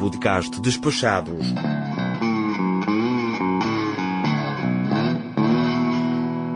podcast 0.00 0.58
Despachados. 0.60 1.44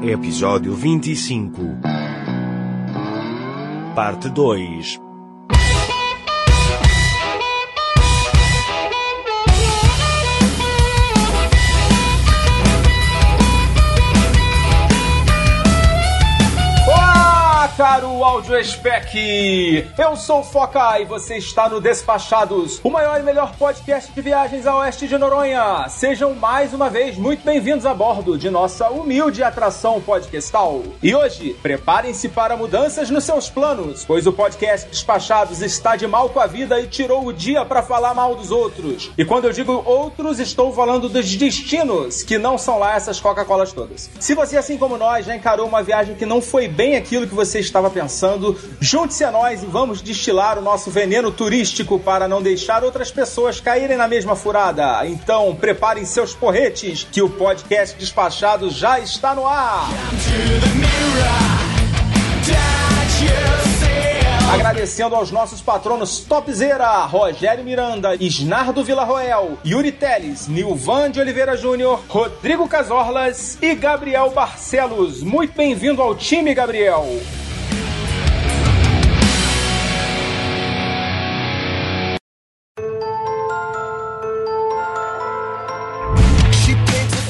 Episódio 0.02 0.74
25 0.74 1.60
Parte 3.94 4.30
2 4.30 5.03
caro 17.76 18.22
Audio 18.22 18.62
Spec! 18.64 19.90
Eu 19.98 20.14
sou 20.16 20.40
o 20.40 20.44
Foca 20.44 21.00
e 21.00 21.04
você 21.04 21.38
está 21.38 21.68
no 21.68 21.80
Despachados, 21.80 22.80
o 22.84 22.90
maior 22.90 23.18
e 23.18 23.22
melhor 23.24 23.56
podcast 23.56 24.12
de 24.12 24.20
viagens 24.20 24.64
a 24.64 24.76
oeste 24.76 25.08
de 25.08 25.18
Noronha. 25.18 25.88
Sejam 25.88 26.34
mais 26.34 26.72
uma 26.72 26.88
vez 26.88 27.16
muito 27.16 27.44
bem-vindos 27.44 27.84
a 27.84 27.92
bordo 27.92 28.38
de 28.38 28.48
nossa 28.48 28.90
humilde 28.90 29.42
atração 29.42 30.00
podcastal. 30.00 30.82
E 31.02 31.14
hoje, 31.16 31.56
preparem-se 31.62 32.28
para 32.28 32.56
mudanças 32.56 33.10
nos 33.10 33.24
seus 33.24 33.50
planos, 33.50 34.04
pois 34.04 34.24
o 34.24 34.32
podcast 34.32 34.88
Despachados 34.88 35.60
está 35.60 35.96
de 35.96 36.06
mal 36.06 36.28
com 36.28 36.38
a 36.38 36.46
vida 36.46 36.78
e 36.80 36.86
tirou 36.86 37.26
o 37.26 37.32
dia 37.32 37.64
para 37.64 37.82
falar 37.82 38.14
mal 38.14 38.36
dos 38.36 38.52
outros. 38.52 39.10
E 39.18 39.24
quando 39.24 39.46
eu 39.46 39.52
digo 39.52 39.82
outros, 39.84 40.38
estou 40.38 40.72
falando 40.72 41.08
dos 41.08 41.34
destinos, 41.34 42.22
que 42.22 42.38
não 42.38 42.56
são 42.56 42.78
lá 42.78 42.94
essas 42.94 43.18
Coca-Colas 43.18 43.72
todas. 43.72 44.10
Se 44.20 44.32
você, 44.34 44.56
assim 44.56 44.78
como 44.78 44.96
nós, 44.96 45.26
já 45.26 45.34
encarou 45.34 45.66
uma 45.66 45.82
viagem 45.82 46.14
que 46.14 46.24
não 46.24 46.40
foi 46.40 46.68
bem 46.68 46.94
aquilo 46.94 47.26
que 47.26 47.34
você 47.34 47.63
estava 47.64 47.90
pensando, 47.90 48.58
junte-se 48.80 49.24
a 49.24 49.30
nós 49.30 49.62
e 49.62 49.66
vamos 49.66 50.00
destilar 50.00 50.58
o 50.58 50.62
nosso 50.62 50.90
veneno 50.90 51.30
turístico 51.30 51.98
para 51.98 52.28
não 52.28 52.42
deixar 52.42 52.84
outras 52.84 53.10
pessoas 53.10 53.60
caírem 53.60 53.96
na 53.96 54.06
mesma 54.06 54.36
furada. 54.36 55.06
Então, 55.06 55.54
preparem 55.54 56.04
seus 56.04 56.34
porretes, 56.34 57.06
que 57.10 57.22
o 57.22 57.28
podcast 57.28 57.96
despachado 57.98 58.70
já 58.70 58.98
está 59.00 59.34
no 59.34 59.46
ar. 59.46 59.88
Agradecendo 64.52 65.16
aos 65.16 65.30
nossos 65.32 65.60
patronos 65.60 66.20
Topzera, 66.20 67.04
Rogério 67.06 67.64
Miranda, 67.64 68.14
Isnardo 68.14 68.84
Villarroel, 68.84 69.58
Yuri 69.64 69.90
Teles, 69.90 70.46
Nilvan 70.46 71.10
de 71.10 71.18
Oliveira 71.18 71.56
Júnior, 71.56 72.00
Rodrigo 72.08 72.68
Casorlas 72.68 73.58
e 73.60 73.74
Gabriel 73.74 74.30
Barcelos. 74.30 75.22
Muito 75.22 75.56
bem-vindo 75.56 76.00
ao 76.00 76.14
time, 76.14 76.54
Gabriel. 76.54 77.04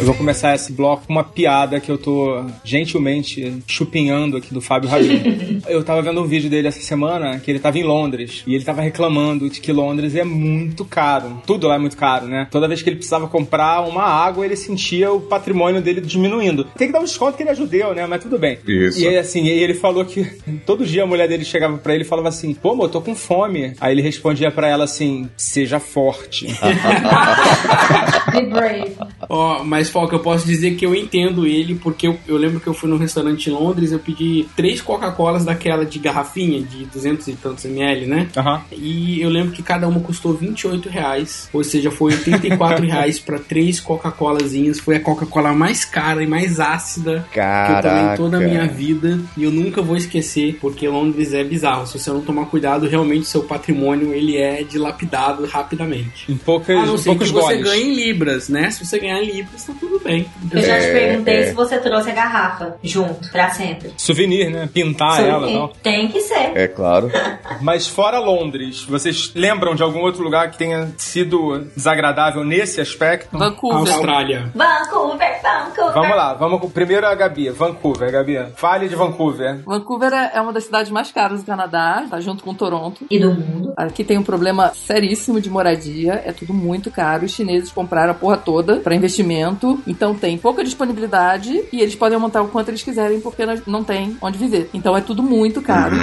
Eu 0.05 0.09
vou 0.09 0.17
começar 0.17 0.55
esse 0.55 0.71
bloco 0.71 1.07
com 1.07 1.15
uma 1.15 1.25
piada 1.25 1.81
que 1.81 1.91
eu 1.91 1.97
tô 1.97 2.45
gentilmente 2.63 3.63
chupinhando 3.67 4.37
aqui 4.37 4.53
do 4.53 4.61
Fábio 4.61 4.91
Rabin. 4.91 5.63
eu 5.67 5.83
tava 5.83 6.03
vendo 6.03 6.21
um 6.21 6.27
vídeo 6.27 6.51
dele 6.51 6.69
essa 6.69 6.83
semana 6.83 7.41
que 7.41 7.51
ele 7.51 7.59
tava 7.59 7.79
em 7.79 7.85
Londres 7.85 8.45
e 8.47 8.55
ele 8.55 8.63
tava 8.63 8.83
reclamando 8.83 9.49
de 9.49 9.63
que 9.63 9.73
Londres 9.73 10.15
é 10.15 10.23
muito 10.23 10.85
caro. 10.85 11.43
Tudo 11.47 11.67
lá 11.67 11.77
é 11.77 11.79
muito 11.79 11.97
caro, 11.97 12.27
né? 12.27 12.47
Toda 12.51 12.69
vez 12.69 12.83
que 12.83 12.91
ele 12.91 12.97
precisava 12.97 13.27
comprar 13.29 13.81
uma 13.81 14.03
água, 14.03 14.45
ele 14.45 14.57
sentia 14.57 15.11
o 15.11 15.23
patrimônio 15.23 15.81
dele 15.81 16.03
diminuindo. 16.03 16.65
Tem 16.77 16.89
que 16.89 16.93
dar 16.93 17.01
um 17.01 17.05
desconto 17.05 17.39
que 17.39 17.43
ele 17.43 17.51
é 17.51 17.55
judeu, 17.55 17.95
né? 17.95 18.07
Mas 18.07 18.23
tudo 18.23 18.39
bem. 18.39 18.59
Isso. 18.69 19.01
E 19.01 19.09
aí, 19.09 19.17
assim, 19.17 19.49
ele 19.49 19.73
falou 19.73 20.05
que 20.05 20.23
todo 20.67 20.85
dia 20.85 21.05
a 21.05 21.07
mulher 21.07 21.29
dele 21.29 21.47
chegava 21.47 21.79
para 21.79 21.95
ele 21.95 22.05
e 22.05 22.07
falava 22.07 22.29
assim: 22.29 22.53
pô, 22.53 22.77
eu 22.85 22.91
tô 22.91 23.01
com 23.01 23.15
fome. 23.15 23.73
Aí 23.81 23.95
ele 23.95 24.03
respondia 24.03 24.51
para 24.51 24.69
ela 24.69 24.85
assim: 24.85 25.31
seja 25.35 25.81
forte. 25.81 26.47
Be 28.33 28.47
brave. 28.51 28.93
Ó, 29.31 29.61
oh, 29.61 29.65
mas 29.65 29.94
Foca, 29.95 30.17
eu 30.17 30.21
posso 30.21 30.45
dizer 30.45 30.75
que 30.75 30.85
eu 30.85 30.93
entendo 30.93 31.47
ele, 31.47 31.77
porque 31.77 32.09
eu, 32.09 32.19
eu 32.27 32.37
lembro 32.37 32.59
que 32.59 32.67
eu 32.67 32.75
fui 32.75 32.91
num 32.91 32.97
restaurante 32.97 33.49
em 33.49 33.53
Londres, 33.53 33.93
eu 33.93 34.01
pedi 34.01 34.45
três 34.57 34.81
Coca-Colas 34.81 35.45
daquela 35.45 35.87
de 35.87 36.01
garrafinha, 36.01 36.61
de 36.61 36.85
200 36.87 37.29
e 37.29 37.33
tantos 37.35 37.65
ml, 37.65 38.07
né? 38.07 38.29
Aham. 38.37 38.61
E 38.73 39.21
eu 39.21 39.31
lembro 39.31 39.53
que 39.53 39.63
cada 39.63 39.87
uma 39.87 40.01
custou 40.01 40.35
28 40.35 40.89
reais, 40.89 41.49
ou 41.53 41.63
seja, 41.63 41.93
foi 41.93 42.13
84 42.13 42.83
reais 42.85 43.21
pra 43.21 43.39
três 43.39 43.79
Coca-Colazinhas. 43.79 44.81
Foi 44.81 44.97
a 44.97 45.01
Coca-Cola 45.01 45.53
mais 45.53 45.85
cara 45.85 46.25
e 46.25 46.27
mais 46.27 46.59
ácida 46.59 47.25
Caraca. 47.33 47.81
que 47.83 47.87
eu 47.87 47.91
tomei 47.93 48.13
em 48.13 48.17
toda 48.17 48.37
a 48.39 48.41
minha 48.41 48.67
vida. 48.67 49.21
E 49.37 49.45
eu 49.45 49.53
nunca 49.53 49.81
vou 49.81 49.97
esquecer, 49.97 50.59
porque 50.61 50.89
Londres 50.89 51.33
é 51.33 51.45
bizarro. 51.45 51.87
Se 51.87 52.01
você 52.01 52.11
não 52.11 52.21
tomar 52.21 52.47
cuidado, 52.47 52.89
realmente 52.89 53.27
seu 53.27 53.45
patrimônio 53.45 54.13
ele 54.13 54.37
é 54.37 54.65
dilapidado 54.65 55.47
rapidamente. 55.47 56.33
Em 56.33 56.37
poucas, 56.37 56.77
A 56.77 56.85
não 56.85 56.99
ser 56.99 57.11
poucos 57.11 57.29
que 57.29 57.35
você 57.35 57.55
goles. 57.59 57.71
ganhe 57.71 57.85
em 57.85 57.95
libras, 57.95 58.49
né? 58.49 58.73
Se 58.73 58.85
você 58.85 58.99
ganhar 58.99 59.23
em 59.23 59.31
libras, 59.37 59.63
tá 59.63 59.73
tudo 59.79 59.84
bem. 60.03 60.27
Eu 60.53 60.61
já 60.63 60.79
te 60.79 60.85
É, 60.87 60.93
perguntei 60.93 61.37
é. 61.37 61.47
se 61.47 61.53
você 61.55 61.79
trouxe 61.79 62.11
a 62.11 62.15
garrafa 62.15 62.77
junto, 62.83 63.31
pra 63.31 63.51
sempre. 63.51 63.93
Souvenir, 63.97 64.51
né? 64.51 64.69
Pintar 64.73 65.17
Sim, 65.17 65.29
ela 65.29 65.51
e 65.51 65.55
tal. 65.55 65.69
Tem 65.83 66.09
que 66.09 66.21
ser. 66.21 66.53
É 66.55 66.69
claro. 66.69 67.11
Mas 67.63 67.87
fora 67.87 68.19
Londres, 68.19 68.85
vocês 68.85 69.33
lembram 69.35 69.75
de 69.75 69.83
algum 69.83 70.01
outro 70.01 70.23
lugar 70.23 70.51
que 70.51 70.59
tenha 70.59 70.93
sido 70.99 71.61
desagradável 71.75 72.45
nesse 72.45 72.81
aspecto? 72.81 73.37
Vancouver. 73.39 73.79
Austrália. 73.95 74.53
Vancouver, 74.55 75.41
Vancouver. 75.43 75.95
Vamos 75.95 76.17
lá, 76.17 76.35
vamos 76.35 76.61
com 76.61 76.69
primeiro 76.69 77.07
a 77.07 77.15
Gabi, 77.15 77.49
Vancouver, 77.51 78.11
Gabi. 78.13 78.39
Fale 78.57 78.89
de 78.89 78.95
Vancouver. 78.95 79.61
Vancouver 79.65 80.13
é 80.13 80.35
é 80.35 80.41
uma 80.41 80.53
das 80.53 80.65
cidades 80.65 80.91
mais 80.91 81.13
caras 81.13 81.41
do 81.43 81.47
Canadá, 81.47 82.05
tá 82.11 82.21
junto 82.21 82.43
com 82.43 82.53
Toronto. 82.53 83.07
E 83.11 83.19
do 83.21 83.33
mundo. 83.33 83.73
Aqui 83.77 84.03
tem 84.03 84.19
um 84.19 84.23
problema 84.23 84.73
seríssimo 84.75 85.41
de 85.41 85.49
moradia, 85.49 86.23
é 86.25 86.33
tudo 86.33 86.53
muito 86.53 86.91
caro. 86.91 87.25
Os 87.25 87.33
chineses 87.33 87.71
compraram 87.71 88.11
a 88.11 88.15
porra 88.15 88.37
toda 88.37 88.77
para 88.77 88.95
investimento, 88.95 89.74
então 89.87 90.15
tem 90.15 90.37
pouca 90.39 90.63
disponibilidade 90.65 91.65
e 91.73 91.81
eles 91.81 91.95
podem 91.95 92.19
montar 92.19 92.43
o 92.43 92.49
quanto 92.49 92.69
eles 92.69 92.83
quiserem 92.83 93.21
porque 93.21 93.43
não 93.67 93.83
tem 93.85 94.17
onde 94.21 94.39
viver. 94.39 94.71
Então 94.73 94.97
é 94.97 95.01
tudo 95.01 95.23
muito 95.23 95.61
caro. 95.63 95.95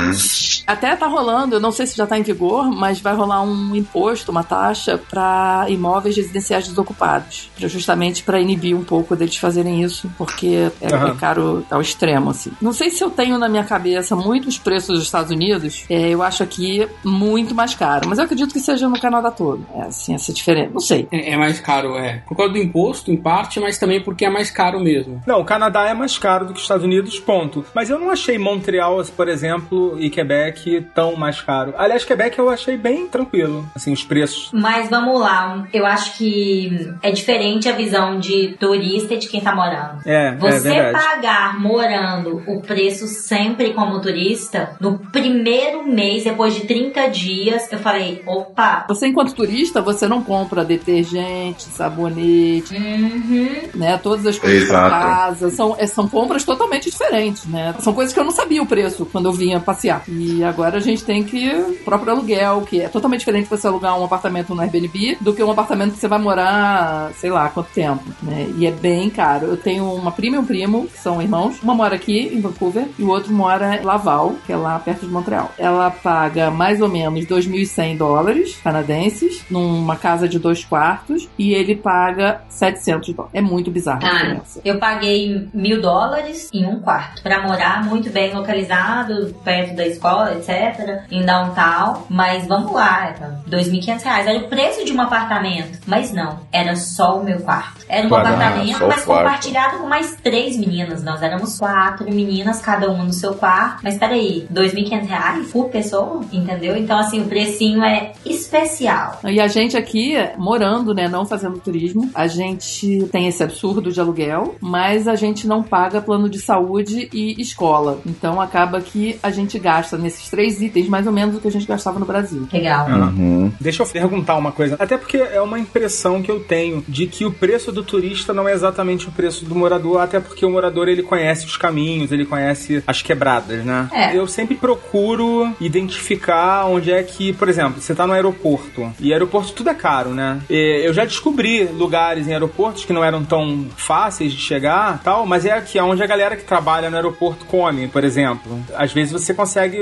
Até 0.66 0.96
tá 0.96 1.08
rolando, 1.08 1.56
eu 1.56 1.60
não 1.60 1.72
sei 1.72 1.86
se 1.86 1.96
já 1.98 2.06
tá 2.06 2.18
em 2.18 2.24
vigor, 2.24 2.66
mas 2.72 3.00
vai 3.00 3.14
rolar 3.16 3.42
um 3.42 3.76
imposto, 3.76 4.32
uma 4.32 4.44
taxa 4.44 4.98
para 5.10 5.66
imóveis 5.70 6.16
residenciais 6.16 6.68
desocupados, 6.68 7.50
pra- 7.58 7.68
justamente 7.68 8.24
para 8.24 8.40
inibir 8.40 8.76
um 8.76 8.84
pouco 8.84 9.16
deles 9.16 9.36
fazerem 9.38 9.82
isso, 9.84 10.10
porque 10.18 10.72
é, 10.82 10.94
Aham. 10.94 11.10
é 11.10 11.16
caro 11.16 11.66
ao 11.70 11.82
extremo 11.82 12.30
assim. 12.30 12.52
Não 12.62 12.74
sei 12.74 12.90
se 12.90 13.04
eu 13.04 13.10
tenho 13.10 13.38
na 13.38 13.50
minha 13.50 13.64
cabeça 13.64 14.16
muitos 14.16 14.58
preços 14.58 14.96
dos 14.98 15.04
Estados 15.04 15.32
Unidos, 15.32 15.84
é, 15.90 16.10
eu 16.10 16.22
acho 16.22 16.44
aqui 16.44 16.88
muito 17.04 17.54
mais 17.56 17.74
caro, 17.76 18.08
mas 18.08 18.18
eu 18.18 18.26
acredito 18.26 18.54
que 18.54 18.60
seja 18.60 18.88
no 18.88 19.00
Canadá 19.00 19.32
todo. 19.32 19.66
É 19.76 19.82
assim, 19.84 20.14
essa 20.14 20.32
diferença. 20.34 20.72
Não 20.74 20.80
sei. 20.82 21.08
É, 21.12 21.32
é 21.32 21.38
mais 21.38 21.60
caro, 21.60 21.96
é. 21.98 22.22
Por 22.28 22.36
causa 22.38 22.54
do 22.54 22.60
imposto, 22.60 23.12
em 23.12 23.18
parte, 23.18 23.60
mas 23.62 23.78
também 23.78 24.02
porque 24.02 24.26
é 24.26 24.30
mais 24.30 24.52
caro 24.52 24.80
mesmo. 24.80 25.22
Não, 25.26 25.40
o 25.40 25.46
Canadá 25.46 25.88
é 25.88 25.94
mais 25.94 26.18
caro 26.18 26.46
do 26.46 26.54
que 26.54 26.58
os 26.58 26.64
Estados 26.64 26.84
Unidos, 26.86 27.20
ponto. 27.20 27.64
Mas 27.74 27.90
eu 27.90 28.00
não 28.00 28.10
achei 28.10 28.38
Montreal, 28.38 29.04
por 29.16 29.28
exemplo, 29.28 29.96
e 30.00 30.10
Quebec 30.10 30.88
tão 30.94 31.16
mais 31.16 31.42
caro. 31.42 31.74
Aliás, 31.78 32.04
Quebec 32.04 32.38
eu 32.38 32.50
achei 32.50 32.78
bem 32.78 33.08
tranquilo, 33.08 33.66
assim, 33.76 33.94
os 33.94 34.04
preços. 34.04 34.50
Mas 34.54 34.90
vamos 34.90 35.20
lá, 35.20 35.66
eu 35.74 35.86
acho 35.86 36.18
que 36.18 36.92
é 37.02 37.12
diferente 37.12 37.70
a 37.70 37.74
visão 37.74 38.20
de 38.20 38.56
turista 38.60 39.14
e 39.14 39.18
de 39.18 39.28
quem 39.28 39.42
tá 39.42 39.56
morando. 39.56 40.02
É, 40.06 40.28
é 40.30 40.36
Você 40.36 40.70
verdade. 40.70 41.06
pagar 41.06 41.60
morando 41.60 42.42
o 42.48 42.62
preço 42.62 43.08
sempre 43.08 43.74
como 43.74 44.00
turista, 44.02 44.76
no 44.80 44.98
primeiro 44.98 45.84
mês, 45.88 46.24
depois 46.24 46.54
de 46.56 46.62
30 46.62 47.08
dias, 47.08 47.72
eu 47.72 47.80
falei, 47.80 48.22
opa, 48.26 48.86
Você, 48.88 49.08
enquanto 49.08 49.34
turista, 49.34 49.82
você 49.82 50.08
não 50.08 50.24
compra 50.24 50.64
detergente, 50.64 51.64
sabonete, 51.64 52.76
uhum, 52.76 53.51
né? 53.74 53.98
Todas 53.98 54.26
as 54.26 54.38
coisas 54.38 54.68
pra 54.68 54.78
Exato. 54.78 54.90
casa. 54.90 55.50
São, 55.52 55.76
é, 55.78 55.88
são 55.88 56.08
compras 56.08 56.44
totalmente 56.44 56.90
diferentes, 56.90 57.46
né? 57.46 57.76
São 57.80 57.94
coisas 57.94 58.14
que 58.14 58.20
eu 58.20 58.24
não 58.24 58.32
sabia 58.32 58.62
o 58.62 58.66
preço 58.66 59.06
quando 59.06 59.28
eu 59.28 59.34
vinha 59.34 59.60
passear. 59.60 60.04
E 60.08 60.44
agora 60.44 60.78
a 60.78 60.82
gente 60.82 61.04
tem 61.04 61.24
que. 61.24 61.52
O 61.52 61.84
próprio 61.84 62.14
aluguel, 62.14 62.62
que 62.62 62.82
é 62.82 62.88
totalmente 62.88 63.20
diferente 63.20 63.50
você 63.50 63.68
alugar 63.68 64.00
um 64.00 64.04
apartamento 64.04 64.54
no 64.54 64.62
Airbnb 64.62 65.18
do 65.20 65.34
que 65.34 65.44
um 65.44 65.52
apartamento 65.52 65.94
que 65.94 66.00
você 66.00 66.08
vai 66.08 66.20
morar, 66.20 67.12
sei 67.16 67.30
lá, 67.30 67.50
quanto 67.50 67.70
tempo, 67.74 68.04
né? 68.22 68.48
E 68.58 68.66
é 68.66 68.72
bem 68.72 69.10
caro. 69.10 69.48
Eu 69.48 69.58
tenho 69.58 69.92
uma 69.94 70.12
prima 70.12 70.36
e 70.36 70.40
um 70.40 70.46
primo, 70.46 70.88
que 70.88 71.00
são 71.00 71.22
irmãos. 71.22 71.62
Uma 71.62 71.76
mora 71.76 71.96
aqui, 71.96 72.32
em 72.34 72.42
Vancouver, 72.42 72.88
e 72.98 73.04
o 73.04 73.10
outro 73.10 73.34
mora 73.34 73.78
em 73.78 73.84
Laval, 73.84 74.36
que 74.46 74.54
é 74.54 74.56
lá 74.56 74.78
perto 74.80 75.06
de 75.06 75.12
Montreal. 75.12 75.52
Ela 75.58 75.90
paga 75.90 76.52
mais 76.52 76.82
ou 76.82 76.88
menos 76.88 77.26
2.100 77.26 77.98
dólares 77.98 78.58
canadenses 78.64 79.44
numa 79.50 79.96
casa 79.96 80.28
de 80.28 80.40
dois 80.40 80.64
quartos 80.64 81.30
e 81.38 81.54
ele 81.54 81.76
paga 81.76 82.42
700 82.50 83.14
dólares. 83.14 83.36
É 83.36 83.41
muito 83.42 83.72
bizarro 83.72 84.00
Cara, 84.02 84.18
diferença. 84.18 84.62
eu 84.64 84.78
paguei 84.80 85.50
mil 85.54 85.82
dólares 85.82 86.50
em 86.54 86.66
um 86.66 86.80
quarto 86.80 87.22
pra 87.22 87.42
morar 87.46 87.84
muito 87.84 88.10
bem 88.10 88.34
localizado, 88.34 89.34
perto 89.44 89.76
da 89.76 89.86
escola, 89.86 90.34
etc. 90.34 91.04
em 91.12 91.26
downtown, 91.26 92.04
mas 92.10 92.48
vamos 92.48 92.72
lá, 92.74 93.08
era 93.08 93.42
2.500 93.50 94.04
reais. 94.04 94.28
Era 94.28 94.40
o 94.40 94.48
preço 94.48 94.86
de 94.86 94.94
um 94.94 95.02
apartamento. 95.02 95.80
Mas 95.86 96.12
não, 96.14 96.40
era 96.52 96.76
só 96.76 97.20
o 97.20 97.24
meu 97.24 97.40
quarto. 97.40 97.86
Era 97.88 98.08
um 98.08 98.16
apartamento, 98.16 98.88
mas 98.88 99.04
quarto. 99.04 99.24
compartilhado 99.24 99.78
com 99.80 99.88
mais 99.88 100.16
três 100.16 100.58
meninas. 100.58 101.04
Nós 101.04 101.22
éramos 101.22 101.58
quatro 101.58 102.06
meninas, 102.12 102.62
cada 102.62 102.90
uma 102.90 103.04
no 103.04 103.14
seu 103.14 103.34
quarto. 103.34 103.82
Mas 103.84 103.98
peraí, 103.98 104.48
2.500 104.52 105.06
reais 105.08 105.52
por 105.52 105.70
pessoa? 105.70 106.22
Entendeu? 106.32 106.76
Então, 106.78 106.98
assim, 106.98 107.22
o 107.22 107.26
precinho 107.26 107.84
é 107.84 108.12
especial. 108.26 109.20
E 109.26 109.40
a 109.40 109.48
gente 109.48 109.76
aqui, 109.78 110.16
morando, 110.38 110.94
né, 110.94 111.08
não 111.08 111.26
fazendo 111.26 111.60
turismo, 111.60 112.10
a 112.14 112.28
gente 112.28 113.06
tem 113.12 113.21
esse 113.28 113.44
absurdo 113.44 113.92
de 113.92 114.00
aluguel, 114.00 114.56
mas 114.60 115.08
a 115.08 115.16
gente 115.16 115.48
não 115.48 115.64
paga 115.64 116.02
plano 116.02 116.30
de 116.30 116.40
saúde 116.40 117.10
e 117.14 117.42
escola. 117.42 118.00
Então 118.06 118.40
acaba 118.40 118.82
que 118.82 119.18
a 119.22 119.30
gente 119.30 119.58
gasta 119.60 119.98
nesses 119.98 120.30
três 120.30 120.62
itens 120.62 120.88
mais 120.88 121.08
ou 121.08 121.14
menos 121.14 121.36
o 121.36 121.40
que 121.40 121.48
a 121.48 121.52
gente 121.52 121.68
gastava 121.68 122.00
no 122.00 122.06
Brasil. 122.06 122.48
Legal. 122.52 122.88
Uhum. 122.88 123.52
Deixa 123.60 123.84
eu 123.84 123.88
perguntar 123.88 124.36
uma 124.36 124.52
coisa, 124.52 124.76
até 124.80 124.98
porque 124.98 125.18
é 125.18 125.42
uma 125.42 125.60
impressão 125.60 126.22
que 126.22 126.32
eu 126.32 126.40
tenho 126.40 126.84
de 126.88 127.08
que 127.08 127.26
o 127.26 127.32
preço 127.32 127.72
do 127.72 127.84
turista 127.84 128.34
não 128.34 128.48
é 128.48 128.54
exatamente 128.54 129.08
o 129.08 129.12
preço 129.12 129.46
do 129.46 129.56
morador, 129.56 130.02
até 130.02 130.20
porque 130.20 130.46
o 130.46 130.50
morador 130.50 130.88
ele 130.88 131.04
conhece 131.04 131.46
os 131.46 131.58
caminhos, 131.58 132.12
ele 132.12 132.26
conhece 132.26 132.84
as 132.86 133.02
quebradas, 133.02 133.64
né? 133.64 133.90
É. 133.94 134.18
Eu 134.18 134.28
sempre 134.28 134.56
procuro 134.56 135.54
identificar 135.60 136.66
onde 136.66 136.92
é 136.92 137.02
que, 137.04 137.34
por 137.34 137.50
exemplo, 137.50 137.82
você 137.82 137.94
tá 137.94 138.06
no 138.06 138.14
aeroporto, 138.14 138.92
e 139.00 139.14
aeroporto 139.14 139.54
tudo 139.54 139.70
é 139.70 139.74
caro, 139.74 140.10
né? 140.10 140.40
E 140.50 140.82
eu 140.86 140.94
já 140.94 141.06
descobri 141.06 141.66
lugares 141.66 142.28
em 142.28 142.34
aeroportos 142.34 142.86
que 142.86 142.94
não 142.94 143.04
eram 143.12 143.24
tão 143.26 143.66
fáceis 143.76 144.32
de 144.34 144.40
chegar, 144.42 145.02
tal, 145.04 145.26
mas 145.26 145.46
é 145.46 145.52
aqui 145.52 145.80
onde 145.80 146.02
a 146.02 146.08
galera 146.08 146.36
que 146.36 146.44
trabalha 146.44 146.90
no 146.90 146.96
aeroporto 146.96 147.46
come, 147.46 147.88
por 147.88 148.04
exemplo. 148.04 148.60
Às 148.76 148.92
vezes 148.94 149.12
você 149.12 149.34
consegue, 149.34 149.78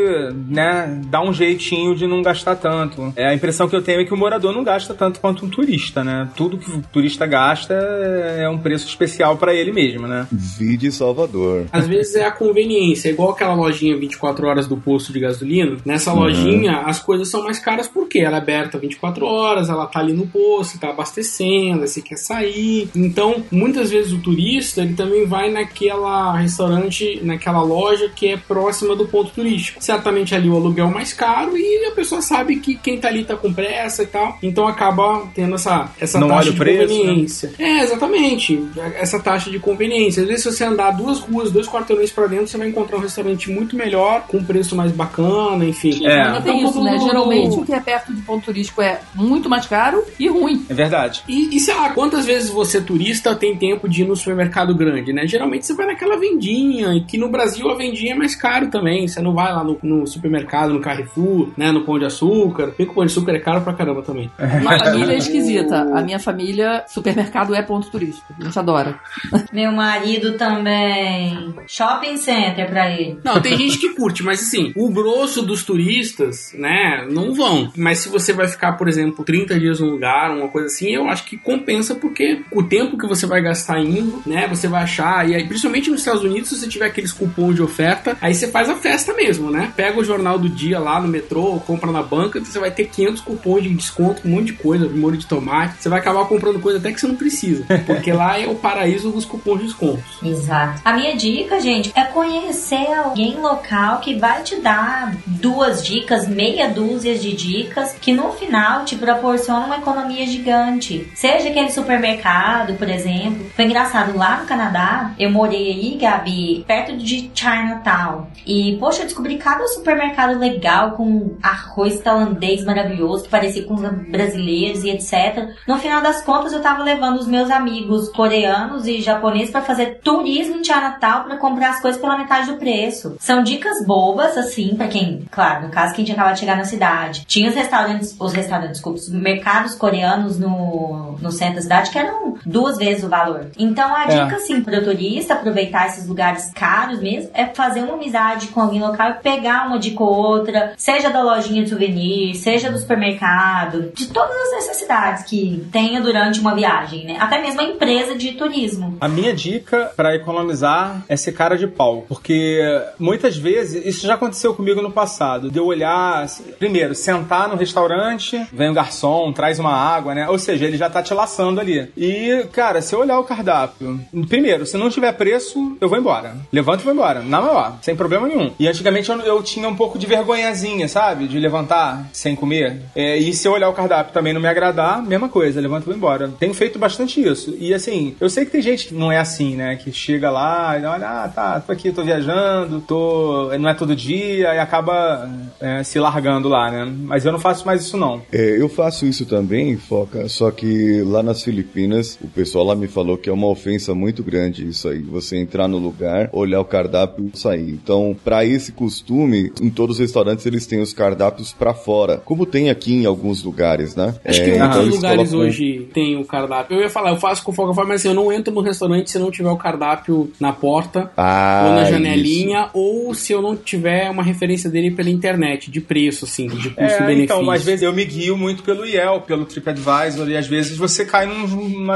né, 0.48 1.00
dar 1.08 1.22
um 1.22 1.34
jeitinho 1.34 1.96
de 1.96 2.08
não 2.08 2.22
gastar 2.22 2.56
tanto. 2.56 3.14
É, 3.16 3.28
a 3.30 3.34
impressão 3.34 3.68
que 3.70 3.76
eu 3.76 3.82
tenho 3.82 4.02
é 4.02 4.06
que 4.06 4.14
o 4.14 4.18
morador 4.18 4.54
não 4.54 4.64
gasta 4.64 4.94
tanto 4.94 5.20
quanto 5.20 5.46
um 5.46 5.50
turista, 5.50 6.04
né? 6.04 6.30
Tudo 6.36 6.58
que 6.58 6.70
o 6.72 6.82
turista 6.92 7.26
gasta 7.26 7.74
é 7.74 8.48
um 8.50 8.58
preço 8.58 8.88
especial 8.88 9.38
pra 9.38 9.54
ele 9.54 9.72
mesmo, 9.72 10.08
né? 10.08 10.28
Vide 10.32 10.92
Salvador. 10.92 11.66
Às 11.72 11.88
vezes 11.88 12.16
é 12.16 12.26
a 12.26 12.32
conveniência, 12.32 13.10
é 13.10 13.12
igual 13.12 13.32
aquela 13.32 13.54
lojinha 13.54 13.98
24 13.98 14.48
horas 14.48 14.68
do 14.68 14.78
posto 14.78 15.14
de 15.14 15.20
gasolina. 15.20 15.78
Nessa 15.86 16.12
Uhum. 16.14 16.20
lojinha, 16.22 16.80
as 16.86 17.00
coisas 17.00 17.30
são 17.30 17.44
mais 17.44 17.60
caras 17.60 17.88
porque 17.88 18.20
ela 18.20 18.38
é 18.38 18.40
aberta 18.40 18.78
24 18.78 19.26
horas, 19.26 19.70
ela 19.70 19.86
tá 19.86 20.00
ali 20.00 20.14
no 20.14 20.26
posto, 20.28 20.80
tá 20.80 20.90
abastecendo, 20.90 21.82
aí 21.82 21.88
você 21.88 22.02
quer 22.02 22.18
sair. 22.18 22.90
Então, 22.96 23.19
muitas 23.52 23.90
vezes 23.90 24.12
o 24.14 24.18
turista, 24.20 24.82
ele 24.82 24.94
também 24.94 25.26
vai 25.26 25.50
naquela 25.52 26.38
restaurante, 26.38 27.20
naquela 27.24 27.62
loja 27.62 28.10
que 28.16 28.28
é 28.28 28.38
próxima 28.38 28.96
do 28.96 29.06
ponto 29.08 29.32
turístico. 29.32 29.82
Certamente 29.84 30.34
ali 30.36 30.50
o 30.50 30.56
aluguel 30.56 30.88
é 30.88 30.92
mais 30.92 31.14
caro 31.14 31.58
e 31.58 31.86
a 31.86 31.92
pessoa 31.92 32.22
sabe 32.22 32.58
que 32.58 32.76
quem 32.76 33.00
tá 33.00 33.08
ali 33.08 33.24
tá 33.24 33.36
com 33.36 33.54
pressa 33.54 34.04
e 34.04 34.08
tal. 34.08 34.38
Então 34.42 34.68
acaba 34.68 35.28
tendo 35.34 35.56
essa, 35.56 35.90
essa 36.00 36.20
Não 36.20 36.28
taxa 36.28 36.52
de 36.52 36.58
preço, 36.58 36.94
né? 36.94 37.00
conveniência. 37.00 37.52
É, 37.58 37.84
exatamente. 37.84 38.64
Essa 38.96 39.20
taxa 39.20 39.50
de 39.50 39.60
conveniência. 39.60 40.22
Às 40.24 40.28
vezes, 40.28 40.44
se 40.44 40.52
você 40.52 40.64
andar 40.64 40.92
duas 40.92 41.20
ruas, 41.20 41.52
dois 41.52 41.68
quarteirões 41.68 42.12
pra 42.12 42.28
dentro, 42.28 42.48
você 42.48 42.58
vai 42.58 42.68
encontrar 42.68 42.98
um 42.98 43.02
restaurante 43.02 43.50
muito 43.50 43.76
melhor, 43.76 44.24
com 44.28 44.38
um 44.38 44.44
preço 44.44 44.76
mais 44.76 44.92
bacana, 44.92 45.66
enfim. 45.66 46.06
É. 46.06 46.22
Ainda 46.22 46.42
tem 46.42 46.60
Então, 46.60 46.70
isso, 46.70 46.84
né? 46.84 46.98
Geralmente 47.00 47.58
o 47.60 47.66
que 47.66 47.74
é 47.74 47.80
perto 47.80 48.14
de 48.14 48.22
ponto 48.22 48.46
turístico 48.46 48.82
é 48.82 49.00
muito 49.16 49.50
mais 49.50 49.66
caro 49.66 50.04
e 50.20 50.28
ruim. 50.28 50.66
É 50.70 50.74
verdade. 50.74 51.24
E, 51.28 51.56
e 51.56 51.60
sei 51.60 51.74
lá, 51.74 51.90
quantas 51.90 52.26
vezes 52.26 52.50
você, 52.50 52.80
turista, 52.82 53.09
tem 53.36 53.56
tempo 53.56 53.88
de 53.88 54.04
ir 54.04 54.06
no 54.06 54.16
supermercado 54.16 54.76
grande, 54.76 55.14
né? 55.14 55.26
Geralmente 55.28 55.66
você 55.66 55.74
vai 55.74 55.88
naquela 55.88 56.18
vendinha, 56.18 56.94
e 56.94 57.02
que 57.02 57.18
no 57.18 57.30
Brasil 57.30 57.70
a 57.70 57.76
vendinha 57.76 58.14
é 58.14 58.16
mais 58.16 58.36
caro 58.36 58.68
também. 58.68 59.08
Você 59.08 59.22
não 59.22 59.34
vai 59.34 59.52
lá 59.54 59.64
no, 59.64 59.78
no 59.82 60.08
supermercado, 60.08 60.74
no 60.74 60.80
Carrefour, 60.80 61.50
né? 61.58 61.72
No 61.72 61.82
Pão 61.82 62.00
de 62.00 62.06
Açúcar. 62.06 62.72
Que 62.72 62.84
o 62.84 62.94
Pão 62.94 63.06
de 63.06 63.12
Açúcar 63.12 63.34
é 63.34 63.40
caro 63.40 63.62
pra 63.62 63.74
caramba 63.74 64.02
também. 64.02 64.30
Minha 64.38 64.80
família 64.80 65.14
é 65.14 65.18
esquisita. 65.18 65.82
A 65.94 66.02
minha 66.02 66.20
família, 66.20 66.84
supermercado 66.88 67.56
é 67.56 67.62
ponto 67.62 67.90
turístico. 67.90 68.34
A 68.40 68.44
gente 68.44 68.60
adora. 68.60 69.00
Meu 69.54 69.72
marido 69.72 70.38
também. 70.38 71.54
Shopping 71.68 72.18
center 72.18 72.70
pra 72.70 72.92
ele. 72.92 73.20
Não, 73.24 73.42
tem 73.42 73.58
gente 73.58 73.78
que 73.78 73.90
curte, 73.90 74.24
mas 74.24 74.42
assim, 74.42 74.72
o 74.76 74.90
grosso 74.90 75.42
dos 75.42 75.64
turistas, 75.64 76.54
né, 76.58 77.08
não 77.10 77.34
vão. 77.34 77.72
Mas 77.76 78.00
se 78.00 78.10
você 78.10 78.34
vai 78.34 78.48
ficar, 78.48 78.74
por 78.74 78.88
exemplo, 78.88 79.24
30 79.24 79.60
dias 79.60 79.80
num 79.80 79.90
lugar, 79.90 80.32
uma 80.32 80.48
coisa 80.48 80.68
assim, 80.68 80.90
eu 80.90 81.08
acho 81.08 81.26
que 81.26 81.38
compensa 81.38 81.96
porque 81.96 82.42
o 82.52 82.64
tempo 82.64 82.98
que 83.00 83.08
você 83.08 83.26
vai 83.26 83.42
gastar 83.42 83.80
indo, 83.80 84.22
né, 84.26 84.48
você 84.48 84.68
vai 84.68 84.84
achar, 84.84 85.28
e 85.28 85.36
aí, 85.36 85.48
principalmente 85.48 85.90
nos 85.90 86.02
Estados 86.02 86.24
Unidos, 86.24 86.50
se 86.50 86.58
você 86.58 86.68
tiver 86.68 86.86
aqueles 86.86 87.12
cupons 87.12 87.56
de 87.56 87.62
oferta, 87.62 88.18
aí 88.22 88.34
você 88.34 88.48
faz 88.48 88.70
a 88.70 88.76
festa 88.76 89.14
mesmo, 89.14 89.50
né? 89.50 89.72
Pega 89.76 90.00
o 90.00 90.04
jornal 90.04 90.38
do 90.38 90.50
dia 90.50 90.80
lá 90.80 91.00
no 91.02 91.08
metrô, 91.08 91.60
compra 91.66 91.92
na 91.92 92.04
banca, 92.04 92.40
você 92.40 92.60
vai 92.60 92.72
ter 92.72 92.86
500 92.86 93.22
cupons 93.22 93.64
de 93.64 93.70
desconto, 93.70 94.28
um 94.28 94.32
monte 94.32 94.48
de 94.48 94.54
coisa, 94.54 94.88
molho 94.90 95.18
de 95.18 95.26
tomate, 95.26 95.76
você 95.80 95.90
vai 95.90 96.00
acabar 96.00 96.26
comprando 96.26 96.60
coisa 96.60 96.80
até 96.80 96.92
que 96.92 97.00
você 97.00 97.08
não 97.08 97.16
precisa, 97.16 97.66
porque 97.86 98.12
lá 98.12 98.40
é 98.40 98.48
o 98.48 98.56
paraíso 98.56 99.12
dos 99.12 99.26
cupons 99.26 99.60
de 99.60 99.66
descontos. 99.66 100.04
Exato. 100.24 100.82
A 100.84 100.94
minha 100.94 101.16
dica, 101.16 101.60
gente, 101.60 101.92
é 101.96 102.04
conhecer 102.06 102.94
alguém 102.94 103.40
local 103.40 104.00
que 104.00 104.16
vai 104.16 104.44
te 104.44 104.58
dar 104.58 105.16
duas 105.26 105.86
dicas, 105.86 106.28
meia 106.28 106.68
dúzia 106.70 107.18
de 107.18 107.34
dicas, 107.34 107.96
que 108.00 108.14
no 108.14 108.32
final 108.34 108.86
te 108.86 108.96
proporciona 108.96 109.66
uma 109.66 109.78
economia 109.78 110.26
gigante. 110.26 111.10
Seja 111.16 111.50
aquele 111.50 111.72
supermercado, 111.72 112.74
por 112.76 112.89
exemplo. 112.90 113.46
Foi 113.56 113.66
engraçado, 113.66 114.18
lá 114.18 114.38
no 114.38 114.46
Canadá, 114.46 115.12
eu 115.20 115.30
morei 115.30 115.72
aí, 115.72 115.98
Gabi, 116.00 116.64
perto 116.68 116.98
de 116.98 117.30
Chinatown. 117.34 118.28
E, 118.46 118.78
poxa, 118.80 119.02
eu 119.02 119.06
descobri 119.06 119.38
cada 119.38 119.68
supermercado 119.68 120.38
legal, 120.38 120.92
com 120.92 121.38
arroz 121.42 122.00
tailandês 122.00 122.64
maravilhoso, 122.64 123.24
que 123.24 123.30
parecia 123.30 123.64
com 123.64 123.76
os 123.76 123.82
brasileiros 124.10 124.84
e 124.84 124.90
etc. 124.90 125.50
No 125.68 125.78
final 125.78 126.02
das 126.02 126.22
contas, 126.24 126.54
eu 126.54 126.62
tava 126.62 126.84
levando 126.84 127.18
os 127.18 127.28
meus 127.28 127.50
amigos 127.50 128.10
coreanos 128.10 128.88
e 128.88 129.02
japoneses 129.02 129.52
pra 129.52 129.62
fazer 129.62 130.00
turismo 130.04 130.58
em 130.58 130.64
Chinatown 130.64 131.24
pra 131.24 131.38
comprar 131.38 131.72
as 131.72 131.82
coisas 131.82 132.00
pela 132.00 132.18
metade 132.18 132.52
do 132.52 132.58
preço. 132.58 133.16
São 133.20 133.44
dicas 133.44 133.86
bobas, 133.86 134.38
assim, 134.38 134.76
pra 134.76 134.88
quem, 134.88 135.26
claro, 135.32 135.68
no 135.68 135.72
caso, 135.72 135.94
quem 135.94 136.06
tinha 136.06 136.16
acabado 136.16 136.34
de 136.34 136.40
chegar 136.42 136.58
na 136.58 136.66
cidade. 136.66 137.26
Tinha 137.26 137.50
os 137.50 137.56
restaurantes, 137.56 138.16
os 138.20 138.34
restaurantes, 138.34 138.74
desculpa, 138.74 139.00
os 139.00 139.10
mercados 139.10 139.76
coreanos 139.76 140.40
no, 140.40 141.18
no 141.22 141.32
centro 141.32 141.56
da 141.56 141.62
cidade 141.62 141.92
que 141.92 141.98
eram 141.98 142.36
duas 142.46 142.78
vezes 142.80 143.04
o 143.04 143.10
valor. 143.10 143.48
Então, 143.58 143.94
a 143.96 144.06
É. 144.06 144.08
dica, 144.08 144.38
assim, 144.38 144.62
pro 144.62 144.84
turista 144.84 145.34
aproveitar 145.36 145.88
esses 145.88 146.08
lugares 146.08 146.52
caros 146.54 147.00
mesmo, 147.00 147.30
é 147.34 147.46
fazer 147.46 147.82
uma 147.84 147.94
amizade 147.94 148.48
com 148.48 148.62
alguém 148.62 148.82
local 148.82 149.10
e 149.12 149.14
pegar 149.16 149.68
uma 149.68 149.78
dica 149.78 150.02
ou 150.04 150.10
outra, 150.14 150.74
seja 150.78 151.10
da 151.10 151.22
lojinha 151.22 151.64
de 151.64 151.70
souvenir, 151.70 152.36
seja 152.36 152.72
do 152.72 152.78
supermercado, 152.80 153.92
de 153.94 154.08
todas 154.08 154.36
as 154.48 154.52
necessidades 154.68 155.24
que 155.26 155.68
tenha 155.72 156.02
durante 156.02 156.40
uma 156.40 156.56
viagem, 156.56 157.06
né? 157.06 157.18
Até 157.20 157.42
mesmo 157.42 157.62
a 157.62 157.64
empresa 157.64 158.16
de 158.16 158.34
turismo. 158.34 158.98
A 159.02 159.08
minha 159.08 159.34
dica 159.34 159.92
pra 159.96 160.16
economizar 160.16 161.04
é 161.08 161.16
ser 161.16 161.32
cara 161.34 161.58
de 161.58 161.68
pau, 161.68 162.06
porque 162.08 162.62
muitas 162.98 163.38
vezes 163.38 163.86
isso 163.86 164.06
já 164.08 164.14
aconteceu 164.16 164.54
comigo 164.54 164.82
no 164.82 164.92
passado, 164.92 165.50
de 165.50 165.58
eu 165.60 165.66
olhar, 165.66 166.26
primeiro, 166.58 166.96
sentar 166.96 167.48
no 167.50 167.56
restaurante, 167.56 168.46
vem 168.54 168.70
o 168.70 168.74
garçom, 168.74 169.32
traz 169.34 169.60
uma 169.60 169.74
água, 169.74 170.14
né? 170.16 170.28
Ou 170.30 170.38
seja, 170.38 170.66
ele 170.66 170.78
já 170.78 170.90
tá 170.90 171.02
te 171.02 171.14
laçando 171.14 171.60
ali. 171.60 171.92
E, 171.98 172.46
cara, 172.52 172.69
se 172.82 172.94
eu 172.94 173.00
olhar 173.00 173.20
o 173.20 173.24
cardápio, 173.24 174.00
primeiro, 174.28 174.66
se 174.66 174.78
não 174.78 174.90
tiver 174.90 175.12
preço, 175.14 175.78
eu 175.82 175.90
vou 175.90 175.98
embora. 175.98 176.36
Levanto 176.52 176.82
e 176.82 176.84
vou 176.84 176.94
embora, 176.94 177.22
na 177.22 177.42
maior, 177.42 177.78
sem 177.82 177.96
problema 177.96 178.28
nenhum. 178.28 178.52
E 178.60 178.68
antigamente 178.68 179.10
eu, 179.10 179.20
eu 179.22 179.44
tinha 179.44 179.68
um 179.68 179.76
pouco 179.76 179.98
de 179.98 180.06
vergonhazinha, 180.06 180.88
sabe? 180.88 181.28
De 181.28 181.40
levantar 181.40 182.10
sem 182.14 182.36
comer. 182.36 182.82
É, 182.96 183.18
e 183.18 183.34
se 183.34 183.48
eu 183.48 183.54
olhar 183.54 183.70
o 183.70 183.74
cardápio 183.74 184.14
também 184.14 184.34
não 184.34 184.42
me 184.42 184.48
agradar, 184.48 185.02
mesma 185.02 185.30
coisa, 185.30 185.60
levanto 185.60 185.84
e 185.84 185.88
vou 185.88 185.96
embora. 185.96 186.32
Tenho 186.40 186.54
feito 186.54 186.78
bastante 186.78 187.22
isso. 187.22 187.56
E 187.60 187.74
assim, 187.74 188.16
eu 188.20 188.30
sei 188.30 188.46
que 188.46 188.52
tem 188.52 188.62
gente 188.62 188.88
que 188.88 188.94
não 188.94 189.12
é 189.12 189.18
assim, 189.18 189.56
né? 189.56 189.76
Que 189.76 189.92
chega 189.92 190.30
lá 190.30 190.78
e 190.78 190.86
olha, 190.86 191.08
ah, 191.08 191.28
tá, 191.28 191.60
tô 191.60 191.72
aqui, 191.72 191.92
tô 191.92 192.04
viajando, 192.04 192.82
tô. 192.82 193.50
Não 193.60 193.70
é 193.70 193.74
todo 193.74 193.96
dia, 193.96 194.54
e 194.54 194.60
acaba 194.60 195.30
é, 195.60 195.84
se 195.84 196.00
largando 196.00 196.48
lá, 196.48 196.70
né? 196.72 196.92
Mas 197.04 197.26
eu 197.26 197.32
não 197.32 197.40
faço 197.40 197.66
mais 197.66 197.82
isso, 197.82 197.98
não. 197.98 198.22
É, 198.32 198.62
eu 198.62 198.70
faço 198.70 199.06
isso 199.06 199.26
também, 199.26 199.78
Foca, 199.78 200.28
só 200.28 200.52
que 200.52 201.02
lá 201.04 201.24
nas 201.24 201.44
Filipinas, 201.44 202.18
o 202.22 202.28
pessoal 202.28 202.49
lá 202.64 202.76
me 202.76 202.88
falou 202.88 203.18
que 203.18 203.30
é 203.30 203.34
uma 203.34 203.48
ofensa 203.48 203.94
muito 203.94 204.24
grande 204.24 204.68
isso 204.68 204.88
aí. 204.88 205.00
Você 205.02 205.38
entrar 205.38 205.68
no 205.68 205.78
lugar, 205.78 206.30
olhar 206.34 206.60
o 206.62 206.66
cardápio 206.66 207.30
e 207.34 207.38
sair. 207.38 207.70
Então, 207.72 208.16
pra 208.24 208.46
esse 208.46 208.72
costume, 208.72 209.52
em 209.62 209.70
todos 209.70 209.96
os 209.98 210.00
restaurantes 210.00 210.46
eles 210.46 210.66
têm 210.66 210.82
os 210.82 210.94
cardápios 210.94 211.52
pra 211.54 211.74
fora. 211.74 212.18
Como 212.18 212.46
tem 212.46 212.70
aqui 212.70 212.94
em 212.94 213.06
alguns 213.06 213.44
lugares, 213.44 213.96
né? 213.96 214.16
Acho 214.26 214.44
que 214.44 214.50
É, 214.52 214.60
muitos 214.60 214.78
eles 214.82 214.96
lugares 214.96 215.30
colocam- 215.30 215.40
hoje 215.48 215.88
tem 215.94 216.18
o 216.18 216.26
cardápio. 216.26 216.78
Eu 216.78 216.82
ia 216.82 216.90
falar, 216.90 217.12
eu 217.12 217.18
faço 217.18 217.44
com 217.44 217.52
folga, 217.52 217.74
mas 217.86 218.02
assim, 218.02 218.08
eu 218.10 218.14
não 218.14 218.32
entro 218.32 218.54
no 218.54 218.62
restaurante 218.62 219.12
se 219.12 219.20
não 219.20 219.30
tiver 219.32 219.50
o 219.52 219.58
cardápio 219.58 220.32
na 220.40 220.52
porta 220.54 221.12
Ah, 221.18 221.66
ou 221.68 221.74
na 221.76 221.84
janelinha, 221.86 222.70
ou 222.74 223.14
se 223.14 223.32
eu 223.34 223.42
não 223.42 223.56
tiver 223.56 224.10
uma 224.10 224.24
referência 224.24 224.70
dele 224.70 224.92
pela 224.92 225.10
internet, 225.10 225.70
de 225.72 225.82
preço, 225.82 226.26
assim, 226.26 226.48
de 226.48 226.70
É, 226.70 226.72
custo-benefício. 226.88 227.24
então, 227.24 227.52
às 227.52 227.64
vezes 227.64 227.82
eu 227.84 227.94
me 227.94 228.06
guio 228.06 228.38
muito 228.38 228.64
pelo 228.64 228.86
Yelp, 228.86 229.26
pelo 229.26 229.46
TripAdvisor, 229.46 230.30
e 230.30 230.38
às 230.38 230.48
vezes 230.48 230.78
você 230.78 231.06
cai 231.06 231.26
num, 231.26 231.46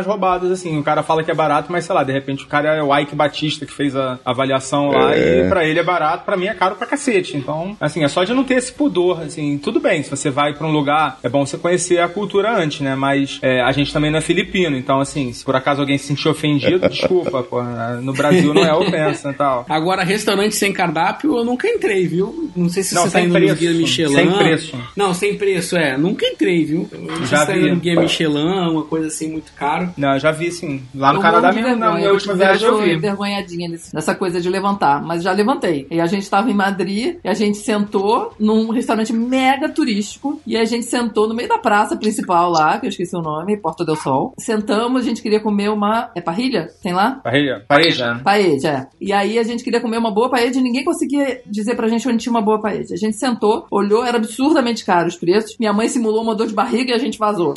roubadas, 0.03 0.42
assim. 0.51 0.77
O 0.79 0.83
cara 0.83 1.03
fala 1.03 1.23
que 1.23 1.31
é 1.31 1.33
barato, 1.35 1.71
mas 1.71 1.85
sei 1.85 1.93
lá, 1.95 2.03
de 2.03 2.11
repente 2.11 2.43
o 2.43 2.47
cara 2.47 2.75
é 2.75 2.81
o 2.83 2.95
Ike 2.97 3.15
Batista 3.15 3.65
que 3.65 3.73
fez 3.73 3.95
a 3.95 4.19
avaliação 4.25 4.89
lá 4.89 5.15
É. 5.15 5.45
e 5.45 5.49
pra 5.49 5.65
ele 5.65 5.79
é 5.79 5.83
barato, 5.83 6.25
pra 6.25 6.35
mim 6.35 6.47
é 6.47 6.53
caro 6.53 6.75
pra 6.75 6.87
cacete. 6.87 7.37
Então, 7.37 7.75
assim, 7.79 8.03
é 8.03 8.07
só 8.07 8.21
pode 8.23 8.33
não 8.33 8.43
ter 8.45 8.53
esse 8.55 8.71
pudor, 8.71 9.21
assim, 9.21 9.57
tudo 9.57 9.81
bem, 9.81 10.01
se 10.01 10.09
você 10.09 10.29
vai 10.29 10.53
pra 10.53 10.65
um 10.65 10.71
lugar, 10.71 11.19
é 11.21 11.27
bom 11.27 11.45
você 11.45 11.57
conhecer 11.57 11.99
a 11.99 12.07
cultura 12.07 12.55
antes, 12.57 12.79
né? 12.79 12.95
Mas 12.95 13.37
é, 13.41 13.59
a 13.61 13.71
gente 13.73 13.91
também 13.91 14.09
não 14.09 14.19
é 14.19 14.21
filipino, 14.21 14.77
então 14.77 15.01
assim, 15.01 15.33
se 15.33 15.43
por 15.43 15.55
acaso 15.55 15.81
alguém 15.81 15.97
se 15.97 16.07
sentir 16.07 16.29
ofendido, 16.29 16.87
desculpa, 16.87 17.43
pô, 17.43 17.61
no 18.01 18.13
Brasil 18.13 18.53
não 18.53 18.63
é 18.63 18.73
ofensa 18.73 19.31
e 19.31 19.33
tal. 19.33 19.65
Agora, 19.67 20.03
restaurante 20.03 20.55
sem 20.55 20.71
cardápio, 20.71 21.35
eu 21.37 21.43
nunca 21.43 21.67
entrei, 21.67 22.07
viu? 22.07 22.49
Não 22.55 22.69
sei 22.69 22.81
se 22.83 22.95
Não, 22.95 23.03
você 23.03 23.11
tá 23.11 23.19
indo 23.21 23.33
no 23.33 23.39
preço. 23.39 23.55
Guia 23.55 23.71
Michelin. 23.73 24.15
Sem 24.15 24.31
preço. 24.31 24.79
Não, 24.95 25.13
sem 25.13 25.37
preço, 25.37 25.75
é. 25.75 25.97
Nunca 25.97 26.25
entrei, 26.25 26.63
viu? 26.63 26.89
Não 26.93 27.17
sei 27.17 27.25
Já 27.25 27.39
se 27.39 27.47
tá 27.47 27.57
indo 27.57 27.69
no 27.71 27.75
Guia 27.77 27.99
Michelin, 27.99 28.69
uma 28.71 28.83
coisa 28.85 29.07
assim 29.07 29.29
muito 29.31 29.51
caro. 29.53 29.89
Não, 29.97 30.13
eu 30.13 30.19
já 30.19 30.31
vi 30.33 30.51
sim. 30.51 30.81
Lá 30.93 31.11
no 31.13 31.19
Eu 31.19 31.21
Canadá 31.21 31.51
mesmo, 31.51 31.61
na 31.69 31.73
vergonha, 31.73 31.93
minha 31.95 32.07
eu 32.07 32.13
última 32.13 32.33
viagem 32.33 32.67
eu 32.67 32.77
vi. 32.81 32.93
envergonhadinha 32.93 33.69
nessa 33.93 34.15
coisa 34.15 34.41
de 34.41 34.49
levantar, 34.49 35.01
mas 35.01 35.23
já 35.23 35.31
levantei. 35.31 35.87
E 35.89 35.99
a 36.01 36.05
gente 36.05 36.29
tava 36.29 36.49
em 36.49 36.53
Madrid 36.53 37.17
e 37.23 37.27
a 37.27 37.33
gente 37.33 37.57
sentou 37.57 38.33
num 38.39 38.69
restaurante 38.71 39.13
mega 39.13 39.69
turístico 39.69 40.41
e 40.45 40.57
a 40.57 40.65
gente 40.65 40.85
sentou 40.85 41.27
no 41.27 41.33
meio 41.33 41.47
da 41.49 41.57
praça 41.57 41.95
principal 41.95 42.49
lá, 42.51 42.79
que 42.79 42.85
eu 42.85 42.89
esqueci 42.89 43.15
o 43.15 43.21
nome, 43.21 43.57
Porta 43.57 43.85
del 43.85 43.95
Sol. 43.95 44.33
Sentamos, 44.37 45.01
a 45.01 45.05
gente 45.05 45.21
queria 45.21 45.39
comer 45.39 45.69
uma. 45.69 46.11
É 46.15 46.21
parrilha? 46.21 46.69
Tem 46.81 46.93
lá? 46.93 47.19
Pareja? 47.23 47.63
Pareja. 47.67 48.21
Paella, 48.23 48.67
é. 48.67 48.87
E 48.99 49.13
aí 49.13 49.37
a 49.39 49.43
gente 49.43 49.63
queria 49.63 49.79
comer 49.79 49.97
uma 49.97 50.11
boa 50.11 50.29
paella 50.29 50.51
e 50.55 50.61
ninguém 50.61 50.83
conseguia 50.83 51.41
dizer 51.45 51.75
pra 51.75 51.87
gente 51.87 52.07
onde 52.07 52.17
tinha 52.17 52.31
uma 52.31 52.41
boa 52.41 52.59
paella. 52.61 52.83
A 52.91 52.95
gente 52.97 53.15
sentou, 53.17 53.65
olhou, 53.71 54.03
era 54.05 54.17
absurdamente 54.17 54.83
caro 54.83 55.07
os 55.07 55.15
preços. 55.15 55.55
Minha 55.59 55.73
mãe 55.73 55.87
simulou 55.87 56.21
uma 56.23 56.35
dor 56.35 56.47
de 56.47 56.53
barriga 56.53 56.91
e 56.91 56.93
a 56.93 56.97
gente 56.97 57.17
vazou. 57.17 57.53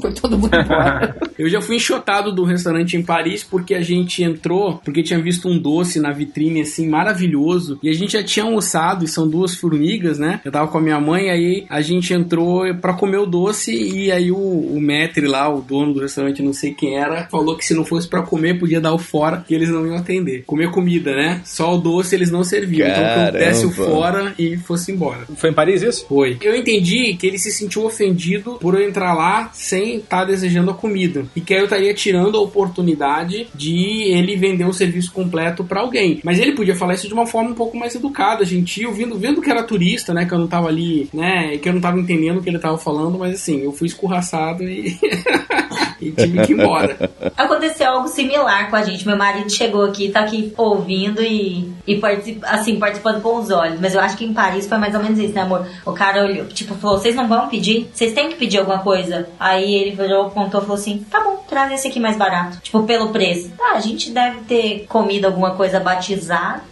Foi 0.00 0.12
todo 0.14 0.38
mundo 0.38 0.54
embora. 0.56 1.16
Eu 1.42 1.48
já 1.48 1.60
fui 1.60 1.74
enxotado 1.74 2.30
do 2.30 2.44
restaurante 2.44 2.96
em 2.96 3.02
Paris 3.02 3.42
porque 3.42 3.74
a 3.74 3.82
gente 3.82 4.22
entrou, 4.22 4.80
porque 4.84 5.02
tinha 5.02 5.20
visto 5.20 5.48
um 5.48 5.58
doce 5.58 5.98
na 5.98 6.12
vitrine 6.12 6.60
assim 6.60 6.88
maravilhoso 6.88 7.80
e 7.82 7.88
a 7.88 7.92
gente 7.92 8.12
já 8.12 8.22
tinha 8.22 8.44
almoçado 8.44 9.04
e 9.04 9.08
são 9.08 9.28
duas 9.28 9.56
formigas, 9.56 10.20
né? 10.20 10.40
Eu 10.44 10.52
tava 10.52 10.68
com 10.68 10.78
a 10.78 10.80
minha 10.80 11.00
mãe, 11.00 11.30
aí 11.30 11.66
a 11.68 11.80
gente 11.80 12.14
entrou 12.14 12.72
pra 12.76 12.94
comer 12.94 13.16
o 13.16 13.26
doce 13.26 13.72
e 13.74 14.12
aí 14.12 14.30
o, 14.30 14.36
o 14.36 14.80
maître 14.80 15.26
lá, 15.26 15.52
o 15.52 15.60
dono 15.60 15.92
do 15.92 16.00
restaurante, 16.00 16.40
não 16.42 16.52
sei 16.52 16.72
quem 16.72 16.96
era, 16.96 17.26
falou 17.28 17.56
que 17.56 17.64
se 17.64 17.74
não 17.74 17.84
fosse 17.84 18.06
pra 18.06 18.22
comer 18.22 18.60
podia 18.60 18.80
dar 18.80 18.94
o 18.94 18.98
fora 18.98 19.44
que 19.44 19.52
eles 19.52 19.68
não 19.68 19.84
iam 19.84 19.96
atender. 19.96 20.44
Comer 20.46 20.70
comida, 20.70 21.12
né? 21.12 21.40
Só 21.44 21.74
o 21.74 21.78
doce 21.78 22.14
eles 22.14 22.30
não 22.30 22.44
serviam, 22.44 22.88
então 22.88 23.02
que 23.02 23.36
eu 23.36 23.40
desse 23.40 23.66
o 23.66 23.70
Caramba. 23.72 23.94
fora 23.94 24.34
e 24.38 24.56
fosse 24.58 24.92
embora. 24.92 25.26
Foi 25.34 25.50
em 25.50 25.52
Paris 25.52 25.82
isso? 25.82 26.06
Foi. 26.06 26.38
Eu 26.40 26.54
entendi 26.54 27.16
que 27.16 27.26
ele 27.26 27.38
se 27.38 27.50
sentiu 27.50 27.84
ofendido 27.84 28.58
por 28.60 28.74
eu 28.74 28.88
entrar 28.88 29.12
lá 29.12 29.50
sem 29.52 29.96
estar 29.96 30.24
desejando 30.24 30.70
a 30.70 30.74
comida. 30.74 31.24
E 31.34 31.40
que 31.40 31.54
aí 31.54 31.60
eu 31.60 31.64
estaria 31.64 31.94
tirando 31.94 32.36
a 32.36 32.40
oportunidade 32.40 33.48
de 33.54 34.12
ele 34.12 34.36
vender 34.36 34.64
o 34.64 34.72
serviço 34.72 35.12
completo 35.12 35.64
pra 35.64 35.80
alguém. 35.80 36.20
Mas 36.22 36.38
ele 36.38 36.52
podia 36.52 36.76
falar 36.76 36.94
isso 36.94 37.08
de 37.08 37.14
uma 37.14 37.26
forma 37.26 37.50
um 37.50 37.54
pouco 37.54 37.76
mais 37.76 37.94
educada, 37.94 38.44
gentil, 38.44 38.92
vendo, 38.92 39.18
vendo 39.18 39.40
que 39.40 39.50
era 39.50 39.62
turista, 39.62 40.12
né? 40.12 40.24
Que 40.24 40.34
eu 40.34 40.38
não 40.38 40.48
tava 40.48 40.68
ali, 40.68 41.08
né? 41.12 41.56
Que 41.58 41.68
eu 41.68 41.72
não 41.72 41.80
tava 41.80 41.98
entendendo 41.98 42.38
o 42.38 42.42
que 42.42 42.48
ele 42.48 42.58
tava 42.58 42.78
falando, 42.78 43.18
mas 43.18 43.34
assim, 43.34 43.62
eu 43.62 43.72
fui 43.72 43.86
escorraçado 43.86 44.64
e. 44.64 44.98
e 46.00 46.10
tive 46.10 46.42
que 46.42 46.52
ir 46.52 46.58
embora. 46.58 47.10
Aconteceu 47.36 47.88
algo 47.88 48.08
similar 48.08 48.68
com 48.68 48.76
a 48.76 48.82
gente. 48.82 49.06
Meu 49.06 49.16
marido 49.16 49.50
chegou 49.50 49.84
aqui, 49.84 50.10
tá 50.10 50.20
aqui 50.20 50.52
ouvindo 50.56 51.22
e, 51.22 51.72
e 51.86 52.00
assim, 52.42 52.78
participando 52.78 53.22
com 53.22 53.36
os 53.38 53.50
olhos. 53.50 53.80
Mas 53.80 53.94
eu 53.94 54.00
acho 54.00 54.16
que 54.16 54.24
em 54.24 54.34
Paris 54.34 54.66
foi 54.66 54.78
mais 54.78 54.94
ou 54.94 55.02
menos 55.02 55.18
isso, 55.18 55.34
né, 55.34 55.42
amor? 55.42 55.66
O 55.86 55.92
cara 55.92 56.24
olhou, 56.24 56.46
tipo, 56.46 56.74
falou: 56.74 56.98
vocês 56.98 57.14
não 57.14 57.28
vão 57.28 57.48
pedir? 57.48 57.88
Vocês 57.92 58.12
têm 58.12 58.30
que 58.30 58.36
pedir 58.36 58.58
alguma 58.58 58.80
coisa? 58.80 59.28
Aí 59.38 59.74
ele 59.74 59.96
virou, 59.96 60.26
apontou 60.26 60.60
e 60.60 60.64
falou 60.64 60.76
assim: 60.76 61.04
tá 61.12 61.22
bom, 61.22 61.36
traz 61.48 61.72
esse 61.72 61.86
aqui 61.86 62.00
mais 62.00 62.16
barato. 62.16 62.58
Tipo, 62.60 62.82
pelo 62.84 63.10
preço. 63.10 63.50
Tá, 63.50 63.72
a 63.74 63.80
gente 63.80 64.10
deve 64.10 64.40
ter 64.40 64.86
comido 64.88 65.26
alguma 65.26 65.54
coisa 65.54 65.78
batizada. 65.78 66.62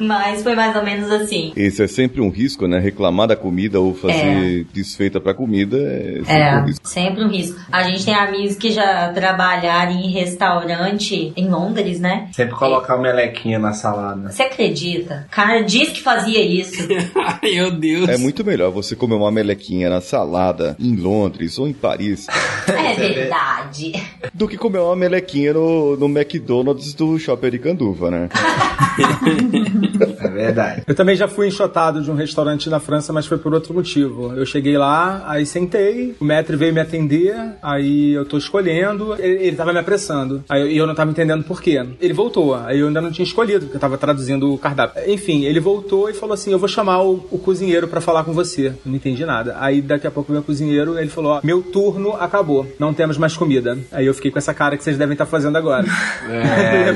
Mas 0.00 0.42
foi 0.42 0.54
mais 0.54 0.74
ou 0.74 0.82
menos 0.82 1.10
assim. 1.10 1.52
Esse 1.54 1.82
é 1.82 1.86
sempre 1.86 2.20
um 2.20 2.30
risco, 2.30 2.66
né? 2.66 2.78
Reclamar 2.78 3.28
da 3.28 3.36
comida 3.36 3.78
ou 3.80 3.94
fazer 3.94 4.64
desfeita 4.72 5.20
pra 5.20 5.34
comida 5.34 5.76
é 5.78 6.22
sempre 6.24 6.32
um 6.32 6.36
É, 6.36 6.64
risco. 6.66 6.88
sempre 6.88 7.24
um 7.24 7.28
risco. 7.28 7.60
A 7.70 7.82
gente 7.82 8.04
tem 8.04 8.14
amigos 8.14 8.56
que 8.56 8.70
já 8.72 9.12
trabalharam 9.12 9.92
em 9.92 10.10
restaurante 10.10 11.32
em 11.36 11.48
Londres, 11.48 12.00
né? 12.00 12.28
Sempre 12.32 12.54
colocar 12.54 12.94
uma 12.96 13.02
melequinha 13.02 13.58
na 13.58 13.72
salada. 13.72 14.30
Você 14.32 14.42
acredita? 14.44 15.26
O 15.28 15.30
cara 15.30 15.60
disse 15.62 15.92
que 15.92 16.02
fazia 16.02 16.40
isso. 16.42 16.86
Ai, 17.16 17.38
meu 17.54 17.70
Deus. 17.70 18.08
É 18.08 18.16
muito 18.16 18.44
melhor 18.44 18.70
você 18.70 18.96
comer 18.96 19.14
uma 19.14 19.30
melequinha 19.30 19.90
na 19.90 20.00
salada 20.00 20.76
em 20.80 20.96
Londres 20.96 21.58
ou 21.58 21.68
em 21.68 21.72
Paris 21.72 22.26
É 22.66 22.94
verdade. 22.94 23.92
do 24.32 24.48
que 24.48 24.56
comer 24.56 24.78
uma 24.78 24.96
melequinha 24.96 25.52
no, 25.52 25.96
no 25.96 26.06
McDonald's 26.06 26.94
do 26.94 27.18
Shopping 27.18 27.50
de 27.50 27.58
Canduva, 27.58 28.10
né? 28.10 28.28
É 30.20 30.28
verdade. 30.28 30.82
Eu 30.86 30.94
também 30.94 31.16
já 31.16 31.28
fui 31.28 31.48
enxotado 31.48 32.02
de 32.02 32.10
um 32.10 32.14
restaurante 32.14 32.68
na 32.68 32.80
França, 32.80 33.12
mas 33.12 33.26
foi 33.26 33.38
por 33.38 33.54
outro 33.54 33.74
motivo. 33.74 34.32
Eu 34.34 34.44
cheguei 34.46 34.76
lá, 34.76 35.24
aí 35.26 35.46
sentei, 35.46 36.14
o 36.20 36.24
maître 36.24 36.56
veio 36.56 36.72
me 36.72 36.80
atender, 36.80 37.34
aí 37.62 38.12
eu 38.12 38.24
tô 38.24 38.36
escolhendo, 38.38 39.14
ele, 39.18 39.46
ele 39.46 39.56
tava 39.56 39.72
me 39.72 39.78
apressando. 39.78 40.44
Aí 40.48 40.60
eu, 40.60 40.70
e 40.70 40.76
eu 40.76 40.86
não 40.86 40.94
tava 40.94 41.10
entendendo 41.10 41.44
por 41.44 41.60
quê. 41.60 41.84
Ele 42.00 42.12
voltou, 42.12 42.54
aí 42.54 42.80
eu 42.80 42.88
ainda 42.88 43.00
não 43.00 43.10
tinha 43.10 43.24
escolhido, 43.24 43.66
porque 43.66 43.76
eu 43.76 43.80
tava 43.80 43.96
traduzindo 43.98 44.52
o 44.52 44.58
cardápio. 44.58 45.02
Enfim, 45.10 45.44
ele 45.44 45.60
voltou 45.60 46.08
e 46.08 46.14
falou 46.14 46.34
assim: 46.34 46.52
Eu 46.52 46.58
vou 46.58 46.68
chamar 46.68 47.02
o, 47.02 47.26
o 47.30 47.38
cozinheiro 47.38 47.88
pra 47.88 48.00
falar 48.00 48.24
com 48.24 48.32
você. 48.32 48.68
Eu 48.68 48.74
não 48.84 48.96
entendi 48.96 49.24
nada. 49.24 49.56
Aí 49.58 49.80
daqui 49.80 50.06
a 50.06 50.10
pouco 50.10 50.32
o 50.32 50.42
cozinheiro, 50.42 50.98
ele 50.98 51.08
falou: 51.08 51.32
Ó, 51.32 51.40
meu 51.42 51.62
turno 51.62 52.12
acabou, 52.12 52.66
não 52.78 52.92
temos 52.92 53.16
mais 53.18 53.36
comida. 53.36 53.78
Aí 53.92 54.06
eu 54.06 54.14
fiquei 54.14 54.30
com 54.30 54.38
essa 54.38 54.54
cara 54.54 54.76
que 54.76 54.84
vocês 54.84 54.98
devem 54.98 55.12
estar 55.12 55.26
fazendo 55.26 55.56
agora. 55.56 55.86
É. 56.28 56.90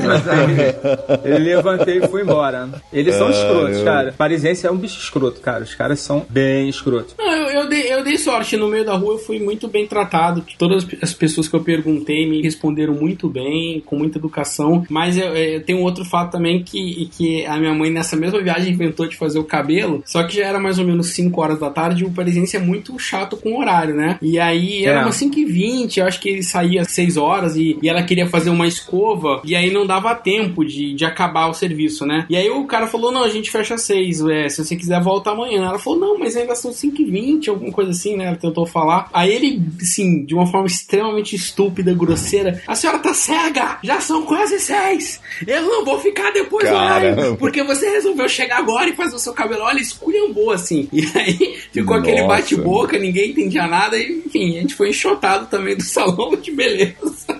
Ele 1.24 1.54
levantei 1.54 1.98
e 1.98 2.08
fui 2.08 2.22
embora. 2.22 2.68
Eles 2.92 3.14
são 3.16 3.28
escrotos, 3.30 3.78
eu- 3.78 3.84
cara. 3.84 4.14
Parisiense 4.16 4.66
é 4.66 4.70
um 4.70 4.76
bicho 4.76 4.98
escroto, 5.00 5.40
cara. 5.40 5.64
Os 5.64 5.74
caras 5.74 6.00
são 6.00 6.24
bem 6.28 6.68
escrotos. 6.68 7.14
Não, 7.18 7.32
eu, 7.32 7.62
eu 7.62 7.68
dei, 7.68 7.92
eu 7.92 8.04
dei 8.04 8.16
sorte. 8.18 8.56
No 8.56 8.68
meio 8.68 8.84
da 8.84 8.94
rua 8.94 9.14
eu 9.14 9.18
fui 9.18 9.38
muito 9.40 9.66
bem 9.66 9.86
tratado. 9.86 10.44
Todas 10.58 10.86
as 11.02 11.12
pessoas 11.12 11.48
que 11.48 11.56
eu 11.56 11.60
perguntei 11.60 12.28
me 12.28 12.40
responderam 12.42 12.94
muito 12.94 13.28
bem, 13.28 13.82
com 13.84 13.96
muita 13.96 14.18
educação. 14.18 14.84
Mas 14.88 15.16
eu, 15.18 15.34
eu 15.36 15.62
tenho 15.62 15.80
outro 15.80 16.04
fato 16.04 16.32
também 16.32 16.62
que, 16.62 17.08
que 17.16 17.44
a 17.46 17.56
minha 17.58 17.74
mãe, 17.74 17.90
nessa 17.90 18.16
mesma 18.16 18.40
viagem, 18.40 18.72
inventou 18.72 19.06
de 19.08 19.16
fazer 19.16 19.38
o 19.38 19.44
cabelo. 19.44 20.02
Só 20.06 20.22
que 20.24 20.36
já 20.36 20.46
era 20.46 20.60
mais 20.60 20.78
ou 20.78 20.84
menos 20.84 21.08
5 21.08 21.40
horas 21.40 21.58
da 21.58 21.70
tarde 21.70 22.02
e 22.04 22.06
o 22.06 22.10
parisiense 22.12 22.56
é 22.56 22.60
muito 22.60 22.96
chato 22.98 23.36
com 23.36 23.50
o 23.54 23.60
horário, 23.60 23.94
né? 23.94 24.18
E 24.22 24.38
aí 24.38 24.84
era 24.84 25.00
É. 25.00 25.02
umas 25.02 25.16
5 25.16 25.38
e 25.38 25.44
20 25.44 25.98
eu 25.98 26.06
acho 26.06 26.20
que 26.20 26.28
ele 26.28 26.42
saía 26.42 26.82
às 26.82 26.90
6 26.92 27.16
horas 27.16 27.56
e, 27.56 27.76
e 27.82 27.88
ela 27.88 28.02
queria 28.02 28.28
fazer 28.28 28.50
uma 28.50 28.66
escova. 28.68 29.40
E 29.44 29.56
aí 29.56 29.72
não 29.72 29.84
dava 29.86 30.14
tempo 30.14 30.64
de, 30.64 30.94
de 30.94 31.04
acabar 31.04 31.48
o 31.48 31.54
serviço, 31.54 32.06
né? 32.06 32.26
E 32.30 32.36
aí 32.36 32.48
o 32.50 32.66
cara 32.74 32.88
falou: 32.88 33.12
não, 33.12 33.22
a 33.22 33.28
gente 33.28 33.50
fecha 33.50 33.74
às 33.74 33.82
6. 33.82 34.26
É, 34.26 34.48
se 34.48 34.64
você 34.64 34.74
quiser, 34.74 35.00
volta 35.00 35.30
amanhã. 35.30 35.66
Ela 35.66 35.78
falou: 35.78 35.98
não, 35.98 36.18
mas 36.18 36.36
ainda 36.36 36.56
são 36.56 36.72
5 36.72 37.00
e 37.00 37.04
20 37.04 37.50
alguma 37.50 37.70
coisa 37.70 37.92
assim, 37.92 38.16
né? 38.16 38.26
Ela 38.26 38.36
tentou 38.36 38.66
falar. 38.66 39.08
Aí 39.12 39.32
ele, 39.32 39.62
assim, 39.80 40.24
de 40.24 40.34
uma 40.34 40.46
forma 40.46 40.66
extremamente 40.66 41.36
estúpida, 41.36 41.94
grosseira: 41.94 42.60
a 42.66 42.74
senhora 42.74 42.98
tá 42.98 43.14
cega! 43.14 43.78
Já 43.82 44.00
são 44.00 44.22
quase 44.22 44.58
6! 44.58 45.20
Eu 45.46 45.62
não 45.62 45.84
vou 45.84 46.00
ficar 46.00 46.32
depois 46.32 46.68
do 46.68 46.74
horário, 46.74 47.36
porque 47.36 47.62
você 47.62 47.88
resolveu 47.90 48.28
chegar 48.28 48.58
agora 48.58 48.90
e 48.90 48.96
fazer 48.96 49.14
o 49.14 49.20
seu 49.20 49.32
cabelo. 49.32 49.62
Olha, 49.62 49.80
esculhambou 49.80 50.50
assim. 50.50 50.88
E 50.92 51.04
aí 51.18 51.58
ficou 51.72 51.96
aquele 51.96 52.22
Nossa. 52.22 52.28
bate-boca, 52.28 52.98
ninguém 52.98 53.30
entendia 53.30 53.66
nada. 53.66 53.96
E, 53.96 54.22
enfim, 54.26 54.56
a 54.56 54.60
gente 54.60 54.74
foi 54.74 54.90
enxotado 54.90 55.46
também 55.46 55.76
do 55.76 55.82
salão 55.84 56.34
de 56.36 56.50
beleza. 56.50 56.94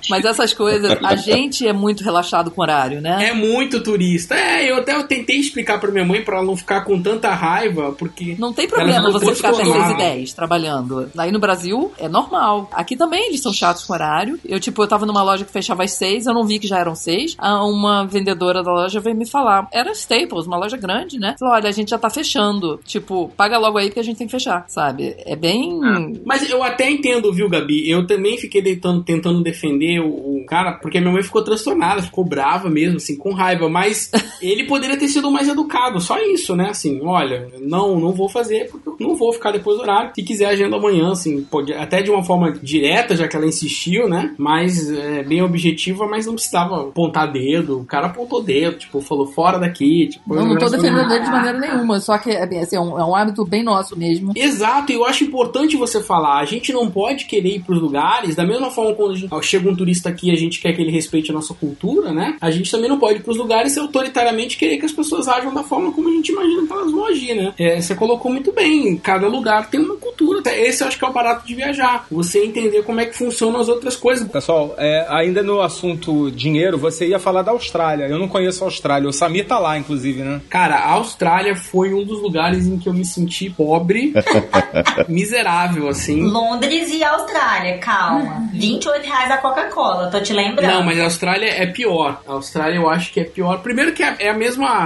Mas 0.08 0.24
essas 0.24 0.52
coisas, 0.52 0.98
a 1.02 1.16
gente 1.16 1.66
é 1.66 1.72
muito 1.72 2.04
relaxado 2.04 2.50
com 2.50 2.62
horário, 2.62 3.00
né? 3.00 3.28
É 3.28 3.32
muito 3.32 3.82
turista. 3.82 4.34
É, 4.34 4.70
eu 4.70 4.76
até 4.76 4.94
eu 4.94 5.04
tentei 5.14 5.36
explicar 5.38 5.78
pra 5.78 5.90
minha 5.90 6.04
mãe 6.04 6.22
pra 6.22 6.36
ela 6.36 6.46
não 6.46 6.56
ficar 6.56 6.82
com 6.82 7.00
tanta 7.00 7.30
raiva, 7.30 7.92
porque. 7.92 8.36
Não 8.38 8.52
tem 8.52 8.68
problema 8.68 9.10
você 9.10 9.34
ficar 9.34 9.48
até 9.48 9.58
6 9.58 9.68
e 9.68 9.72
transtornada. 9.72 10.04
10 10.04 10.32
trabalhando. 10.32 11.10
Aí 11.16 11.30
no 11.30 11.38
Brasil 11.38 11.92
é 11.98 12.08
normal. 12.08 12.68
Aqui 12.72 12.96
também 12.96 13.28
eles 13.28 13.40
são 13.40 13.52
chatos 13.52 13.84
com 13.84 13.92
horário. 13.92 14.38
Eu, 14.44 14.58
tipo, 14.58 14.82
eu 14.82 14.88
tava 14.88 15.06
numa 15.06 15.22
loja 15.22 15.44
que 15.44 15.52
fechava 15.52 15.84
às 15.84 15.92
6, 15.92 16.26
eu 16.26 16.34
não 16.34 16.44
vi 16.44 16.58
que 16.58 16.66
já 16.66 16.78
eram 16.78 16.94
6. 16.94 17.36
Uma 17.40 18.06
vendedora 18.06 18.62
da 18.62 18.72
loja 18.72 19.00
veio 19.00 19.16
me 19.16 19.26
falar. 19.26 19.68
Era 19.72 19.92
Staples, 19.92 20.46
uma 20.46 20.56
loja 20.56 20.76
grande, 20.76 21.18
né? 21.18 21.36
Falou: 21.38 21.54
olha, 21.54 21.68
a 21.68 21.72
gente 21.72 21.90
já 21.90 21.98
tá 21.98 22.10
fechando. 22.10 22.80
Tipo, 22.84 23.30
paga 23.36 23.58
logo 23.58 23.78
aí 23.78 23.86
porque 23.86 24.00
a 24.00 24.04
gente 24.04 24.16
tem 24.16 24.26
que 24.26 24.32
fechar, 24.32 24.64
sabe? 24.68 25.14
É 25.18 25.36
bem. 25.36 25.78
Mas 26.24 26.48
eu 26.48 26.62
até 26.62 26.90
entendo, 26.90 27.32
viu, 27.32 27.48
Gabi? 27.48 27.88
Eu 27.88 28.06
também 28.06 28.36
fiquei 28.38 28.62
deitando, 28.62 29.02
tentando 29.02 29.42
defender 29.42 30.00
o, 30.00 30.08
o 30.08 30.46
cara, 30.46 30.72
porque 30.72 31.00
minha 31.00 31.12
mãe 31.12 31.22
ficou 31.22 31.42
transtornada, 31.42 32.02
ficou 32.02 32.24
brava 32.24 32.68
mesmo, 32.68 32.96
assim, 32.96 33.16
com 33.16 33.32
raiva. 33.32 33.68
Mas 33.68 34.10
ele 34.42 34.64
poderia 34.64 34.96
ter 34.96 35.03
sido 35.08 35.30
mais 35.30 35.48
educado, 35.48 36.00
só 36.00 36.18
isso, 36.18 36.54
né? 36.54 36.70
Assim, 36.70 37.00
olha, 37.02 37.48
não, 37.60 37.98
não 37.98 38.12
vou 38.12 38.28
fazer 38.28 38.70
porque 38.70 38.88
eu 38.88 39.08
não 39.08 39.14
vou 39.14 39.32
ficar 39.32 39.52
depois 39.52 39.76
do 39.76 39.82
horário. 39.82 40.12
Se 40.14 40.22
quiser, 40.22 40.46
agenda 40.46 40.76
amanhã, 40.76 41.12
assim, 41.12 41.42
pode, 41.42 41.72
até 41.72 42.02
de 42.02 42.10
uma 42.10 42.22
forma 42.22 42.52
direta, 42.52 43.16
já 43.16 43.26
que 43.28 43.36
ela 43.36 43.46
insistiu, 43.46 44.08
né? 44.08 44.34
Mas 44.38 44.90
é, 44.90 45.22
bem 45.22 45.42
objetiva, 45.42 46.06
mas 46.06 46.26
não 46.26 46.34
precisava 46.34 46.88
apontar 46.88 47.30
dedo. 47.32 47.80
O 47.80 47.84
cara 47.84 48.06
apontou 48.06 48.42
dedo, 48.42 48.78
tipo, 48.78 49.00
falou 49.00 49.26
fora 49.26 49.58
daqui. 49.58 50.08
Tipo, 50.08 50.34
Não, 50.34 50.46
não 50.46 50.58
tô 50.58 50.68
defendendo 50.68 51.08
de 51.08 51.30
maneira 51.30 51.58
nenhuma, 51.58 52.00
só 52.00 52.18
que 52.18 52.30
é, 52.30 52.44
assim, 52.60 52.76
é, 52.76 52.80
um, 52.80 52.98
é 52.98 53.04
um 53.04 53.14
hábito 53.14 53.44
bem 53.44 53.62
nosso 53.62 53.96
mesmo. 53.98 54.32
Exato, 54.36 54.92
e 54.92 54.94
eu 54.94 55.04
acho 55.04 55.24
importante 55.24 55.76
você 55.76 56.02
falar. 56.02 56.38
A 56.38 56.44
gente 56.44 56.72
não 56.72 56.90
pode 56.90 57.24
querer 57.26 57.56
ir 57.56 57.62
pros 57.62 57.80
lugares, 57.80 58.34
da 58.34 58.44
mesma 58.44 58.70
forma 58.70 58.94
quando 58.94 59.12
a 59.12 59.16
gente, 59.16 59.32
ó, 59.32 59.40
chega 59.40 59.68
um 59.68 59.76
turista 59.76 60.08
aqui 60.08 60.30
a 60.30 60.36
gente 60.36 60.60
quer 60.60 60.72
que 60.72 60.82
ele 60.82 60.90
respeite 60.90 61.30
a 61.30 61.34
nossa 61.34 61.54
cultura, 61.54 62.12
né? 62.12 62.36
A 62.40 62.50
gente 62.50 62.70
também 62.70 62.88
não 62.88 62.98
pode 62.98 63.18
ir 63.18 63.22
pros 63.22 63.36
lugares 63.36 63.76
e 63.76 63.80
autoritariamente 63.80 64.56
querer 64.56 64.78
que 64.78 64.86
as 64.86 64.92
pessoas 64.94 65.28
ajam 65.28 65.52
da 65.52 65.62
forma 65.62 65.92
como 65.92 66.08
a 66.08 66.12
gente 66.12 66.32
imagina 66.32 66.66
que 66.66 66.72
elas 66.72 66.90
vão 66.90 67.06
agir, 67.06 67.34
né? 67.34 67.52
É, 67.58 67.80
você 67.80 67.94
colocou 67.94 68.32
muito 68.32 68.52
bem, 68.52 68.96
cada 68.96 69.28
lugar 69.28 69.68
tem 69.68 69.80
uma 69.80 69.96
cultura. 69.96 70.42
Esse 70.54 70.82
eu 70.82 70.88
acho 70.88 70.98
que 70.98 71.04
é 71.04 71.08
o 71.08 71.12
barato 71.12 71.46
de 71.46 71.54
viajar. 71.54 72.06
Você 72.10 72.44
entender 72.44 72.82
como 72.82 73.00
é 73.00 73.06
que 73.06 73.16
funcionam 73.16 73.60
as 73.60 73.68
outras 73.68 73.96
coisas. 73.96 74.26
Pessoal, 74.28 74.74
é, 74.78 75.06
ainda 75.08 75.42
no 75.42 75.60
assunto 75.60 76.30
dinheiro, 76.30 76.78
você 76.78 77.06
ia 77.06 77.18
falar 77.18 77.42
da 77.42 77.52
Austrália. 77.52 78.06
Eu 78.06 78.18
não 78.18 78.28
conheço 78.28 78.64
a 78.64 78.66
Austrália. 78.66 79.08
O 79.08 79.12
Samir 79.12 79.46
tá 79.46 79.58
lá, 79.58 79.78
inclusive, 79.78 80.22
né? 80.22 80.40
Cara, 80.48 80.76
a 80.76 80.92
Austrália 80.92 81.54
foi 81.54 81.92
um 81.92 82.04
dos 82.04 82.20
lugares 82.20 82.66
em 82.66 82.78
que 82.78 82.88
eu 82.88 82.94
me 82.94 83.04
senti 83.04 83.50
pobre, 83.50 84.12
miserável, 85.08 85.88
assim. 85.88 86.22
Londres 86.22 86.90
e 86.90 87.04
Austrália, 87.04 87.78
calma. 87.78 88.48
28 88.52 89.04
reais 89.04 89.30
a 89.30 89.38
Coca-Cola, 89.38 90.10
tô 90.10 90.20
te 90.20 90.32
lembrando. 90.32 90.72
Não, 90.72 90.82
mas 90.82 90.98
a 90.98 91.04
Austrália 91.04 91.48
é 91.48 91.66
pior. 91.66 92.20
A 92.26 92.32
Austrália 92.32 92.76
eu 92.76 92.88
acho 92.88 93.12
que 93.12 93.20
é 93.20 93.24
pior. 93.24 93.60
Primeiro 93.62 93.92
que 93.92 94.02
é 94.02 94.14
é 94.18 94.30
a 94.30 94.34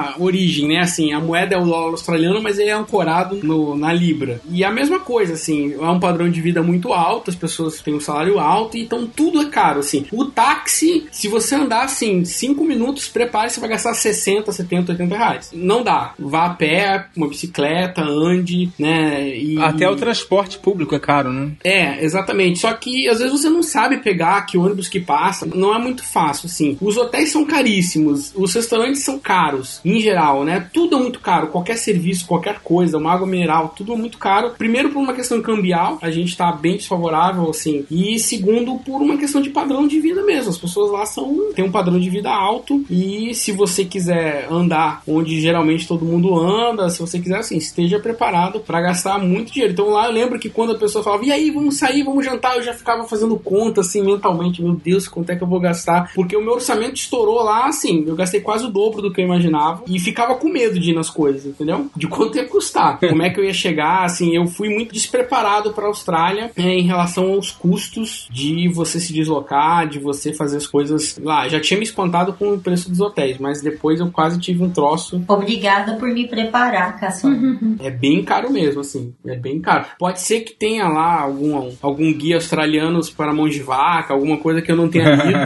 mesma 0.03 0.15
origem, 0.19 0.69
né? 0.69 0.79
Assim, 0.81 1.13
a 1.13 1.21
moeda 1.21 1.55
é 1.55 1.59
o 1.59 1.65
dólar 1.65 1.91
australiano, 1.91 2.43
mas 2.43 2.59
ele 2.59 2.71
é 2.71 2.75
ancorado 2.75 3.37
no- 3.43 3.77
na 3.77 3.93
libra. 3.93 4.41
E 4.51 4.65
a 4.65 4.71
mesma 4.71 5.01
coisa, 5.01 5.35
assim, 5.35 5.75
é 5.75 5.89
um 5.91 6.01
padrão 6.01 6.29
de 6.29 6.41
vida 6.41 6.63
muito 6.63 6.93
alto, 6.93 7.31
as 7.31 7.37
pessoas 7.37 7.81
têm 7.81 7.95
um 7.95 8.01
salário 8.01 8.39
alto, 8.39 8.77
então 8.77 9.07
tudo 9.07 9.41
é 9.41 9.47
caro, 9.47 9.81
assim. 9.81 10.07
O 10.13 10.25
táxi, 10.27 11.07
se 11.11 11.29
você 11.29 11.55
andar, 11.55 11.85
assim, 11.85 12.25
5 12.25 12.65
minutos, 12.65 13.09
prepare, 13.09 13.51
você 13.51 13.61
vai 13.61 13.71
gastar 13.71 13.95
60, 13.95 14.53
70, 14.53 14.93
80 14.93 15.17
reais. 15.17 15.51
Não 15.53 15.83
dá. 15.83 16.13
Vá 16.19 16.47
a 16.47 16.51
pé, 16.51 17.07
uma 17.17 17.29
bicicleta, 17.29 18.03
ande, 18.03 18.71
né? 18.79 19.29
E... 19.37 19.59
Até 19.61 19.89
o 19.89 19.97
transporte 19.97 20.59
público 20.59 20.95
é 20.95 20.99
caro, 20.99 21.33
né? 21.33 21.51
É, 21.65 22.05
exatamente. 22.05 22.59
Só 22.59 22.73
que 22.73 23.09
às 23.09 23.19
vezes 23.19 23.33
você 23.41 23.49
não 23.51 23.63
sabe 23.63 23.99
pegar 23.99 24.43
que 24.47 24.57
ônibus 24.59 24.89
que 24.89 25.01
passa. 25.01 25.47
Não 25.47 25.75
é 25.75 25.79
muito 25.79 26.05
fácil, 26.05 26.47
assim. 26.47 26.77
Os 26.81 26.97
hotéis 26.97 27.31
são 27.31 27.45
caríssimos, 27.45 28.33
os 28.35 28.55
restaurantes 28.55 29.03
são 29.03 29.19
caros, 29.19 29.81
em 29.89 30.01
geral, 30.01 30.45
né? 30.45 30.69
Tudo 30.73 30.97
é 30.97 30.99
muito 30.99 31.21
caro. 31.21 31.49
Qualquer 31.49 31.77
serviço, 31.77 32.27
qualquer 32.27 32.61
coisa, 32.61 32.99
uma 32.99 33.13
água 33.13 33.27
mineral, 33.27 33.73
tudo 33.77 33.93
é 33.93 33.97
muito 33.97 34.19
caro. 34.19 34.51
Primeiro, 34.57 34.91
por 34.91 35.01
uma 35.01 35.15
questão 35.15 35.41
cambial, 35.41 35.99
a 36.03 36.11
gente 36.11 36.37
tá 36.37 36.53
bem 36.53 36.77
desfavorável, 36.77 37.49
assim. 37.49 37.85
E 37.91 38.19
segundo, 38.19 38.79
por 38.79 39.01
uma 39.01 39.17
questão 39.17 39.41
de 39.41 39.51
padrão 39.51 39.87
de 39.87 39.99
vida 40.01 40.23
mesmo. 40.23 40.51
As 40.51 40.59
pessoas 40.59 40.91
lá 40.91 41.07
são 41.07 41.53
têm 41.55 41.65
um 41.65 41.71
padrão 41.71 41.99
de 41.99 42.11
vida 42.11 42.31
alto. 42.31 42.85
E 42.91 43.35
se 43.35 43.53
você 43.53 43.85
quiser 43.85 44.47
andar 44.51 45.03
onde 45.07 45.41
geralmente 45.41 45.87
todo 45.87 46.05
mundo 46.05 46.39
anda, 46.39 46.91
se 46.91 47.01
você 47.01 47.19
quiser, 47.19 47.39
assim, 47.39 47.57
esteja 47.57 47.99
preparado 47.99 48.61
para 48.61 48.81
gastar 48.81 49.19
muito 49.19 49.53
dinheiro. 49.53 49.73
Então 49.73 49.89
lá 49.91 50.07
eu 50.07 50.13
lembro 50.13 50.39
que 50.39 50.51
quando 50.51 50.73
a 50.73 50.79
pessoa 50.79 51.03
falava, 51.03 51.25
e 51.25 51.33
aí, 51.33 51.51
vamos 51.51 51.79
sair, 51.79 52.03
vamos 52.03 52.25
jantar, 52.25 52.57
eu 52.57 52.63
já 52.63 52.75
ficava 52.75 53.05
fazendo 53.05 53.39
conta 53.39 53.81
assim 53.81 54.03
mentalmente, 54.03 54.63
meu 54.63 54.75
Deus, 54.75 55.09
quanto 55.09 55.31
é 55.31 55.37
que 55.37 55.43
eu 55.43 55.49
vou 55.49 55.61
gastar? 55.61 56.13
Porque 56.15 56.37
o 56.37 56.43
meu 56.43 56.55
orçamento 56.55 56.97
estourou 56.97 57.43
lá, 57.43 57.67
assim, 57.67 58.05
eu 58.07 58.15
gastei 58.15 58.41
quase 58.41 58.65
o 58.65 58.71
dobro 58.71 59.03
do 59.03 59.13
que 59.13 59.21
eu 59.21 59.25
imaginava 59.25 59.78
e 59.87 59.99
ficava 59.99 60.35
com 60.35 60.49
medo 60.49 60.79
de 60.79 60.91
ir 60.91 60.95
nas 60.95 61.11
coisas, 61.11 61.45
entendeu? 61.47 61.91
De 61.97 62.07
quanto 62.07 62.37
ia 62.37 62.47
custar, 62.47 62.99
como 63.01 63.23
é 63.23 63.31
que 63.31 63.41
eu 63.41 63.45
ia 63.45 63.53
chegar, 63.53 64.05
assim, 64.05 64.35
eu 64.35 64.47
fui 64.47 64.69
muito 64.69 64.93
despreparado 64.93 65.73
para 65.73 65.85
a 65.85 65.89
Austrália 65.89 66.51
é, 66.57 66.63
em 66.63 66.83
relação 66.83 67.33
aos 67.33 67.51
custos 67.51 68.29
de 68.31 68.69
você 68.69 69.01
se 69.01 69.13
deslocar, 69.13 69.89
de 69.89 69.99
você 69.99 70.33
fazer 70.33 70.57
as 70.57 70.67
coisas 70.67 71.19
lá. 71.23 71.49
Já 71.49 71.61
tinha 71.61 71.79
me 71.79 71.85
espantado 71.85 72.33
com 72.33 72.55
o 72.55 72.61
preço 72.61 72.91
dos 72.91 73.01
hotéis, 73.01 73.39
mas 73.39 73.61
depois 73.61 74.01
eu 74.01 74.11
quase 74.11 74.39
tive 74.39 74.63
um 74.63 74.71
troço 74.71 75.23
Obrigada 75.27 75.95
por 75.95 76.09
me 76.09 76.27
preparar, 76.27 76.99
Caçula. 76.99 77.37
é 77.81 77.91
bem 77.91 78.25
caro 78.25 78.51
mesmo, 78.51 78.81
assim. 78.81 79.15
É 79.27 79.37
bem 79.37 79.61
caro. 79.61 79.87
Pode 79.99 80.21
ser 80.21 80.41
que 80.41 80.53
tenha 80.53 80.89
lá 80.89 81.21
algum, 81.21 81.71
algum 81.81 82.13
guia 82.13 82.37
australiano 82.37 83.01
para 83.17 83.33
mão 83.33 83.49
de 83.49 83.63
vaca, 83.63 84.13
alguma 84.13 84.37
coisa 84.39 84.61
que 84.61 84.71
eu 84.71 84.77
não 84.77 84.89
tenha 84.89 85.15
lido. 85.15 85.39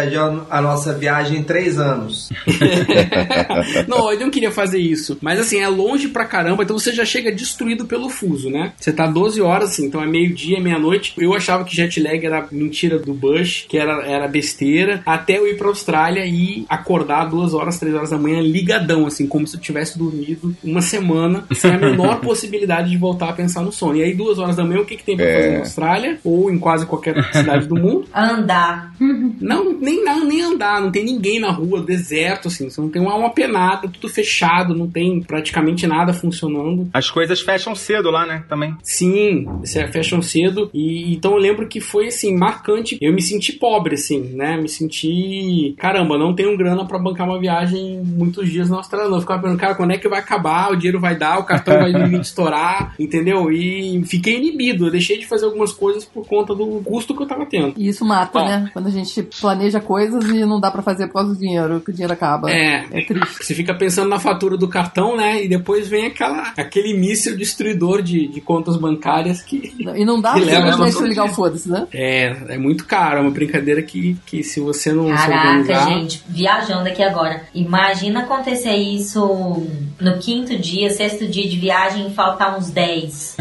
Adiou 0.00 0.46
a 0.50 0.60
nossa 0.60 0.92
viagem 0.94 1.38
em 1.38 1.42
três 1.42 1.78
anos. 1.78 2.30
não, 3.88 4.12
eu 4.12 4.20
não 4.20 4.30
queria 4.30 4.50
fazer 4.50 4.78
isso. 4.78 5.18
Mas 5.20 5.38
assim, 5.40 5.58
é 5.60 5.68
longe 5.68 6.08
pra 6.08 6.24
caramba, 6.24 6.62
então 6.62 6.78
você 6.78 6.92
já 6.92 7.04
chega 7.04 7.32
destruído 7.32 7.84
pelo 7.86 8.08
fuso, 8.08 8.50
né? 8.50 8.72
Você 8.78 8.92
tá 8.92 9.06
12 9.06 9.40
horas, 9.40 9.70
assim, 9.70 9.86
então 9.86 10.02
é 10.02 10.06
meio-dia, 10.06 10.60
meia-noite. 10.60 11.14
Eu 11.18 11.34
achava 11.34 11.64
que 11.64 11.74
jet 11.74 12.00
lag 12.00 12.24
era 12.24 12.46
mentira 12.50 12.98
do 12.98 13.12
Bush, 13.14 13.66
que 13.68 13.76
era, 13.78 14.04
era 14.06 14.28
besteira, 14.28 15.02
até 15.06 15.38
eu 15.38 15.46
ir 15.48 15.56
pra 15.56 15.68
Austrália 15.68 16.24
e 16.26 16.64
acordar 16.68 17.24
duas 17.26 17.54
horas, 17.54 17.78
três 17.78 17.94
horas 17.94 18.10
da 18.10 18.18
manhã 18.18 18.40
ligadão, 18.40 19.06
assim, 19.06 19.26
como 19.26 19.46
se 19.46 19.56
eu 19.56 19.60
tivesse 19.60 19.98
dormido 19.98 20.54
uma 20.62 20.80
semana, 20.82 21.44
sem 21.54 21.70
a 21.72 21.78
menor 21.78 22.20
possibilidade 22.22 22.90
de 22.90 22.96
voltar 22.96 23.28
a 23.30 23.32
pensar 23.32 23.62
no 23.62 23.72
sono. 23.72 23.96
E 23.96 24.02
aí, 24.02 24.14
duas 24.14 24.38
horas 24.38 24.56
da 24.56 24.64
manhã, 24.64 24.80
o 24.80 24.84
que, 24.84 24.96
que 24.96 25.04
tem 25.04 25.16
pra 25.16 25.24
É. 25.26 25.34
fazer 25.36 25.52
na 25.52 25.58
Austrália? 25.60 26.18
Ou 26.24 26.50
em 26.50 26.58
quase 26.58 26.86
qualquer 26.86 27.22
cidade 27.32 27.66
do 27.66 27.74
mundo? 27.76 28.06
Andar. 28.14 28.92
Não, 29.00 29.72
nem, 29.78 30.04
não, 30.04 30.24
nem 30.24 30.42
andar, 30.42 30.80
não 30.80 30.90
tem 30.90 31.04
ninguém 31.04 31.38
na 31.40 31.50
rua, 31.50 31.80
deserto, 31.82 32.48
assim, 32.48 32.68
você 32.70 32.80
não 32.80 32.88
tem 32.98 33.00
uma 33.00 33.12
alma 33.12 33.30
penada, 33.30 33.88
tudo 33.88 34.08
fechado, 34.08 34.74
não 34.74 34.88
tem 34.88 35.22
praticamente 35.22 35.86
nada 35.86 36.12
funcionando. 36.12 36.88
As 36.92 37.08
coisas 37.08 37.40
fecham 37.40 37.74
cedo 37.74 38.10
lá, 38.10 38.26
né? 38.26 38.44
Também. 38.48 38.76
Sim, 38.82 39.46
fecham 39.92 40.20
cedo, 40.20 40.68
e 40.74 41.14
então 41.14 41.32
eu 41.32 41.38
lembro 41.38 41.68
que 41.68 41.80
foi, 41.80 42.08
assim, 42.08 42.36
marcante. 42.36 42.98
Eu 43.00 43.12
me 43.12 43.22
senti 43.22 43.52
pobre, 43.52 43.94
assim, 43.94 44.20
né? 44.34 44.56
Me 44.56 44.68
senti, 44.68 45.74
caramba, 45.78 46.18
não 46.18 46.34
tenho 46.34 46.56
grana 46.56 46.84
pra 46.84 46.98
bancar 46.98 47.28
uma 47.28 47.38
viagem 47.38 48.02
muitos 48.04 48.50
dias 48.50 48.68
na 48.68 48.78
Austrália, 48.78 49.08
não. 49.08 49.18
Eu 49.18 49.20
ficava 49.20 49.42
pensando, 49.42 49.60
cara, 49.60 49.74
quando 49.76 49.92
é 49.92 49.98
que 49.98 50.08
vai 50.08 50.18
acabar, 50.18 50.72
o 50.72 50.76
dinheiro 50.76 50.98
vai 50.98 51.16
dar, 51.16 51.38
o 51.38 51.44
cartão 51.44 51.78
vai 51.78 51.92
me 51.92 52.20
estourar, 52.20 52.94
entendeu? 52.98 53.52
E 53.52 54.02
fiquei 54.06 54.38
inibido, 54.38 54.86
eu 54.86 54.90
deixei 54.90 55.18
de 55.18 55.26
fazer 55.26 55.44
algumas 55.44 55.72
coisas 55.72 56.04
por 56.04 56.26
conta 56.26 56.54
do 56.54 56.80
custo 56.84 57.14
que 57.14 57.22
eu 57.22 57.26
tava 57.26 57.46
tendo. 57.46 57.74
E 57.76 57.88
isso 57.88 58.04
mata, 58.04 58.40
Ó. 58.40 58.44
né? 58.44 58.70
Quando 58.72 58.88
a 58.88 58.90
gente 58.90 59.22
planeja 59.22 59.80
coisas 59.80 60.24
e 60.28 60.44
não 60.44 60.58
dá 60.58 60.70
pra 60.70 60.82
fazer 60.82 61.06
por 61.06 61.14
causa 61.14 61.34
do 61.34 61.38
dinheiro, 61.38 61.80
que 61.80 61.90
o 61.90 61.92
dinheiro 61.92 62.12
acaba. 62.12 62.50
É. 62.50 62.87
É 62.92 63.04
triste. 63.04 63.44
Você 63.44 63.54
fica 63.54 63.74
pensando 63.74 64.08
na 64.08 64.18
fatura 64.18 64.56
do 64.56 64.68
cartão, 64.68 65.16
né? 65.16 65.42
E 65.44 65.48
depois 65.48 65.88
vem 65.88 66.06
aquela, 66.06 66.52
aquele 66.56 66.94
míssil 66.94 67.36
destruidor 67.36 68.02
de, 68.02 68.28
de 68.28 68.40
contas 68.40 68.76
bancárias 68.76 69.42
que. 69.42 69.74
E 69.78 70.04
não 70.04 70.20
dá 70.20 70.32
pra 70.32 70.40
ligar 70.40 71.24
o 71.26 71.28
foda-se, 71.28 71.68
né? 71.70 71.86
É, 71.92 72.36
é 72.50 72.58
muito 72.58 72.84
caro, 72.84 73.18
é 73.18 73.20
uma 73.20 73.30
brincadeira 73.30 73.82
que, 73.82 74.16
que 74.26 74.42
se 74.42 74.60
você 74.60 74.92
não 74.92 75.06
se 75.06 75.26
Caraca, 75.26 75.48
organizar. 75.48 75.88
gente, 75.88 76.22
viajando 76.28 76.88
aqui 76.88 77.02
agora. 77.02 77.42
Imagina 77.54 78.20
acontecer 78.20 78.74
isso 78.74 79.66
no 80.00 80.18
quinto 80.18 80.56
dia, 80.56 80.90
sexto 80.90 81.26
dia 81.26 81.48
de 81.48 81.56
viagem 81.56 82.08
e 82.08 82.14
faltar 82.14 82.56
uns 82.56 82.70
10. 82.70 83.36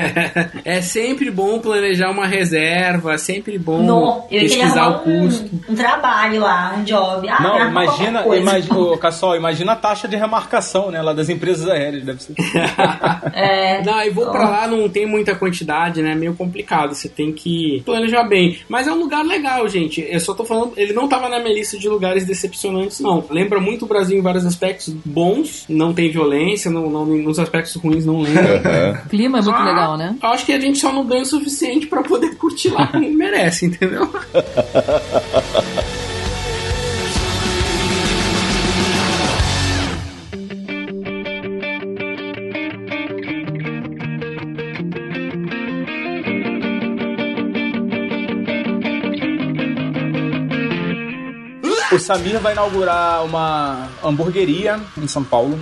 é 0.64 0.80
sempre 0.80 1.30
bom 1.30 1.58
planejar 1.58 2.10
uma 2.10 2.26
reserva, 2.26 3.14
é 3.14 3.18
sempre 3.18 3.58
bom 3.58 3.82
No, 3.82 4.22
pesquisar 4.22 4.88
o 4.88 4.98
custo. 5.00 5.50
um, 5.68 5.72
um 5.72 5.74
trabalho 5.74 6.40
lá, 6.40 6.74
um 6.76 6.84
job. 6.84 7.28
Ah, 7.28 7.42
Não, 7.42 7.68
imagina, 7.68 8.24
imagina, 8.36 8.69
ô, 8.74 8.96
Cassol, 8.98 9.36
imagina 9.36 9.72
a 9.72 9.76
taxa 9.76 10.06
de 10.08 10.16
remarcação, 10.16 10.90
né? 10.90 11.00
Lá 11.02 11.12
das 11.12 11.28
empresas 11.28 11.68
aéreas, 11.68 12.04
deve 12.04 12.22
ser. 12.22 12.34
É, 13.32 13.82
Não, 13.84 14.00
e 14.02 14.10
vou 14.10 14.30
pra 14.30 14.48
lá, 14.48 14.66
não 14.66 14.88
tem 14.88 15.06
muita 15.06 15.34
quantidade, 15.34 16.02
né? 16.02 16.12
É 16.12 16.14
meio 16.14 16.34
complicado. 16.34 16.94
Você 16.94 17.08
tem 17.08 17.32
que 17.32 17.82
planejar 17.84 18.24
bem. 18.24 18.58
Mas 18.68 18.86
é 18.86 18.92
um 18.92 18.98
lugar 18.98 19.24
legal, 19.24 19.68
gente. 19.68 20.06
Eu 20.08 20.20
só 20.20 20.34
tô 20.34 20.44
falando, 20.44 20.72
ele 20.76 20.92
não 20.92 21.08
tava 21.08 21.28
na 21.28 21.38
minha 21.38 21.54
lista 21.54 21.78
de 21.78 21.88
lugares 21.88 22.24
decepcionantes, 22.24 23.00
não. 23.00 23.24
Lembra 23.30 23.60
muito 23.60 23.84
o 23.84 23.88
Brasil 23.88 24.18
em 24.18 24.22
vários 24.22 24.44
aspectos 24.46 24.88
bons. 25.04 25.64
Não 25.68 25.92
tem 25.92 26.10
violência, 26.10 26.70
não, 26.70 26.88
não, 26.90 27.04
nos 27.06 27.38
aspectos 27.38 27.74
ruins 27.76 28.04
não 28.04 28.20
lembra. 28.20 29.02
O 29.06 29.08
clima 29.08 29.38
é 29.38 29.42
muito 29.42 29.56
Só- 29.56 29.64
legal, 29.64 29.96
né? 29.96 30.16
Eu 30.22 30.28
acho 30.30 30.44
que 30.46 30.52
a 30.52 30.60
gente 30.60 30.78
só 30.78 30.92
não 30.92 31.04
ganha 31.06 31.22
o 31.22 31.26
suficiente 31.26 31.86
pra 31.86 32.02
poder 32.02 32.34
curtir 32.36 32.68
lá 32.70 32.86
como 32.88 33.08
merece, 33.12 33.66
entendeu? 33.66 34.08
Samir 52.00 52.38
vai 52.40 52.52
inaugurar 52.52 53.24
uma 53.24 53.88
hamburgueria 54.02 54.80
em 54.96 55.06
São 55.06 55.22
Paulo. 55.22 55.58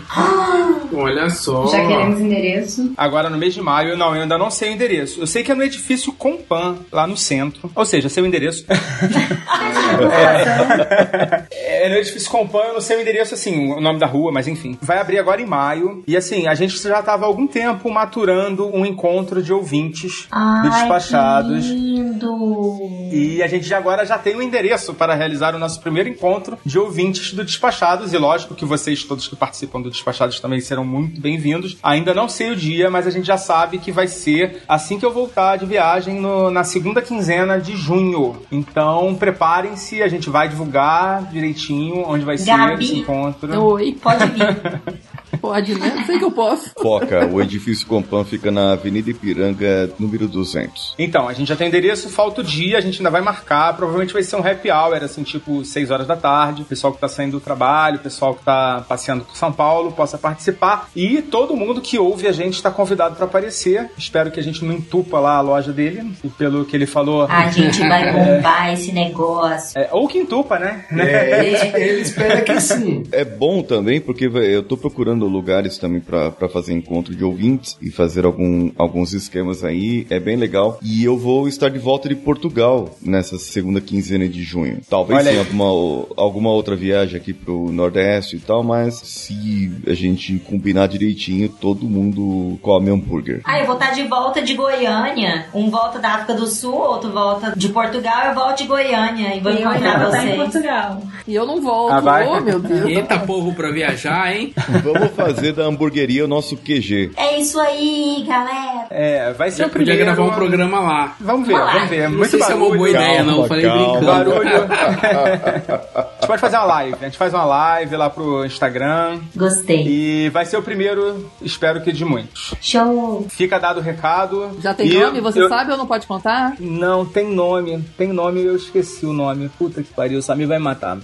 Olha 0.92 1.29
só. 1.31 1.66
Já 1.66 1.87
queremos 1.87 2.20
endereço. 2.20 2.92
Agora 2.96 3.29
no 3.29 3.37
mês 3.37 3.55
de 3.55 3.61
maio, 3.61 3.96
não, 3.96 4.14
eu 4.14 4.22
ainda 4.22 4.38
não 4.38 4.51
sei 4.51 4.70
o 4.70 4.72
endereço. 4.72 5.20
Eu 5.20 5.27
sei 5.27 5.42
que 5.42 5.53
é 5.53 5.55
no 5.55 5.62
edifício 5.62 6.12
Compan, 6.12 6.77
lá 6.90 7.07
no 7.07 7.16
centro. 7.16 7.70
Ou 7.74 7.85
seja, 7.85 8.09
sei 8.09 8.22
o 8.22 8.27
endereço. 8.27 8.64
é, 11.51 11.51
é 11.51 11.78
no 11.88 11.97
edifício 11.97 12.31
Compan, 12.31 12.61
eu 12.69 12.75
não 12.75 12.81
sei 12.81 12.97
o 12.97 13.01
endereço, 13.03 13.35
assim, 13.35 13.73
o 13.73 13.81
nome 13.81 13.99
da 13.99 14.07
rua, 14.07 14.33
mas 14.33 14.49
enfim. 14.49 14.79
Vai 14.81 14.99
abrir 14.99 15.19
agora 15.19 15.43
em 15.43 15.47
maio. 15.47 16.03
E 16.07 16.17
assim, 16.17 16.47
a 16.47 16.55
gente 16.55 16.79
já 16.81 17.01
estava 17.01 17.25
há 17.25 17.27
algum 17.29 17.47
tempo 17.47 17.91
maturando 17.91 18.67
um 18.75 18.87
encontro 18.87 19.43
de 19.43 19.53
ouvintes 19.53 20.23
do 20.23 20.29
Ai, 20.33 20.71
Despachados. 20.71 21.67
que 21.67 21.73
lindo. 21.75 22.79
E 23.12 23.43
a 23.43 23.47
gente 23.47 23.67
já 23.67 23.79
agora 23.79 24.05
já 24.07 24.19
tem 24.19 24.35
o 24.37 24.43
endereço 24.43 24.95
para 24.95 25.14
realizar 25.14 25.55
o 25.55 25.59
nosso 25.59 25.81
primeiro 25.81 26.09
encontro 26.09 26.59
de 26.64 26.79
ouvintes 26.79 27.33
do 27.33 27.45
Despachados. 27.45 28.12
E 28.12 28.19
lógico 28.19 28.55
que 28.55 28.64
vocês 28.64 29.05
todos 29.05 29.29
que 29.29 29.37
participam 29.37 29.81
do 29.81 29.91
Despachados 29.91 30.41
também 30.41 30.61
serão 30.61 30.85
muito 30.85 31.21
bem-vindos. 31.21 31.77
Ainda 31.83 32.14
não 32.14 32.29
sei 32.29 32.51
o 32.51 32.57
dia, 32.57 32.91
mas 32.91 33.07
a 33.07 33.11
gente 33.11 33.27
já 33.27 33.37
sabe 33.37 33.79
que 33.79 33.93
vai 33.93 34.07
ser 34.09 34.62
assim 34.69 34.99
que 34.99 35.05
eu 35.05 35.12
voltar 35.12 35.57
de 35.57 35.67
viagem 35.67 36.14
no- 36.21 36.51
na 36.51 36.64
segunda 36.64 37.03
quinzena 37.03 37.59
de 37.61 37.77
junho. 37.77 38.37
Então 38.51 39.14
preparem-se, 39.14 40.03
a 40.03 40.09
gente 40.09 40.31
vai 40.31 40.49
divulgar 40.49 41.25
direitinho 41.31 41.68
onde 41.73 42.25
vai 42.25 42.39
ser 42.39 42.47
Gabi. 42.47 42.85
esse 42.85 42.97
encontro. 42.99 43.61
Oi, 43.63 43.93
Pode 44.01 44.27
vir. 44.27 44.47
pode, 45.38 45.74
né? 45.74 46.03
Sei 46.07 46.18
que 46.18 46.24
eu 46.24 46.31
posso. 46.31 46.70
Foca, 46.81 47.27
o 47.27 47.40
edifício 47.40 47.87
Compan 47.87 48.24
fica 48.24 48.51
na 48.51 48.72
Avenida 48.72 49.11
Ipiranga, 49.11 49.90
número 49.98 50.29
200. 50.29 50.94
Então, 50.98 51.29
a 51.29 51.33
gente 51.33 51.48
já 51.48 51.57
tem 51.57 51.68
endereço, 51.68 52.09
falta 52.09 52.40
o 52.40 52.44
dia, 52.44 52.79
a 52.79 52.81
gente 52.81 52.98
ainda 52.98 53.11
vai 53.11 53.20
marcar. 53.20 53.77
Provavelmente 53.77 54.12
vai 54.12 54.22
ser 54.22 54.37
um 54.37 54.46
happy 54.46 54.70
hour, 54.70 55.03
assim, 55.03 55.22
tipo 55.22 55.64
6 55.64 55.90
horas 55.90 56.07
da 56.07 56.16
tarde. 56.16 56.62
O 56.62 56.64
pessoal 56.64 56.92
que 56.92 57.01
tá 57.01 57.09
saindo 57.09 57.33
do 57.33 57.40
trabalho, 57.40 57.96
o 57.96 58.01
pessoal 58.01 58.35
que 58.35 58.44
tá 58.44 58.85
passeando 58.88 59.24
por 59.24 59.37
São 59.37 59.53
Paulo 59.53 59.92
possa 59.92 60.18
participar. 60.18 60.88
E 60.94 61.22
todo 61.22 61.57
mundo 61.57 61.81
que 61.81 61.98
ouve 61.98 62.27
a 62.27 62.33
gente 62.33 62.55
está 62.55 62.70
convidado 62.70 63.16
para 63.16 63.24
aparecer. 63.27 63.90
Espero 63.96 64.31
que 64.31 64.40
a 64.40 64.42
gente 64.42 64.64
não 64.64 64.72
entupa 64.74 65.18
lá 65.18 65.37
a 65.37 65.40
loja 65.40 65.72
dele. 65.72 66.12
E 66.24 66.29
pelo 66.29 66.64
que 66.64 66.77
ele 66.77 66.87
falou. 66.87 67.27
A 67.29 67.48
gente 67.51 67.81
vai 67.81 68.12
bombar 68.12 68.72
esse 68.72 68.92
negócio. 68.92 69.79
é, 69.79 69.88
ou 69.92 70.09
que 70.09 70.18
entupa, 70.18 70.59
né? 70.59 70.85
É, 70.90 71.79
ele, 71.79 72.01
espera 72.01 72.40
que 72.40 72.61
sim. 72.61 73.05
É 73.12 73.24
bom 73.24 73.62
também, 73.62 74.01
porque 74.01 74.27
eu 74.27 74.62
tô 74.62 74.77
procurando 74.77 75.27
lugares 75.29 75.79
também 75.79 76.01
pra 76.01 76.31
pra 76.31 76.49
fazer 76.49 76.73
encontro 76.73 77.14
de 77.14 77.25
ouvintes 77.25 77.77
e 77.83 77.91
fazer 77.91 78.25
algum, 78.25 78.71
alguns 78.77 79.12
esquemas 79.12 79.64
aí. 79.64 80.07
É 80.09 80.21
bem 80.21 80.37
legal. 80.37 80.79
E 80.83 81.05
eu 81.05 81.19
vou 81.19 81.49
estar 81.49 81.69
de 81.69 81.79
volta 81.79 82.09
de 82.09 82.14
Portugal 82.14 82.97
nessa 83.03 83.38
segunda 83.38 83.81
quinzena 83.81 84.29
de 84.29 84.43
junho. 84.43 84.81
Talvez 84.88 85.25
tenha 85.25 85.41
alguma, 85.41 86.07
alguma 86.17 86.51
outra 86.51 86.77
viagem 86.77 87.17
aqui 87.17 87.33
pro 87.33 87.71
Nordeste 87.73 88.37
e 88.37 88.41
tal, 88.41 88.62
mas 88.62 88.95
se 88.95 89.73
a 89.87 89.95
gente 89.95 90.38
combinar 90.38 90.87
direitinho, 90.87 91.49
todo 91.49 91.88
mundo 91.88 92.59
come 92.62 92.91
hambúrguer. 92.91 93.41
Ah, 93.45 93.59
eu 93.61 93.67
vou 93.67 93.75
estar 93.75 93.91
de 93.93 94.05
volta 94.05 94.41
de 94.43 94.55
Goiânia. 94.55 95.47
Um 95.53 95.71
volta 95.71 95.99
da 95.99 96.11
África 96.14 96.35
do 96.35 96.47
Sul, 96.47 96.75
outro 96.75 97.11
volta 97.11 97.53
de 97.57 97.69
Portugal, 97.69 98.27
eu 98.29 98.35
volto 98.35 98.59
de 98.59 98.64
Goiânia. 98.67 99.35
E 99.35 99.41
vou 99.41 99.53
Eu 99.53 99.59
encontrar 99.59 100.05
estar 100.05 100.25
em 100.25 100.37
vocês. 100.37 100.37
Portugal. 100.37 101.03
E 101.27 101.35
eu 101.35 101.47
não 101.47 101.61
volto. 101.61 101.93
Ah, 101.93 102.01
vai? 102.01 102.27
oh, 102.27 102.41
meu 102.41 102.61
Deus. 102.61 102.87
Eita 102.87 103.19
povo 103.19 103.53
pra 103.55 103.71
viajar, 103.73 104.35
hein? 104.35 104.53
Vamos 104.83 105.11
fazer 105.19 105.53
da 105.53 105.65
hamburgueria 105.65 106.25
o 106.25 106.29
nosso 106.29 106.57
QG. 106.57 107.13
É 107.17 107.39
isso 107.39 107.59
aí, 107.61 108.25
galera. 108.27 108.87
É, 108.91 109.33
vai 109.33 109.51
ser 109.51 109.59
Já 109.59 109.67
o 109.67 109.71
podia 109.71 109.87
primeiro. 109.95 110.15
gravar 110.15 110.31
um 110.31 110.35
programa 110.35 110.81
lá. 110.81 111.17
Vamos 111.21 111.47
ver, 111.47 111.55
Vamos 111.59 111.89
ver. 111.91 112.09
Não 112.09 112.19
Muito 112.19 112.31
sei 112.31 112.41
se 112.43 112.53
é 112.53 112.55
uma 112.55 112.61
barulho. 112.69 112.79
boa 112.79 112.91
ideia, 112.91 113.23
não. 113.23 113.33
Calma, 113.35 113.49
Falei 113.49 113.65
calma. 113.65 113.83
brincando. 113.85 114.07
Barulho. 114.07 114.69
a 114.69 116.11
gente 116.21 116.27
pode 116.27 116.41
fazer 116.41 116.57
uma 116.57 116.65
live. 116.65 116.97
A 117.01 117.05
gente 117.05 117.19
faz 117.19 117.35
uma 117.35 117.45
live 117.45 117.97
lá 117.97 118.11
pro 118.11 118.45
Instagram. 118.45 119.19
Gostei. 119.35 119.85
E 119.87 120.29
vai 120.31 120.45
ser 120.45 120.57
o 120.57 120.63
primeiro, 120.63 121.29
espero 121.43 121.81
que 121.81 121.93
de 121.93 122.05
muitos. 122.05 122.55
Show. 122.61 123.27
Fica 123.29 123.59
dado 123.59 123.79
o 123.81 123.83
recado. 123.83 124.51
Já 124.63 124.73
tem 124.75 124.87
E 124.89 124.95
nome? 124.99 125.21
Você 125.21 125.41
eu- 125.43 125.49
sabe 125.49 125.71
ou 125.73 125.77
não 125.77 125.87
pode 125.87 126.07
contar? 126.07 126.55
Não, 126.61 127.05
tem 127.05 127.27
nome. 127.33 127.83
Tem 127.97 128.09
nome 128.09 128.43
eu 128.45 128.57
esqueci 128.57 129.05
o 129.07 129.13
nome. 129.13 129.51
Puta 129.59 129.83
que 129.83 129.93
pariu, 129.93 130.19
o 130.19 130.23
Samir 130.23 130.47
vai 130.49 130.59
matar. 130.59 130.99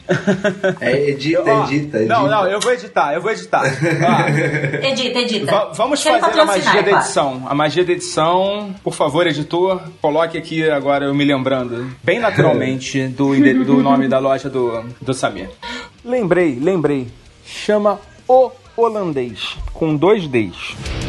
É, 0.81 1.11
edita, 1.11 1.41
edita, 1.65 1.99
edita. 1.99 2.15
Não, 2.15 2.27
não, 2.29 2.47
eu 2.47 2.61
vou 2.61 2.73
editar, 2.73 3.13
eu 3.15 3.21
vou 3.21 3.31
editar. 3.31 3.65
Ó, 4.07 4.29
Edita, 4.87 5.19
edita. 5.19 5.51
va- 5.51 5.73
vamos 5.75 6.03
Quero 6.03 6.21
fazer 6.21 6.41
a 6.41 6.45
magia 6.45 6.81
é 6.81 6.83
da 6.83 6.91
edição. 6.93 7.43
A 7.49 7.55
magia 7.55 7.85
da 7.85 7.93
edição, 7.93 8.75
por 8.83 8.95
favor, 8.95 9.27
editor, 9.27 9.81
coloque 10.01 10.37
aqui 10.39 10.69
agora 10.69 11.05
eu 11.07 11.15
me 11.15 11.25
lembrando, 11.25 11.91
bem 12.03 12.19
naturalmente, 12.21 13.07
do, 13.09 13.35
do 13.65 13.83
nome 13.83 14.09
da 14.09 14.19
loja 14.19 14.49
do, 14.51 14.83
do 15.01 15.15
Samir. 15.15 15.51
Lembrei, 16.05 16.59
lembrei. 16.61 17.09
Chama 17.47 17.99
O 18.29 18.51
Holandês, 18.77 19.57
com 19.73 19.97
dois 19.97 20.27
Ds. 20.27 21.04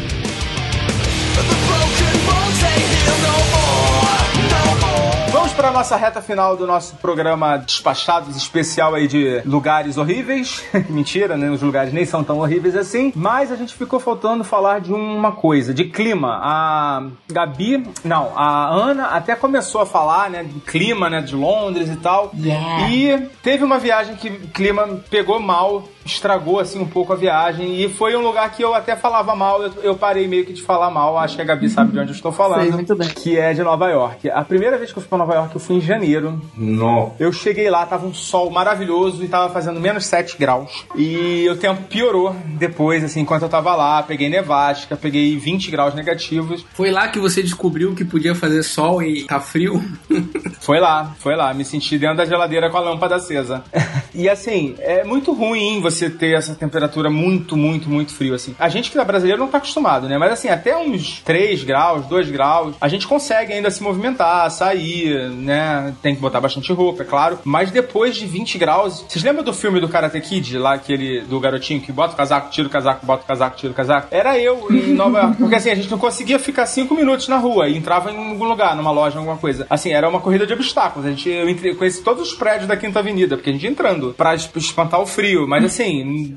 Para 5.56 5.70
nossa 5.70 5.96
reta 5.96 6.20
final 6.20 6.54
do 6.54 6.66
nosso 6.66 6.96
programa 6.96 7.56
Despachados 7.56 8.36
especial 8.36 8.94
aí 8.94 9.08
de 9.08 9.40
lugares 9.46 9.96
horríveis. 9.96 10.62
Mentira, 10.90 11.34
né? 11.34 11.50
Os 11.50 11.62
lugares 11.62 11.94
nem 11.94 12.04
são 12.04 12.22
tão 12.22 12.40
horríveis 12.40 12.76
assim. 12.76 13.10
Mas 13.16 13.50
a 13.50 13.56
gente 13.56 13.74
ficou 13.74 13.98
faltando 13.98 14.44
falar 14.44 14.80
de 14.80 14.92
uma 14.92 15.32
coisa, 15.32 15.72
de 15.72 15.84
clima. 15.84 16.38
A 16.42 17.06
Gabi, 17.32 17.88
não, 18.04 18.32
a 18.36 18.68
Ana 18.68 19.06
até 19.06 19.34
começou 19.34 19.80
a 19.80 19.86
falar, 19.86 20.28
né, 20.28 20.44
de 20.44 20.60
clima, 20.60 21.08
né, 21.08 21.22
de 21.22 21.34
Londres 21.34 21.88
e 21.88 21.96
tal. 21.96 22.30
Yeah. 22.38 22.90
E 22.90 23.18
teve 23.42 23.64
uma 23.64 23.78
viagem 23.78 24.14
que 24.14 24.28
o 24.28 24.48
clima 24.48 25.00
pegou 25.08 25.40
mal, 25.40 25.84
estragou 26.06 26.58
assim 26.58 26.80
um 26.80 26.86
pouco 26.86 27.12
a 27.12 27.16
viagem. 27.16 27.80
E 27.80 27.88
foi 27.88 28.16
um 28.16 28.22
lugar 28.22 28.50
que 28.52 28.62
eu 28.62 28.74
até 28.74 28.96
falava 28.96 29.34
mal, 29.34 29.62
eu, 29.62 29.72
eu 29.82 29.94
parei 29.94 30.26
meio 30.26 30.44
que 30.44 30.52
de 30.52 30.62
falar 30.62 30.90
mal. 30.90 31.18
Acho 31.18 31.36
que 31.36 31.42
a 31.42 31.44
Gabi 31.44 31.68
sabe 31.68 31.92
de 31.92 31.98
onde 31.98 32.10
eu 32.10 32.14
estou 32.14 32.32
falando. 32.32 32.62
Sei 32.62 32.72
muito 32.72 32.94
bem. 32.94 33.08
Que 33.08 33.38
é 33.38 33.52
de 33.52 33.62
Nova 33.62 33.88
York. 33.88 34.30
A 34.30 34.44
primeira 34.44 34.78
vez 34.78 34.92
que 34.92 34.98
eu 34.98 35.02
fui 35.02 35.08
pra 35.08 35.18
Nova 35.18 35.34
York, 35.34 35.54
eu 35.54 35.60
fui 35.60 35.76
em 35.76 35.80
janeiro. 35.80 36.40
Não. 36.56 37.14
Eu 37.18 37.32
cheguei 37.32 37.68
lá, 37.70 37.84
tava 37.86 38.06
um 38.06 38.14
sol 38.14 38.50
maravilhoso 38.50 39.24
e 39.24 39.28
tava 39.28 39.52
fazendo 39.52 39.80
menos 39.80 40.06
7 40.06 40.36
graus. 40.38 40.86
E 40.94 41.48
o 41.48 41.56
tempo 41.56 41.82
piorou 41.84 42.34
depois, 42.58 43.02
assim, 43.04 43.20
enquanto 43.20 43.42
eu 43.42 43.48
tava 43.48 43.74
lá. 43.74 44.02
Peguei 44.02 44.28
nevasca, 44.28 44.96
peguei 44.96 45.36
20 45.36 45.70
graus 45.70 45.94
negativos. 45.94 46.64
Foi 46.72 46.90
lá 46.90 47.08
que 47.08 47.18
você 47.18 47.42
descobriu 47.42 47.94
que 47.94 48.04
podia 48.04 48.34
fazer 48.34 48.62
sol 48.62 49.02
e 49.02 49.24
tá 49.24 49.40
frio? 49.40 49.82
Foi 50.60 50.80
lá, 50.80 51.14
foi 51.20 51.36
lá. 51.36 51.54
Me 51.54 51.64
senti 51.64 51.96
dentro 51.96 52.16
da 52.16 52.24
geladeira 52.24 52.68
com 52.68 52.76
a 52.76 52.80
lâmpada 52.80 53.14
acesa. 53.14 53.62
e 54.12 54.28
assim, 54.28 54.74
é 54.80 55.04
muito 55.04 55.32
ruim 55.32 55.80
você 55.80 55.95
ter 56.10 56.36
essa 56.36 56.54
temperatura 56.54 57.10
muito, 57.10 57.56
muito, 57.56 57.88
muito 57.88 58.12
frio, 58.12 58.34
assim. 58.34 58.54
A 58.58 58.68
gente 58.68 58.90
que 58.90 58.98
é 58.98 59.04
brasileiro 59.04 59.40
não 59.40 59.48
tá 59.48 59.58
acostumado, 59.58 60.08
né? 60.08 60.18
Mas 60.18 60.32
assim, 60.32 60.48
até 60.48 60.76
uns 60.76 61.20
3 61.24 61.64
graus, 61.64 62.06
2 62.06 62.30
graus, 62.30 62.74
a 62.80 62.88
gente 62.88 63.06
consegue 63.06 63.52
ainda 63.52 63.70
se 63.70 63.82
movimentar, 63.82 64.50
sair, 64.50 65.30
né? 65.30 65.94
Tem 66.02 66.14
que 66.14 66.20
botar 66.20 66.40
bastante 66.40 66.72
roupa, 66.72 67.02
é 67.02 67.06
claro. 67.06 67.38
Mas 67.44 67.70
depois 67.70 68.16
de 68.16 68.26
20 68.26 68.58
graus. 68.58 69.04
Vocês 69.08 69.24
lembram 69.24 69.42
do 69.44 69.52
filme 69.52 69.80
do 69.80 69.88
Karate 69.88 70.20
Kid, 70.20 70.58
lá 70.58 70.74
aquele 70.74 71.20
do 71.22 71.38
garotinho 71.40 71.80
que 71.80 71.92
bota 71.92 72.14
o 72.14 72.16
casaco, 72.16 72.50
tira 72.50 72.66
o 72.68 72.70
casaco, 72.70 73.04
bota 73.06 73.24
o 73.24 73.26
casaco, 73.26 73.56
tira 73.56 73.72
o 73.72 73.74
casaco? 73.76 74.08
Era 74.10 74.38
eu 74.38 74.66
em 74.70 74.92
Nova 74.94 75.18
York. 75.20 75.36
Porque 75.36 75.54
assim, 75.54 75.70
a 75.70 75.74
gente 75.74 75.90
não 75.90 75.98
conseguia 75.98 76.38
ficar 76.38 76.66
5 76.66 76.94
minutos 76.94 77.28
na 77.28 77.36
rua 77.38 77.68
e 77.68 77.76
entrava 77.76 78.10
em 78.10 78.16
algum 78.30 78.44
lugar, 78.44 78.74
numa 78.76 78.90
loja, 78.90 79.18
alguma 79.18 79.36
coisa. 79.36 79.66
Assim, 79.70 79.92
era 79.92 80.08
uma 80.08 80.20
corrida 80.20 80.46
de 80.46 80.52
obstáculos. 80.52 81.06
A 81.06 81.10
gente, 81.10 81.28
eu 81.28 81.48
entrei, 81.48 81.74
conheci 81.74 82.02
todos 82.02 82.28
os 82.30 82.34
prédios 82.34 82.66
da 82.66 82.76
Quinta 82.76 82.98
Avenida, 82.98 83.36
porque 83.36 83.50
a 83.50 83.52
gente 83.52 83.62
ia 83.64 83.70
entrando 83.70 84.14
pra 84.16 84.34
es- 84.34 84.48
espantar 84.56 85.00
o 85.00 85.06
frio. 85.06 85.46
Mas 85.46 85.64
assim, 85.64 85.85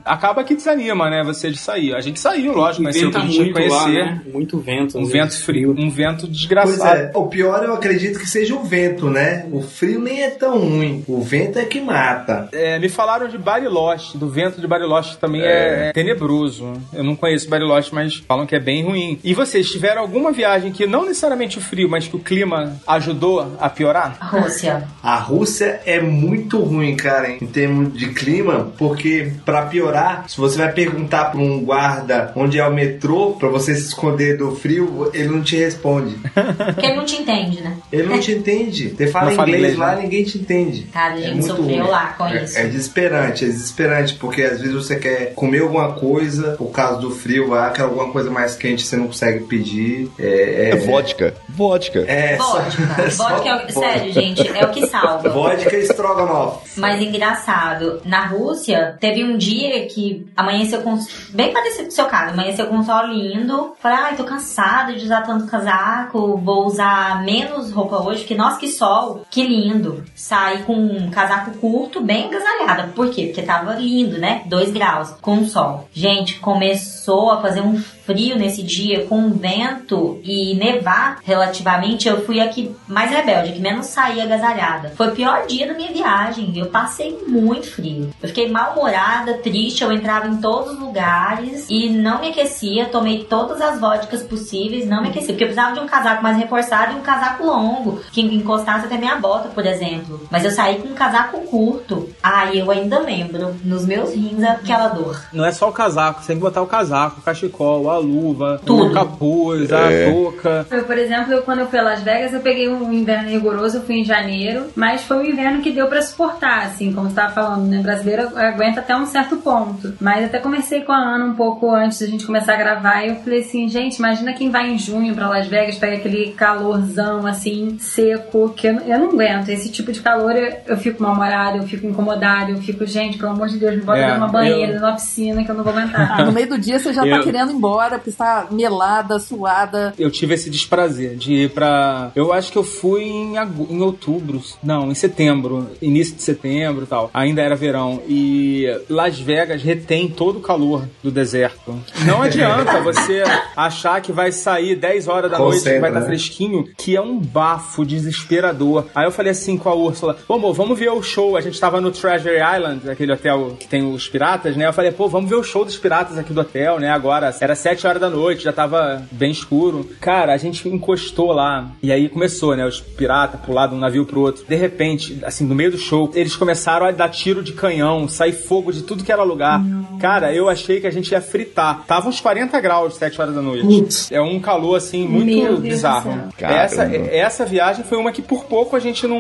acaba 0.06 0.44
que 0.44 0.56
desanima, 0.56 1.10
né? 1.10 1.24
Você 1.24 1.50
de 1.52 1.58
sair. 1.58 1.94
A 1.94 2.02
gente 2.02 2.20
saiu, 2.20 2.54
lógico, 2.54 2.84
mas 2.84 2.96
eu 2.96 3.12
muito 3.12 3.60
lá, 3.70 3.84
conhecer. 3.84 4.06
né? 4.06 4.22
Muito 4.32 4.60
vento. 4.60 4.98
Um 4.98 5.04
às 5.04 5.10
vento 5.10 5.42
frio, 5.44 5.76
um 5.78 5.90
vento 5.90 6.22
Pois 6.22 6.32
desgraçado. 6.38 7.00
é, 7.00 7.12
o 7.14 7.28
pior 7.28 7.64
eu 7.64 7.74
acredito 7.74 8.20
que 8.20 8.28
seja 8.28 8.56
o 8.56 8.64
vento, 8.64 9.10
né? 9.10 9.46
O 9.52 9.62
frio 9.62 10.00
nem 10.00 10.24
é 10.24 10.30
tão 10.30 10.58
ruim. 10.60 11.04
O 11.08 11.22
vento 11.22 11.60
é 11.60 11.66
que 11.66 11.80
mata. 11.80 12.50
É, 12.52 12.80
me 12.80 12.90
falaram 12.90 13.28
de 13.28 13.38
Bariloche, 13.38 14.18
do 14.18 14.30
vento 14.30 14.60
de 14.62 14.68
Bariloche 14.68 15.12
que 15.16 15.18
também 15.18 15.42
é. 15.44 15.92
tenebroso. 15.94 16.74
Eu 16.94 17.04
não 17.04 17.16
conheço 17.16 17.50
Bariloche, 17.50 17.94
mas 17.94 18.16
falam 18.16 18.46
que 18.46 18.56
é 18.56 18.60
bem 18.60 18.84
ruim. 18.84 19.20
E 19.24 19.34
vocês 19.34 19.70
tiveram 19.70 20.02
alguma 20.02 20.32
viagem 20.32 20.72
que 20.72 20.86
não 20.86 21.04
necessariamente 21.06 21.58
o 21.58 21.62
frio, 21.62 21.90
mas 21.90 22.08
que 22.08 22.16
o 22.16 22.20
clima 22.20 22.78
ajudou 22.88 23.56
a 23.60 23.70
piorar? 23.70 24.18
Rússia. 24.22 24.88
A 25.02 25.16
Rússia 25.16 25.82
é 25.86 26.00
muito 26.00 26.60
ruim, 26.60 26.96
cara, 26.96 27.30
em 27.32 27.48
termos 27.48 27.94
de 27.94 28.10
clima, 28.10 28.72
porque 28.78 29.32
pra 29.45 29.63
piorar, 29.63 30.25
se 30.28 30.38
você 30.38 30.58
vai 30.58 30.71
perguntar 30.71 31.25
pra 31.32 31.39
um 31.39 31.63
guarda 31.63 32.32
onde 32.36 32.60
é 32.60 32.67
o 32.67 32.73
metrô 32.73 33.32
pra 33.32 33.49
você 33.49 33.75
se 33.75 33.88
esconder 33.88 34.38
do 34.38 34.56
frio, 34.56 35.10
ele 35.13 35.30
não 35.30 35.41
te 35.41 35.56
responde. 35.58 36.15
Porque 36.73 36.86
ele 36.86 36.95
não 36.95 37.06
te 37.06 37.15
entende, 37.21 37.62
né? 37.62 37.78
Ele 37.91 38.08
não 38.08 38.19
te 38.19 38.32
entende. 38.32 38.89
Você 38.89 39.08
fala 39.08 39.30
Não 39.30 39.36
fala 39.36 39.49
inglês 39.49 39.73
inglês, 39.73 39.78
lá, 39.78 39.95
né? 39.95 40.02
ninguém 40.04 40.23
te 40.23 40.38
entende. 40.38 40.82
Cara, 40.93 41.13
a 41.13 41.17
É 41.17 41.21
gente 41.21 41.32
muito 41.34 41.47
sofreu 41.47 41.65
ruim. 41.65 41.89
lá 41.89 42.06
com 42.17 42.25
É- 42.28 42.43
isso. 42.43 42.58
É 42.58 42.63
desesperante, 42.65 43.43
é 43.45 43.47
desesperante, 43.47 44.13
porque 44.15 44.41
às 44.43 44.60
vezes 44.60 44.73
você 44.75 44.95
quer 44.95 45.34
comer 45.34 45.62
alguma 45.62 45.93
coisa, 45.93 46.52
por 46.58 46.71
causa 46.71 46.99
do 46.99 47.12
frio 47.12 47.47
lá, 47.49 47.69
quer 47.71 47.84
alguma 47.84 48.12
coisa 48.12 48.30
mais 48.30 48.56
quente, 48.56 48.86
você 48.86 48.95
não 48.97 49.08
consegue 49.08 49.43
pedir. 49.45 50.10
É, 50.19 50.69
É 50.71 50.75
vodka. 50.75 51.34
Vodka. 51.49 51.99
É, 52.08 52.38
Vodka. 52.38 53.12
só 53.12 53.30
Vodka 53.30 53.49
é 53.49 53.56
o... 53.56 53.60
vodka. 53.73 53.80
Sério, 53.80 54.13
gente, 54.13 54.47
é 54.47 54.65
o 54.65 54.69
que 54.71 54.86
salva. 54.88 55.30
Vodka 55.30 55.75
e 55.75 55.82
estrogonofe. 55.82 56.80
Mas 56.80 57.02
engraçado, 57.02 58.02
na 58.06 58.25
Rússia 58.25 58.97
teve 58.99 59.19
Teve 59.20 59.34
um 59.34 59.38
dia 59.38 59.86
que 59.88 60.26
amanheceu 60.36 60.82
com. 60.82 60.98
Bem 61.32 61.52
parecido 61.52 61.84
com 61.84 61.90
o 61.90 61.92
seu 61.92 62.06
caso, 62.06 62.32
amanheceu 62.32 62.68
com 62.68 62.78
um 62.78 62.84
sol 62.84 63.08
lindo. 63.08 63.76
Falei, 63.80 63.98
ai, 63.98 64.16
tô 64.16 64.24
cansada 64.24 64.94
de 64.94 65.04
usar 65.04 65.24
tanto 65.24 65.46
casaco, 65.46 66.38
vou 66.38 66.66
usar 66.66 67.22
menos 67.24 67.70
roupa 67.72 68.02
hoje, 68.02 68.20
porque 68.20 68.36
nossa, 68.36 68.58
que 68.58 68.70
sol, 68.70 69.26
que 69.30 69.44
lindo. 69.46 70.06
Saí 70.16 70.64
com 70.64 70.74
um 70.74 71.10
casaco 71.10 71.52
curto, 71.58 72.02
bem 72.02 72.28
agasalhada. 72.28 72.94
Por 72.96 73.10
quê? 73.10 73.26
Porque 73.26 73.42
tava 73.42 73.74
lindo, 73.74 74.18
né? 74.18 74.44
2 74.46 74.72
graus, 74.72 75.12
com 75.22 75.44
sol. 75.44 75.90
Gente, 75.92 76.40
começou 76.40 77.32
a 77.32 77.42
fazer 77.42 77.60
um 77.60 77.82
frio 78.10 78.36
nesse 78.36 78.63
dia, 78.63 79.06
com 79.06 79.30
vento 79.30 80.19
e 80.24 80.56
nevar 80.56 81.19
relativamente, 81.24 82.08
eu 82.08 82.26
fui 82.26 82.39
aqui 82.39 82.76
mais 82.88 83.12
rebelde, 83.12 83.52
que 83.52 83.60
menos 83.60 83.86
saí 83.86 84.19
agasalhada. 84.19 84.93
Foi 84.95 85.10
o 85.10 85.12
pior 85.12 85.45
dia 85.45 85.67
da 85.67 85.76
minha 85.76 85.91
viagem. 85.91 86.52
Eu 86.58 86.65
passei 86.65 87.19
muito 87.28 87.69
frio. 87.69 88.10
Eu 88.19 88.30
fiquei 88.30 88.50
mal-humorada, 88.50 89.36
triste, 89.36 89.84
eu 89.84 89.91
entrava 89.91 90.28
em 90.28 90.38
todos 90.38 90.74
os 90.74 90.80
lugares 90.80 91.67
e 91.69 91.88
não 91.88 92.19
me 92.19 92.30
aquecia. 92.30 92.88
Tomei 92.88 93.26
todas 93.26 93.62
as 93.62 93.80
vodkas 93.80 94.24
possíveis, 94.24 94.88
não 94.88 95.04
me 95.04 95.10
aquecia. 95.10 95.34
Porque 95.34 95.43
eu 95.43 95.50
precisava 95.50 95.76
de 95.76 95.82
um 95.82 95.88
casaco 95.88 96.24
mais 96.24 96.36
reforçado 96.36 96.93
e 96.93 96.95
um 96.95 97.02
casaco 97.02 97.45
longo, 97.45 98.00
que 98.12 98.22
encostasse 98.22 98.88
até 98.88 98.98
minha 98.98 99.17
bota, 99.17 99.50
por 99.50 99.67
exemplo. 99.67 100.28
Mas 100.32 100.43
eu 100.43 100.50
saí 100.50 100.80
com 100.80 100.88
um 100.88 100.95
casaco 100.95 101.41
curto. 101.41 102.10
Ai, 102.22 102.60
eu 102.62 102.70
ainda 102.70 103.00
lembro, 103.00 103.56
nos 103.64 103.86
meus 103.86 104.14
rins, 104.14 104.44
aquela 104.44 104.90
dor. 104.90 105.20
Não 105.32 105.46
é 105.46 105.52
só 105.52 105.70
o 105.70 105.72
casaco, 105.72 106.22
você 106.22 106.28
tem 106.28 106.36
que 106.36 106.42
botar 106.42 106.62
o 106.62 106.68
casaco, 106.68 107.20
o 107.20 107.24
cachecol, 107.24 107.90
a 107.90 107.98
luva, 107.98 108.60
Tudo. 108.66 108.88
o 108.88 108.94
capuz, 108.94 109.72
a 109.72 109.80
É. 109.92 110.12
touca. 110.12 110.68
Eu, 110.70 110.84
por 110.84 110.98
exemplo, 110.98 111.32
eu, 111.34 111.42
quando 111.44 111.60
eu 111.60 111.68
fui 111.68 111.80
a 111.80 111.84
Las 111.84 112.02
Vegas, 112.02 112.34
eu 112.34 112.42
peguei 112.42 112.68
um 112.70 112.92
inverno 112.92 113.30
rigoroso, 113.30 113.78
eu 113.78 113.82
fui 113.84 113.96
em 113.96 114.04
janeiro, 114.04 114.66
mas 114.76 115.04
foi 115.04 115.18
um 115.18 115.26
inverno 115.26 115.62
que 115.62 115.72
deu 115.72 115.88
pra 115.88 116.02
suportar, 116.02 116.66
assim, 116.66 116.92
como 116.92 117.10
você 117.10 117.16
tava 117.16 117.34
falando, 117.34 117.68
né? 117.68 117.82
Brasileiro 117.82 118.38
aguenta 118.38 118.82
até 118.82 118.96
um 118.96 119.06
certo 119.06 119.38
ponto. 119.38 119.94
Mas 120.00 120.26
até 120.26 120.40
conversei 120.40 120.82
com 120.82 120.92
a 120.92 120.98
Ana 120.98 121.26
um 121.26 121.36
pouco 121.36 121.74
antes 121.74 122.00
da 122.00 122.08
gente 122.08 122.26
começar 122.26 122.54
a 122.54 122.58
gravar 122.58 123.04
e 123.06 123.10
eu 123.10 123.16
falei 123.16 123.40
assim, 123.40 123.68
gente, 123.70 123.96
imagina 123.98 124.34
quem 124.34 124.50
vai 124.52 124.70
em 124.70 124.78
junho 124.78 125.16
pra 125.16 125.30
Las 125.30 125.48
Vegas, 125.48 125.78
pega 125.78 125.96
aquele 125.96 126.32
calorzão, 126.34 127.26
assim, 127.26 127.78
seco, 127.80 128.50
que 128.50 128.68
eu, 128.68 128.74
eu 128.82 129.00
não 129.00 129.10
aguento. 129.10 129.50
Esse 129.50 129.70
tipo 129.70 129.92
de 129.92 130.02
calor 130.02 130.36
eu, 130.36 130.54
eu 130.68 130.78
fico 130.78 131.02
mal-humorada, 131.02 131.58
eu 131.58 131.64
fico 131.64 131.88
incomodada, 131.88 132.09
eu 132.50 132.58
fico, 132.62 132.86
gente, 132.86 133.17
pelo 133.17 133.32
amor 133.32 133.48
de 133.48 133.58
Deus, 133.58 133.76
me 133.76 133.82
bota 133.82 134.00
É, 134.00 134.13
numa 134.13 134.28
banheira, 134.28 134.74
eu- 134.74 134.80
numa 134.80 134.93
piscina 134.93 135.43
que 135.43 135.52
eu 135.52 135.56
não 135.56 135.63
vou 135.63 135.74
aguentar. 135.74 136.19
Ah, 136.19 136.26
no 136.26 136.32
meio 136.32 136.50
do 136.50 136.58
dia 136.58 136.80
você 136.80 136.93
já 136.93 137.02
tá 137.02 137.08
Eu- 137.08 137.24
querendo 137.24 137.52
ir 137.52 137.56
embora, 137.56 137.98
porque 137.98 138.10
está 138.10 138.48
melada, 138.52 139.19
suada. 139.19 139.93
Eu 139.98 140.10
tive 140.12 140.34
esse 140.34 140.50
desprazer 140.50 141.15
de 141.15 141.34
ir 141.34 141.50
pra. 141.52 142.12
Eu 142.15 142.32
acho 142.34 142.52
que 142.52 142.58
eu 142.58 142.63
fui 142.63 143.04
em, 143.04 143.38
agu- 143.38 143.67
em 143.69 143.82
outubro. 143.82 144.41
Não, 144.63 144.89
em 144.91 144.95
setembro. 144.95 145.69
Início 145.82 146.15
de 146.15 146.24
setembro 146.24 146.84
e 146.84 146.88
tal. 146.88 147.10
Ainda 147.13 147.41
era 147.41 147.56
verão. 147.56 148.02
E 148.08 148.65
Las 148.89 149.19
Vegas 149.19 149.62
retém 149.62 150.08
todo 150.08 150.38
o 150.38 150.41
calor 150.41 150.88
do 151.04 151.12
deserto. 151.12 151.80
Não 152.06 152.22
adianta 152.22 152.80
você 152.82 153.24
achar 153.56 154.02
que 154.02 154.12
vai 154.12 154.32
sair 154.32 154.76
10 154.76 155.08
horas 155.08 155.30
da 155.32 155.38
noite, 155.38 155.63
que 155.63 155.80
vai 155.80 155.89
estar 155.89 156.00
né? 156.02 156.06
fresquinho, 156.06 156.65
que 156.78 156.95
é 156.95 157.02
um 157.02 157.19
bafo 157.19 157.86
desesperador. 157.86 158.86
Aí 158.93 159.06
eu 159.06 159.12
falei 159.12 159.32
assim 159.32 159.58
com 159.58 159.69
a 159.69 159.76
Úrsula: 159.76 160.15
Pô, 160.28 160.36
amor, 160.36 160.54
vamos 160.54 160.78
ver 160.78 160.89
o 160.91 161.02
show. 161.02 161.38
A 161.38 161.41
gente 161.41 161.60
tava 161.60 161.80
no 161.82 161.91
Treasure 162.00 162.36
Island, 162.36 162.90
aquele 162.90 163.12
hotel 163.12 163.56
que 163.60 163.68
tem 163.68 163.84
os 163.84 164.08
piratas, 164.08 164.56
né? 164.56 164.68
Eu 164.68 164.74
falei: 164.74 164.92
pô, 164.92 165.08
vamos 165.08 165.30
ver 165.30 165.36
o 165.36 165.44
show 165.44 165.66
dos 165.66 165.78
piratas 165.78 166.18
aqui 166.18 166.34
do 166.34 166.42
hotel, 166.42 166.80
né? 166.80 166.90
Agora 166.90 167.34
era 167.40 167.56
7 167.56 167.86
horas 167.86 168.02
da 168.02 168.10
noite, 168.10 168.44
já 168.44 168.54
tava 168.54 169.04
bem 169.12 169.32
escuro. 169.32 169.90
Cara, 170.00 170.34
a 170.34 170.38
gente 170.38 170.68
encostou 170.68 171.32
lá. 171.32 171.70
E 171.82 171.92
aí 171.92 172.10
começou, 172.10 172.56
né? 172.56 172.66
Os 172.66 172.80
piratas 172.80 173.40
pular 173.42 173.68
de 173.68 173.76
um 173.76 173.80
navio 173.80 174.06
pro 174.06 174.22
outro. 174.22 174.46
De 174.48 174.56
repente, 174.56 175.20
assim, 175.24 175.46
no 175.46 175.56
meio 175.56 175.72
do 175.72 175.78
show, 175.78 176.12
eles 176.14 176.36
começaram 176.36 176.86
a 176.86 176.92
dar 176.92 177.10
tiro 177.10 177.44
de 177.44 177.54
canhão, 177.54 178.08
sair 178.08 178.34
fogo 178.34 178.72
de 178.72 178.84
tudo 178.84 179.04
que 179.04 179.12
era 179.12 179.24
lugar. 179.24 179.62
Cara, 180.00 180.34
eu 180.34 180.48
achei 180.50 180.80
que 180.80 180.88
a 180.88 180.92
gente 180.92 181.12
ia 181.12 181.22
fritar. 181.22 181.84
Tava 181.86 182.08
uns 182.08 182.22
40 182.22 182.60
graus, 182.60 182.96
7 182.96 183.22
horas 183.22 183.36
da 183.36 183.42
noite. 183.42 183.66
Putz. 183.66 184.12
É 184.12 184.22
um 184.22 184.40
calor, 184.40 184.76
assim, 184.76 185.08
muito 185.08 185.62
bizarro. 185.62 186.30
Essa, 186.40 186.84
essa 186.84 187.46
viagem 187.46 187.84
foi 187.84 187.98
uma 187.98 188.12
que 188.12 188.22
por 188.22 188.46
pouco 188.46 188.76
a 188.76 188.80
gente 188.80 189.06
não. 189.08 189.20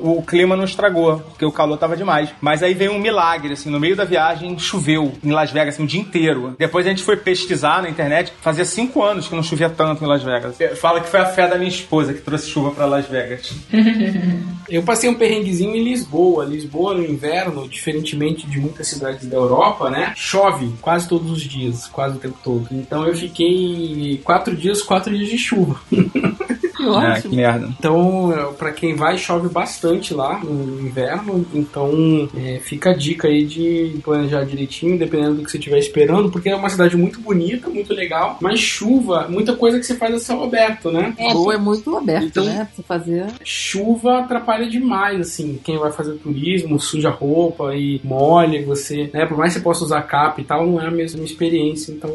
O 0.00 0.22
clima 0.22 0.56
não 0.56 0.64
estragou, 0.64 1.18
porque 1.18 1.44
o 1.44 1.52
calor 1.52 1.76
tava 1.76 1.96
demais. 1.96 2.11
Mas 2.40 2.62
aí 2.62 2.74
veio 2.74 2.92
um 2.92 2.98
milagre, 2.98 3.52
assim, 3.52 3.70
no 3.70 3.80
meio 3.80 3.96
da 3.96 4.04
viagem 4.04 4.58
choveu 4.58 5.12
em 5.22 5.30
Las 5.30 5.50
Vegas, 5.50 5.74
assim, 5.74 5.84
o 5.84 5.86
dia 5.86 6.00
inteiro. 6.00 6.54
Depois 6.58 6.86
a 6.86 6.90
gente 6.90 7.02
foi 7.02 7.16
pesquisar 7.16 7.82
na 7.82 7.88
internet, 7.88 8.32
fazia 8.40 8.64
cinco 8.64 9.02
anos 9.02 9.28
que 9.28 9.34
não 9.34 9.42
chovia 9.42 9.70
tanto 9.70 10.04
em 10.04 10.06
Las 10.06 10.22
Vegas. 10.22 10.56
Fala 10.78 11.00
que 11.00 11.08
foi 11.08 11.20
a 11.20 11.26
fé 11.26 11.48
da 11.48 11.56
minha 11.56 11.68
esposa 11.68 12.12
que 12.12 12.20
trouxe 12.20 12.48
chuva 12.48 12.70
pra 12.70 12.86
Las 12.86 13.06
Vegas. 13.06 13.52
Eu 14.68 14.82
passei 14.82 15.10
um 15.10 15.14
perrenguezinho 15.14 15.74
em 15.74 15.84
Lisboa. 15.84 16.44
Lisboa 16.44 16.94
no 16.94 17.04
inverno, 17.04 17.68
diferentemente 17.68 18.46
de 18.46 18.58
muitas 18.58 18.86
cidades 18.88 19.28
da 19.28 19.36
Europa, 19.36 19.90
né? 19.90 20.12
Chove 20.16 20.72
quase 20.80 21.08
todos 21.08 21.30
os 21.30 21.42
dias, 21.42 21.86
quase 21.86 22.16
o 22.16 22.20
tempo 22.20 22.38
todo. 22.42 22.68
Então 22.70 23.06
eu 23.06 23.14
fiquei 23.14 24.20
quatro 24.24 24.56
dias, 24.56 24.82
quatro 24.82 25.14
dias 25.14 25.28
de 25.28 25.38
chuva. 25.38 25.80
Que 26.82 26.96
Ah, 26.96 27.12
que 27.14 27.18
ótimo. 27.28 27.34
merda. 27.36 27.68
Então, 27.78 28.54
pra 28.58 28.72
quem 28.72 28.94
vai, 28.94 29.16
chove 29.18 29.48
bastante 29.48 30.12
lá 30.14 30.38
no 30.42 30.80
inverno. 30.86 31.46
Então, 31.54 32.28
é, 32.36 32.58
fica 32.62 32.90
a 32.90 32.94
dica 32.94 33.28
aí 33.28 33.44
de 33.44 33.98
planejar 34.02 34.44
direitinho, 34.44 34.98
dependendo 34.98 35.36
do 35.36 35.44
que 35.44 35.50
você 35.50 35.58
estiver 35.58 35.78
esperando, 35.78 36.30
porque 36.30 36.48
é 36.48 36.56
uma 36.56 36.68
cidade 36.68 36.96
muito 36.96 37.20
bonita, 37.20 37.68
muito 37.68 37.92
legal. 37.94 38.38
Mas 38.40 38.60
chuva, 38.60 39.26
muita 39.28 39.54
coisa 39.54 39.78
que 39.78 39.86
você 39.86 39.94
faz 39.96 40.14
a 40.14 40.18
céu 40.18 40.42
aberto, 40.42 40.90
né? 40.90 41.14
Lisboa 41.18 41.54
é 41.54 41.58
muito 41.58 41.96
aberto, 41.96 42.24
Então- 42.26 42.44
né? 42.44 42.56
Pra 42.64 42.68
você 42.74 42.82
fazer. 42.82 43.26
chuva 43.44 44.18
atrapalha 44.20 44.68
demais, 44.68 45.20
assim, 45.20 45.58
quem 45.62 45.78
vai 45.78 45.92
fazer 45.92 46.14
turismo, 46.14 46.78
suja 46.80 47.08
a 47.08 47.12
roupa 47.12 47.74
e 47.74 48.00
molha 48.04 48.64
você, 48.64 49.10
né, 49.12 49.26
por 49.26 49.36
mais 49.36 49.52
que 49.52 49.58
você 49.58 49.64
possa 49.64 49.84
usar 49.84 50.02
capa 50.02 50.40
e 50.40 50.44
tal, 50.44 50.66
não 50.66 50.80
é 50.80 50.86
a 50.86 50.90
mesma 50.90 51.22
experiência, 51.24 51.92
então, 51.92 52.10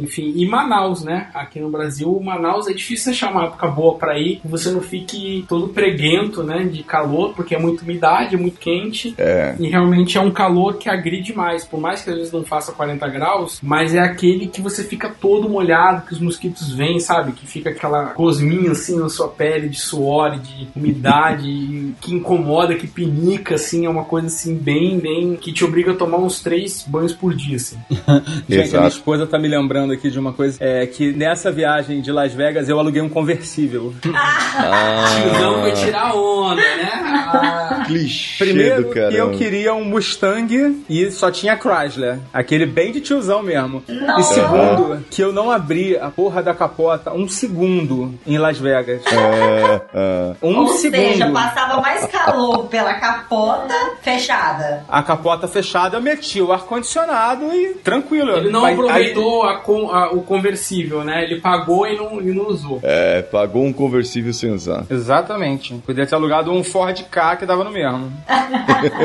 enfim, 0.00 0.32
e 0.36 0.46
Manaus, 0.46 1.02
né, 1.04 1.28
aqui 1.34 1.58
no 1.60 1.70
Brasil, 1.70 2.18
Manaus 2.22 2.66
é 2.68 2.72
difícil 2.72 3.12
achar 3.12 3.30
uma 3.30 3.44
época 3.44 3.66
boa 3.68 3.96
pra 4.00 4.18
ir, 4.18 4.36
que 4.40 4.48
você 4.48 4.70
não 4.70 4.80
fique 4.80 5.44
todo 5.48 5.68
preguento, 5.68 6.42
né, 6.42 6.64
de 6.64 6.82
calor, 6.82 7.34
porque 7.34 7.54
é 7.54 7.58
muita 7.58 7.82
umidade, 7.84 8.34
é 8.34 8.38
muito 8.38 8.58
quente, 8.58 9.14
É. 9.18 9.54
e 9.60 9.68
realmente 9.68 10.16
é 10.16 10.20
um 10.20 10.30
calor 10.30 10.78
que 10.78 10.88
agride 10.88 11.32
mais, 11.36 11.64
por 11.64 11.78
mais 11.80 12.02
que 12.02 12.10
às 12.10 12.16
vezes 12.16 12.32
não 12.32 12.42
faça 12.44 12.72
40 12.72 13.06
graus, 13.08 13.58
mas 13.62 13.94
é 13.94 13.98
aquele 14.00 14.46
que 14.46 14.60
você 14.60 14.82
fica 14.82 15.08
todo 15.20 15.48
molhado, 15.48 16.06
que 16.06 16.14
os 16.14 16.20
mosquitos 16.20 16.72
vêm, 16.72 16.98
sabe? 16.98 17.32
Que 17.32 17.46
fica 17.46 17.70
aquela 17.70 18.06
cosminha 18.06 18.72
assim 18.72 18.98
na 18.98 19.08
sua 19.08 19.28
pele 19.28 19.68
de 19.68 19.78
suor, 19.78 20.38
de 20.38 20.68
umidade, 20.74 21.94
que 22.00 22.14
incomoda, 22.14 22.74
que 22.74 22.86
pinica, 22.86 23.54
assim, 23.56 23.86
é 23.86 23.90
uma 23.90 24.04
coisa 24.04 24.26
assim 24.28 24.54
bem, 24.56 24.98
bem. 24.98 25.36
que 25.36 25.52
te 25.52 25.64
obriga 25.64 25.92
a 25.92 25.94
tomar 25.96 26.18
uns 26.18 26.40
três 26.40 26.84
banhos 26.86 27.12
por 27.12 27.34
dia, 27.34 27.56
assim. 27.56 27.76
Gente, 28.48 28.74
a 28.74 28.78
minha 28.80 28.88
esposa 28.88 29.26
tá 29.26 29.38
me 29.38 29.48
lembrando 29.48 29.92
aqui 29.92 30.10
de 30.10 30.18
uma 30.18 30.32
coisa, 30.32 30.56
é 30.60 30.86
que 30.86 31.12
nessa 31.12 31.50
viagem 31.50 32.00
de 32.00 32.10
Las 32.12 32.32
Vegas 32.32 32.68
eu 32.68 32.78
aluguei 32.78 33.02
um 33.02 33.08
conversível. 33.08 33.89
Tiozão 34.02 35.54
Ah, 35.56 35.60
vai 35.60 35.72
tirar 35.72 36.14
onda, 36.14 36.60
né? 36.60 36.90
Ah, 37.32 37.82
clichê 37.86 38.44
Primeiro 38.44 38.84
do 38.84 38.90
que 38.92 38.98
eu 38.98 39.30
queria 39.32 39.74
um 39.74 39.84
Mustang 39.84 40.84
e 40.88 41.10
só 41.10 41.30
tinha 41.30 41.56
Chrysler. 41.58 42.18
Aquele 42.32 42.66
bem 42.66 42.92
de 42.92 43.00
tiozão 43.00 43.42
mesmo. 43.42 43.82
E 43.88 43.92
Nossa. 43.92 44.34
segundo, 44.34 45.04
que 45.10 45.22
eu 45.22 45.32
não 45.32 45.50
abri 45.50 45.96
a 45.96 46.10
porra 46.10 46.42
da 46.42 46.54
capota 46.54 47.12
um 47.12 47.28
segundo 47.28 48.14
em 48.26 48.38
Las 48.38 48.58
Vegas. 48.58 49.02
É, 49.06 49.80
é. 49.94 50.32
Um 50.42 50.58
Ou 50.58 50.68
segundo. 50.68 51.00
seja, 51.00 51.30
passava 51.30 51.80
mais 51.80 52.04
calor 52.06 52.66
pela 52.66 52.94
capota 52.94 53.74
fechada. 54.02 54.84
A 54.88 55.02
capota 55.02 55.46
fechada, 55.48 55.96
eu 55.96 56.02
meti 56.02 56.40
o 56.40 56.52
ar-condicionado 56.52 57.44
e 57.52 57.74
tranquilo. 57.74 58.36
ele 58.36 58.50
não 58.50 58.64
aproveitou 58.64 59.42
a 59.44 59.58
con- 59.58 59.90
a- 59.90 60.10
o 60.12 60.22
conversível, 60.22 61.04
né? 61.04 61.24
Ele 61.24 61.40
pagou 61.40 61.86
e 61.86 61.96
não, 61.96 62.20
e 62.20 62.32
não 62.32 62.46
usou. 62.48 62.80
É, 62.82 63.22
pagou 63.22 63.64
um 63.64 63.72
conversível 63.80 64.32
sem 64.32 64.52
usar. 64.52 64.84
Exatamente. 64.90 65.74
Podia 65.86 66.06
ter 66.06 66.14
alugado 66.14 66.52
um 66.52 66.62
Ford 66.62 67.02
K 67.10 67.36
que 67.36 67.46
dava 67.46 67.64
no 67.64 67.70
mesmo. 67.72 68.12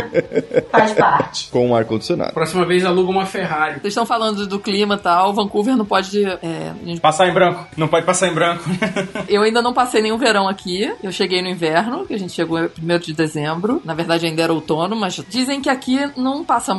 Faz 0.71 0.93
parte. 0.93 1.49
Com 1.51 1.69
um 1.69 1.75
ar-condicionado. 1.75 2.33
Próxima 2.33 2.65
vez 2.65 2.85
aluga 2.85 3.09
uma 3.11 3.25
Ferrari. 3.25 3.73
Vocês 3.79 3.87
estão 3.91 4.05
falando 4.05 4.45
do 4.47 4.59
clima 4.59 4.95
e 4.95 4.99
tal, 4.99 5.33
Vancouver 5.33 5.75
não 5.75 5.85
pode. 5.85 6.23
é, 6.25 6.73
gente- 6.85 7.01
Passar 7.01 7.27
em 7.27 7.33
branco. 7.33 7.65
Não 7.77 7.87
pode 7.87 8.05
passar 8.05 8.27
em 8.27 8.33
branco. 8.33 8.63
eu 9.27 9.41
ainda 9.41 9.61
não 9.61 9.73
passei 9.73 10.01
nenhum 10.01 10.17
verão 10.17 10.47
aqui. 10.47 10.91
Eu 11.03 11.11
cheguei 11.11 11.41
no 11.41 11.49
inverno, 11.49 12.05
que 12.05 12.13
a 12.13 12.19
gente 12.19 12.33
chegou 12.33 12.57
1 12.59 12.99
de 12.99 13.13
dezembro. 13.13 13.81
Na 13.85 13.93
verdade, 13.93 14.25
ainda 14.25 14.41
era 14.41 14.53
outono, 14.53 14.95
mas 14.95 15.19
dizem 15.29 15.61
que 15.61 15.69
aqui 15.69 15.99
não 16.17 16.43
passa. 16.43 16.75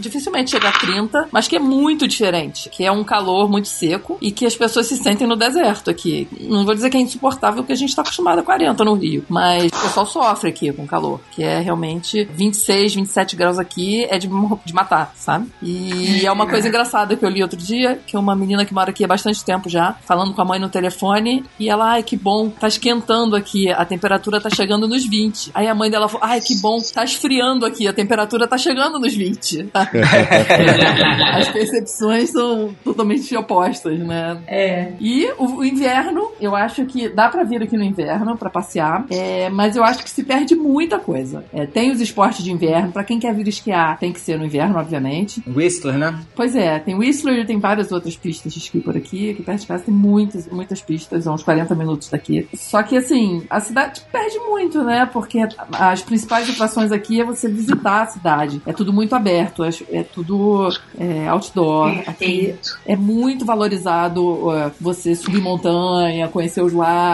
Dificilmente 0.00 0.50
chega 0.50 0.68
a 0.68 0.72
30, 0.72 1.28
mas 1.30 1.48
que 1.48 1.56
é 1.56 1.60
muito 1.60 2.06
diferente. 2.08 2.68
Que 2.70 2.84
é 2.84 2.92
um 2.92 3.04
calor 3.04 3.48
muito 3.50 3.68
seco 3.68 4.18
e 4.20 4.30
que 4.30 4.46
as 4.46 4.56
pessoas 4.56 4.86
se 4.86 4.96
sentem 4.96 5.26
no 5.26 5.36
deserto 5.36 5.90
aqui. 5.90 6.28
Não 6.40 6.64
vou 6.64 6.74
dizer 6.74 6.90
que 6.90 6.96
é 6.96 7.00
insuportável 7.00 7.25
confortável 7.26 7.64
que 7.64 7.72
a 7.72 7.76
gente 7.76 7.94
tá 7.94 8.02
acostumado 8.02 8.38
a 8.38 8.42
40 8.42 8.84
no 8.84 8.94
Rio. 8.94 9.24
Mas 9.28 9.72
o 9.72 9.80
pessoal 9.82 10.06
sofre 10.06 10.50
aqui 10.50 10.72
com 10.72 10.86
calor, 10.86 11.20
que 11.32 11.42
é 11.42 11.58
realmente 11.58 12.24
26, 12.32 12.94
27 12.94 13.36
graus 13.36 13.58
aqui 13.58 14.04
é 14.04 14.18
de, 14.18 14.28
de 14.64 14.72
matar, 14.72 15.12
sabe? 15.16 15.48
E 15.60 16.24
é 16.24 16.30
uma 16.30 16.46
coisa 16.46 16.68
engraçada 16.68 17.16
que 17.16 17.24
eu 17.24 17.28
li 17.28 17.42
outro 17.42 17.58
dia, 17.58 17.98
que 18.06 18.14
é 18.14 18.18
uma 18.18 18.36
menina 18.36 18.64
que 18.64 18.72
mora 18.72 18.90
aqui 18.90 19.04
há 19.04 19.08
bastante 19.08 19.44
tempo 19.44 19.68
já, 19.68 19.96
falando 20.04 20.32
com 20.34 20.42
a 20.42 20.44
mãe 20.44 20.60
no 20.60 20.68
telefone, 20.68 21.44
e 21.58 21.68
ela, 21.68 21.92
ai, 21.92 22.02
que 22.02 22.16
bom, 22.16 22.48
tá 22.48 22.68
esquentando 22.68 23.34
aqui, 23.34 23.70
a 23.70 23.84
temperatura 23.84 24.40
tá 24.40 24.48
chegando 24.48 24.86
nos 24.86 25.04
20. 25.04 25.50
Aí 25.54 25.66
a 25.66 25.74
mãe 25.74 25.90
dela 25.90 26.08
falou, 26.08 26.26
ai, 26.26 26.40
que 26.40 26.56
bom, 26.56 26.78
tá 26.80 27.02
esfriando 27.02 27.66
aqui, 27.66 27.88
a 27.88 27.92
temperatura 27.92 28.46
tá 28.46 28.56
chegando 28.56 28.98
nos 29.00 29.14
20. 29.14 29.70
As 31.34 31.48
percepções 31.48 32.30
são 32.30 32.74
totalmente 32.84 33.34
opostas, 33.36 33.98
né? 33.98 34.38
É. 34.46 34.92
E 35.00 35.26
o, 35.38 35.56
o 35.56 35.64
inverno, 35.64 36.30
eu 36.40 36.54
acho 36.54 36.84
que 36.86 37.08
dá 37.16 37.30
pra 37.30 37.42
vir 37.42 37.62
aqui 37.62 37.76
no 37.76 37.82
inverno 37.82 38.36
pra 38.36 38.50
passear, 38.50 39.06
é, 39.10 39.48
mas 39.48 39.74
eu 39.74 39.82
acho 39.82 40.04
que 40.04 40.10
se 40.10 40.22
perde 40.22 40.54
muita 40.54 40.98
coisa. 40.98 41.44
É, 41.52 41.64
tem 41.66 41.90
os 41.90 42.00
esportes 42.00 42.44
de 42.44 42.52
inverno, 42.52 42.92
pra 42.92 43.02
quem 43.02 43.18
quer 43.18 43.34
vir 43.34 43.48
esquiar, 43.48 43.98
tem 43.98 44.12
que 44.12 44.20
ser 44.20 44.38
no 44.38 44.44
inverno, 44.44 44.78
obviamente. 44.78 45.42
Whistler, 45.48 45.96
né? 45.96 46.20
Pois 46.34 46.54
é, 46.54 46.78
tem 46.78 46.94
Whistler 46.94 47.40
e 47.40 47.46
tem 47.46 47.58
várias 47.58 47.90
outras 47.90 48.16
pistas 48.16 48.52
de 48.52 48.58
esqui 48.58 48.80
por 48.80 48.96
aqui. 48.96 49.30
Aqui 49.30 49.42
perto 49.42 49.60
de 49.62 49.66
casa 49.66 49.84
tem 49.84 49.94
muitas, 49.94 50.46
muitas 50.48 50.82
pistas, 50.82 51.26
uns 51.26 51.42
40 51.42 51.74
minutos 51.74 52.10
daqui. 52.10 52.46
Só 52.54 52.82
que 52.82 52.96
assim, 52.96 53.44
a 53.48 53.60
cidade 53.60 54.02
perde 54.12 54.38
muito, 54.40 54.84
né? 54.84 55.08
Porque 55.10 55.38
as 55.72 56.02
principais 56.02 56.50
atrações 56.50 56.92
aqui 56.92 57.20
é 57.20 57.24
você 57.24 57.48
visitar 57.48 58.02
a 58.02 58.06
cidade. 58.06 58.60
É 58.66 58.72
tudo 58.72 58.92
muito 58.92 59.14
aberto, 59.14 59.64
é, 59.64 59.70
é 59.90 60.02
tudo 60.02 60.68
é, 60.98 61.26
outdoor. 61.28 61.88
Aqui 62.06 62.54
é 62.84 62.94
muito 62.94 63.44
valorizado 63.44 64.22
uh, 64.22 64.72
você 64.78 65.14
subir 65.14 65.40
montanha, 65.40 66.28
conhecer 66.28 66.62
os 66.62 66.72
lagos, 66.72 67.05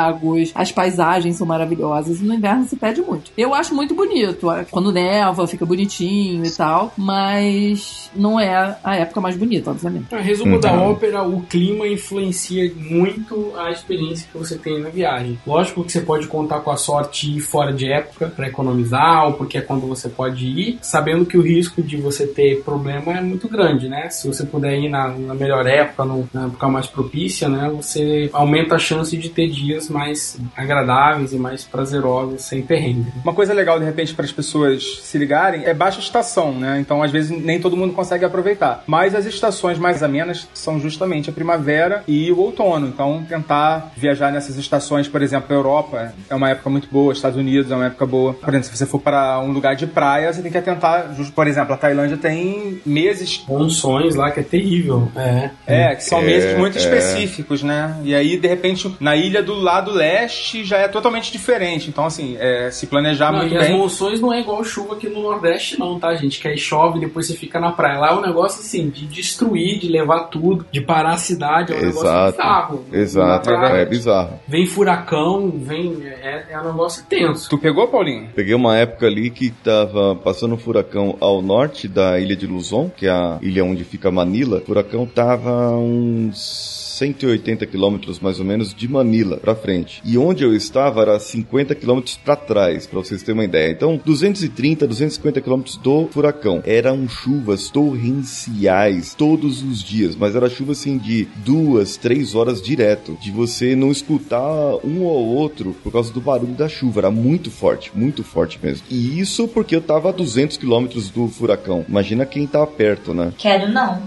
as 0.55 0.73
paisagens 0.73 1.37
são 1.37 1.47
maravilhosas. 1.47 2.21
E 2.21 2.25
no 2.25 2.35
inverno 2.35 2.65
se 2.65 2.77
perde 2.77 3.01
muito. 3.03 3.31
Eu 3.37 3.55
acho 3.55 3.75
muito 3.75 3.95
bonito. 3.95 4.47
Quando 4.71 4.93
neva, 4.93 5.47
fica 5.47 5.65
bonitinho 5.67 6.45
e 6.45 6.51
tal, 6.51 6.93
mas 6.97 8.11
não 8.15 8.39
é 8.39 8.77
a 8.83 8.97
época 8.97 9.21
mais 9.21 9.37
bonita, 9.37 9.71
obviamente. 9.71 10.07
Resumo 10.15 10.59
da 10.61 10.73
Uhum. 10.73 10.91
ópera, 10.93 11.23
o 11.23 11.41
clima 11.43 11.87
influencia 11.87 12.73
muito 12.77 13.53
a 13.57 13.71
experiência 13.71 14.27
que 14.31 14.39
você 14.39 14.57
tem 14.57 14.81
na 14.81 14.89
viagem. 14.89 15.39
Lógico 15.47 15.85
que 15.85 15.93
você 15.93 16.01
pode 16.01 16.27
contar 16.27 16.61
com 16.61 16.71
a 16.71 16.77
sorte 16.77 17.31
de 17.31 17.39
ir 17.39 17.41
fora 17.41 17.73
de 17.73 17.91
época 17.91 18.29
para 18.35 18.49
economizar, 18.49 19.27
ou 19.27 19.33
porque 19.35 19.59
é 19.59 19.61
quando 19.61 19.87
você 19.87 20.09
pode 20.09 20.45
ir, 20.47 20.79
sabendo 20.81 21.27
que 21.27 21.37
o 21.37 21.43
risco 21.43 21.83
de 21.83 21.97
você 21.97 22.27
ter 22.27 22.63
problema 22.63 23.19
é 23.19 23.21
muito 23.21 23.49
grande, 23.49 23.89
né? 23.89 24.09
Se 24.11 24.27
você 24.27 24.45
puder 24.45 24.79
ir 24.79 24.89
na, 24.89 25.09
na 25.09 25.35
melhor 25.35 25.67
época, 25.67 26.05
no- 26.05 26.29
na 26.33 26.47
época 26.47 26.69
mais 26.69 26.87
propícia, 26.87 27.49
né? 27.49 27.71
Você 27.75 28.31
aumenta 28.33 28.75
a 28.77 28.79
chance 28.79 29.17
de 29.17 29.29
ter 29.29 29.49
dias 29.49 29.82
mais 29.89 30.39
agradáveis 30.57 31.33
e 31.33 31.37
mais 31.37 31.65
prazerosos 31.65 32.43
sem 32.43 32.63
perrengue. 32.63 33.13
Uma 33.23 33.35
coisa 33.35 33.53
legal, 33.53 33.79
de 33.79 33.85
repente, 33.85 34.15
para 34.15 34.25
as 34.25 34.33
pessoas 34.33 35.01
se 35.03 35.19
ligarem 35.19 35.65
é 35.65 35.75
baixa 35.75 36.01
estação, 36.01 36.53
né? 36.53 36.79
Então, 36.81 37.03
às 37.03 37.11
vezes, 37.11 37.31
nem 37.31 37.61
todo 37.61 37.77
mundo 37.77 37.93
consegue 37.95 38.25
aproveitar. 38.25 38.83
Mas 38.87 39.15
as 39.15 39.27
estações 39.27 39.79
mais 39.79 40.03
amenas 40.03 40.49
são 40.55 40.81
justamente 40.81 41.31
a 41.31 41.33
primavera 41.33 42.03
e 42.07 42.31
o 42.33 42.39
outono. 42.39 42.87
Então, 42.87 43.25
tentar 43.29 43.93
viajar 43.97 44.33
nessas 44.33 44.57
estações, 44.57 45.09
por 45.09 45.23
exemplo, 45.23 45.47
a 45.51 45.55
Europa 45.55 46.13
é 46.29 46.35
uma 46.35 46.51
época 46.51 46.71
muito 46.71 46.89
boa, 46.91 47.13
Estados 47.13 47.39
Unidos 47.39 47.71
é 47.71 47.75
uma 47.75 47.87
época 47.87 48.07
boa. 48.07 48.35
Por 48.35 48.49
exemplo, 48.51 48.69
se 48.69 48.77
você 48.77 48.87
for 48.87 49.01
para 49.01 49.39
um 49.41 49.53
lugar 49.53 49.75
de 49.77 49.87
praia, 49.87 50.33
você 50.33 50.43
tem 50.43 50.51
que 50.51 50.59
atentar, 50.59 51.15
por 51.35 51.47
exemplo, 51.47 51.75
a 51.75 51.77
Tailândia 51.77 52.17
tem 52.17 52.81
meses 52.85 53.45
Monções 53.49 54.15
lá 54.15 54.31
que 54.31 54.41
é 54.41 54.43
terrível. 54.43 55.11
É. 55.17 55.51
é, 55.67 55.95
que 55.95 56.05
são 56.05 56.21
É, 56.21 56.25
meses 56.25 56.59
muito 56.59 56.77
é. 56.79 56.81
específicos, 56.81 57.63
né? 57.63 57.97
E 58.05 58.15
aí, 58.15 58.37
de 58.39 58.49
repente, 58.49 58.95
na 59.01 59.17
ilha 59.17 59.43
do 59.43 59.55
lado 59.55 59.72
leste 59.81 60.65
já 60.65 60.79
é 60.79 60.89
totalmente 60.89 61.33
diferente. 61.33 61.89
Então, 61.89 62.05
assim, 62.07 62.37
é, 62.39 62.71
se 62.71 62.87
planejar 62.87 63.33
Não, 63.33 63.41
muito 63.41 63.55
e 63.55 63.59
as 63.59 63.69
bem. 63.69 63.79
monções 63.79 64.21
não 64.21 64.33
é 64.33 64.41
igual 64.41 64.63
chuva 64.65 64.95
aqui 64.95 65.09
no 65.09 65.23
Nordeste, 65.23 65.79
não, 65.79 65.99
tá, 65.99 66.15
gente? 66.15 66.41
Que 66.41 66.49
aí 66.49 66.59
chove 66.59 67.01
depois 67.01 67.27
você 67.27 67.35
fica 67.35 67.59
na 67.61 67.73
praia. 67.73 67.99
Lá 67.99 68.11
é 68.11 68.15
um 68.15 68.21
negócio 68.21 68.61
assim, 68.61 68.89
de 68.89 69.07
destruir, 69.07 69.79
de 69.79 69.89
levar 69.89 70.25
tudo, 70.25 70.67
de 70.71 70.81
parar 70.81 71.13
a 71.15 71.17
cidade, 71.17 71.73
é 71.73 71.77
um 71.77 71.81
negócio 71.81 72.03
Exato. 72.09 72.33
bizarro. 72.37 72.85
Exato, 72.93 73.51
Na 73.51 73.59
praia, 73.59 73.83
é 73.83 73.87
bizarro. 73.87 74.41
Vem 74.47 74.67
furacão, 74.67 75.51
vem. 75.57 76.03
É, 76.05 76.47
é 76.51 76.61
um 76.61 76.65
negócio 76.65 77.05
tenso. 77.09 77.49
Tu 77.49 77.59
pegou, 77.59 77.89
Paulinho? 77.89 78.29
Peguei 78.35 78.55
uma 78.55 78.77
época 78.77 79.07
ali 79.07 79.31
que 79.31 79.51
tava 79.51 80.17
passando 80.17 80.55
um 80.55 80.59
furacão 80.59 81.17
ao 81.21 81.41
norte 81.43 81.89
da 81.89 82.19
ilha 82.19 82.37
de 82.37 82.47
Luzon, 82.47 82.91
que 82.95 83.07
é 83.07 83.11
a 83.11 83.39
ilha 83.41 83.65
onde 83.65 83.85
fica 83.85 84.11
Manila. 84.11 84.59
O 84.59 84.61
furacão 84.61 85.07
tava 85.07 85.51
a 85.51 85.77
uns 85.77 86.82
180 86.93 87.67
quilômetros 87.67 88.21
mais 88.21 88.39
ou 88.39 88.45
menos 88.45 88.75
de 88.75 88.89
Manila 88.89 89.37
pra 89.37 89.55
frente. 89.55 90.03
E 90.05 90.19
onde 90.19 90.45
eu 90.45 90.55
estava 90.55 91.03
era 91.03 91.19
50 91.19 91.75
quilômetros 91.75 92.17
pra 92.17 92.37
trás, 92.37 92.87
pra 92.87 93.01
vocês 93.01 93.23
terem 93.23 93.39
uma 93.39 93.45
ideia. 93.45 93.73
Então, 93.73 94.01
230, 94.05 94.87
250 94.87 95.41
quilômetros 95.41 95.77
do 95.77 96.09
furacão. 96.09 96.63
Eram 96.65 97.09
chuvas 97.09 97.71
torrenciais 97.71 99.15
todos 99.15 99.63
os 99.63 99.83
dias, 99.83 100.17
mas 100.17 100.37
era 100.37 100.51
chuva 100.51 100.73
assim 100.73 100.99
de 100.99 101.27
duas, 101.45 101.97
três 101.97 102.35
horas 102.35 102.61
direto, 102.61 103.17
de 103.21 103.31
você 103.31 103.75
não 103.75 103.91
escutar 103.91 104.77
um 104.85 105.03
ou 105.03 105.27
outro 105.27 105.75
por 105.83 105.93
causa 105.93 106.13
do 106.13 106.21
barulho 106.21 106.55
da 106.55 106.69
chuva. 106.69 107.01
Era 107.01 107.11
muito 107.11 107.51
forte, 107.51 107.91
muito 107.95 108.23
forte 108.23 108.59
mesmo. 108.63 108.87
E 108.91 109.19
isso 109.19 109.49
porque 109.49 109.77
eu 109.77 109.81
tava 109.81 110.11
a 110.11 110.13
200 110.13 110.57
quilômetros 110.57 111.11
do 111.11 111.29
furacão. 111.29 111.85
Imagina 111.89 112.27
quem 112.27 112.47
tá 112.47 112.67
perto, 112.67 113.15
né? 113.15 113.33
Quero 113.39 113.71
não. 113.71 114.03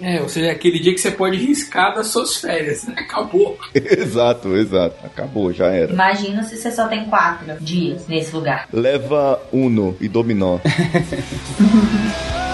É, 0.00 0.20
ou 0.20 0.28
seja, 0.28 0.50
aquele 0.50 0.80
dia 0.80 0.92
que 0.92 1.00
você 1.00 1.10
pode 1.10 1.36
riscar 1.36 1.94
das 1.94 2.08
suas 2.08 2.36
férias. 2.36 2.88
Acabou. 2.88 3.58
exato, 3.74 4.56
exato. 4.56 4.96
Acabou, 5.04 5.52
já 5.52 5.66
era. 5.66 5.92
Imagina 5.92 6.42
se 6.42 6.56
você 6.56 6.70
só 6.70 6.88
tem 6.88 7.04
quatro 7.04 7.54
dias 7.60 8.06
nesse 8.08 8.34
lugar. 8.34 8.68
Leva 8.72 9.40
Uno 9.52 9.96
e 10.00 10.08
Dominó. 10.08 10.58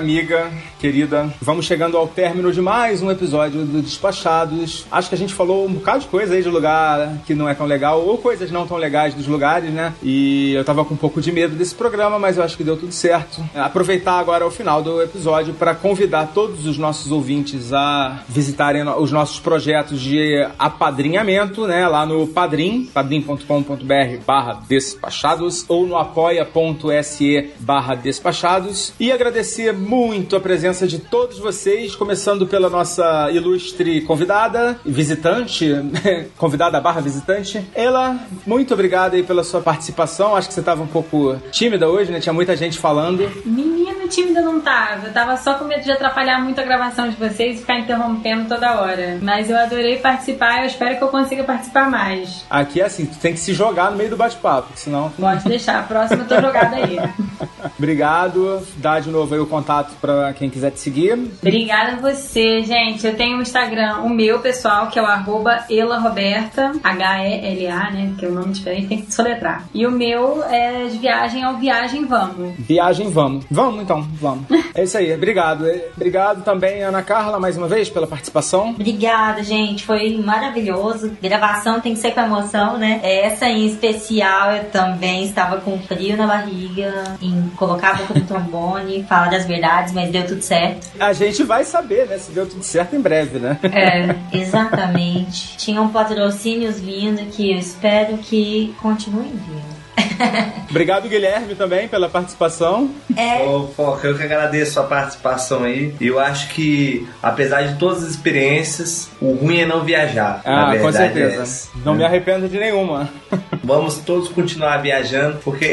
amiga, 0.00 0.50
querida. 0.78 1.30
Vamos 1.42 1.66
chegando 1.66 1.94
ao 1.94 2.08
término 2.08 2.50
de 2.50 2.62
mais 2.62 3.02
um 3.02 3.10
episódio 3.10 3.66
do 3.66 3.82
Despachados. 3.82 4.86
Acho 4.90 5.10
que 5.10 5.14
a 5.14 5.18
gente 5.18 5.34
falou 5.34 5.66
um 5.66 5.74
bocado 5.74 6.00
de 6.00 6.06
coisa 6.06 6.34
aí 6.34 6.42
de 6.42 6.48
lugar 6.48 7.18
que 7.26 7.34
não 7.34 7.46
é 7.46 7.54
tão 7.54 7.66
legal, 7.66 8.00
ou 8.00 8.16
coisas 8.16 8.50
não 8.50 8.66
tão 8.66 8.78
legais 8.78 9.12
dos 9.12 9.26
lugares, 9.26 9.70
né? 9.70 9.92
E 10.02 10.54
eu 10.54 10.64
tava 10.64 10.82
com 10.86 10.94
um 10.94 10.96
pouco 10.96 11.20
de 11.20 11.30
medo 11.30 11.54
desse 11.54 11.74
programa, 11.74 12.18
mas 12.18 12.38
eu 12.38 12.42
acho 12.42 12.56
que 12.56 12.64
deu 12.64 12.78
tudo 12.78 12.92
certo. 12.92 13.44
Aproveitar 13.54 14.18
agora 14.18 14.46
o 14.46 14.50
final 14.50 14.82
do 14.82 15.02
episódio 15.02 15.52
para 15.52 15.74
convidar 15.74 16.30
todos 16.32 16.66
os 16.66 16.78
nossos 16.78 17.12
ouvintes 17.12 17.70
a 17.74 18.24
visitarem 18.26 18.82
os 18.88 19.12
nossos 19.12 19.38
projetos 19.38 20.00
de 20.00 20.48
apadrinhamento, 20.58 21.66
né? 21.66 21.86
Lá 21.86 22.06
no 22.06 22.26
Padrim, 22.26 22.88
padrim.com.br 22.92 24.24
barra 24.26 24.62
despachados 24.66 25.66
ou 25.68 25.86
no 25.86 25.98
apoia.se 25.98 27.50
barra 27.58 27.94
despachados 27.94 28.94
e 28.98 29.12
agradecer 29.12 29.74
muito 29.90 30.36
a 30.36 30.40
presença 30.40 30.86
de 30.86 31.00
todos 31.00 31.40
vocês, 31.40 31.96
começando 31.96 32.46
pela 32.46 32.70
nossa 32.70 33.28
ilustre 33.32 34.02
convidada, 34.02 34.78
visitante, 34.86 35.68
convidada 36.38 36.80
barra 36.80 37.00
visitante. 37.00 37.60
Ela, 37.74 38.16
muito 38.46 38.72
obrigada 38.72 39.16
aí 39.16 39.24
pela 39.24 39.42
sua 39.42 39.60
participação, 39.60 40.36
acho 40.36 40.46
que 40.46 40.54
você 40.54 40.60
estava 40.60 40.80
um 40.80 40.86
pouco 40.86 41.36
tímida 41.50 41.88
hoje, 41.88 42.12
né? 42.12 42.20
Tinha 42.20 42.32
muita 42.32 42.56
gente 42.56 42.78
falando. 42.78 43.28
Menina 43.44 43.79
tímida 44.10 44.42
não 44.42 44.60
tava. 44.60 45.06
Eu 45.06 45.12
tava 45.12 45.36
só 45.36 45.54
com 45.54 45.64
medo 45.64 45.82
de 45.82 45.92
atrapalhar 45.92 46.42
muito 46.42 46.60
a 46.60 46.64
gravação 46.64 47.08
de 47.08 47.16
vocês 47.16 47.56
e 47.56 47.60
ficar 47.60 47.78
interrompendo 47.78 48.48
toda 48.48 48.80
hora. 48.80 49.18
Mas 49.22 49.48
eu 49.48 49.58
adorei 49.58 49.96
participar 49.98 50.58
e 50.58 50.60
eu 50.60 50.66
espero 50.66 50.98
que 50.98 51.04
eu 51.04 51.08
consiga 51.08 51.44
participar 51.44 51.90
mais. 51.90 52.44
Aqui 52.50 52.80
é 52.80 52.84
assim, 52.84 53.06
tu 53.06 53.18
tem 53.18 53.32
que 53.32 53.40
se 53.40 53.54
jogar 53.54 53.90
no 53.90 53.96
meio 53.96 54.10
do 54.10 54.16
bate-papo, 54.16 54.68
senão... 54.74 55.10
Pode 55.10 55.44
deixar, 55.48 55.80
a 55.80 55.82
próxima 55.82 56.24
eu 56.24 56.28
tô 56.28 56.40
jogada 56.40 56.76
aí. 56.76 56.98
Obrigado, 57.78 58.66
dá 58.76 59.00
de 59.00 59.10
novo 59.10 59.34
aí 59.34 59.40
o 59.40 59.46
contato 59.46 59.94
para 60.00 60.32
quem 60.34 60.50
quiser 60.50 60.70
te 60.70 60.80
seguir. 60.80 61.12
Obrigada 61.40 61.92
a 61.92 61.96
você, 61.96 62.62
gente. 62.62 63.06
Eu 63.06 63.16
tenho 63.16 63.38
um 63.38 63.42
Instagram, 63.42 64.00
o 64.00 64.08
meu 64.08 64.40
pessoal, 64.40 64.88
que 64.88 64.98
é 64.98 65.02
o 65.02 65.06
arroba 65.06 65.64
elaroberta, 65.70 66.72
H-E-L-A, 66.82 67.90
né? 67.90 68.12
Que 68.18 68.26
é 68.26 68.28
o 68.28 68.32
nome 68.32 68.52
diferente, 68.52 68.88
tem 68.88 69.02
que 69.02 69.14
soletrar. 69.14 69.64
E 69.72 69.86
o 69.86 69.90
meu 69.90 70.42
é 70.44 70.86
de 70.88 70.98
viagem 70.98 71.42
ao 71.42 71.56
Viagem 71.56 72.04
Vamos. 72.10 72.54
Viagem, 72.58 73.10
vamos. 73.10 73.44
Vamos 73.50 73.82
então. 73.82 73.99
Vamos, 74.00 74.46
vamos. 74.48 74.66
É 74.74 74.84
isso 74.84 74.96
aí, 74.96 75.12
obrigado. 75.12 75.64
Obrigado 75.96 76.42
também, 76.42 76.82
Ana 76.82 77.02
Carla, 77.02 77.38
mais 77.38 77.56
uma 77.56 77.68
vez, 77.68 77.88
pela 77.88 78.06
participação. 78.06 78.70
Obrigada, 78.70 79.42
gente. 79.42 79.84
Foi 79.84 80.16
maravilhoso. 80.18 81.12
Gravação 81.22 81.80
tem 81.80 81.94
que 81.94 82.00
ser 82.00 82.12
com 82.12 82.20
emoção, 82.20 82.78
né? 82.78 83.00
Essa 83.02 83.46
em 83.46 83.66
especial 83.66 84.52
eu 84.52 84.64
também 84.64 85.24
estava 85.24 85.60
com 85.60 85.78
frio 85.78 86.16
na 86.16 86.26
barriga 86.26 87.16
em 87.20 87.50
colocar 87.56 87.90
a 87.90 87.94
boca 87.94 88.14
no 88.14 88.24
trombone, 88.26 89.04
falar 89.08 89.30
das 89.30 89.46
verdades, 89.46 89.92
mas 89.92 90.10
deu 90.10 90.26
tudo 90.26 90.42
certo. 90.42 90.88
A 90.98 91.12
gente 91.12 91.42
vai 91.42 91.64
saber, 91.64 92.06
né? 92.06 92.18
Se 92.18 92.32
deu 92.32 92.48
tudo 92.48 92.62
certo 92.62 92.96
em 92.96 93.00
breve, 93.00 93.38
né? 93.38 93.58
É, 93.64 94.14
exatamente. 94.36 95.56
Tinham 95.56 95.88
patrocínios 95.88 96.80
vindo 96.80 97.20
que 97.30 97.52
eu 97.52 97.58
espero 97.58 98.18
que 98.18 98.74
continuem 98.80 99.30
vindo. 99.30 99.79
Obrigado, 100.70 101.08
Guilherme, 101.08 101.54
também 101.54 101.88
pela 101.88 102.08
participação. 102.08 102.90
É, 103.16 103.42
Ô, 103.42 103.68
Foca, 103.68 104.06
eu 104.08 104.16
que 104.16 104.22
agradeço 104.22 104.78
a 104.80 104.84
participação 104.84 105.64
aí. 105.64 105.94
E 106.00 106.06
eu 106.06 106.18
acho 106.18 106.48
que, 106.50 107.08
apesar 107.22 107.62
de 107.62 107.74
todas 107.78 108.04
as 108.04 108.10
experiências, 108.10 109.10
o 109.20 109.32
ruim 109.32 109.60
é 109.60 109.66
não 109.66 109.82
viajar. 109.84 110.42
na 110.44 110.68
Ah, 110.68 110.70
verdade, 110.70 110.80
com 110.80 110.92
certeza. 110.92 111.68
é. 111.74 111.78
Não 111.84 111.94
me 111.94 112.04
arrependo 112.04 112.48
de 112.48 112.58
nenhuma. 112.58 113.08
Vamos 113.62 113.98
todos 113.98 114.28
continuar 114.28 114.78
viajando, 114.78 115.38
porque 115.44 115.66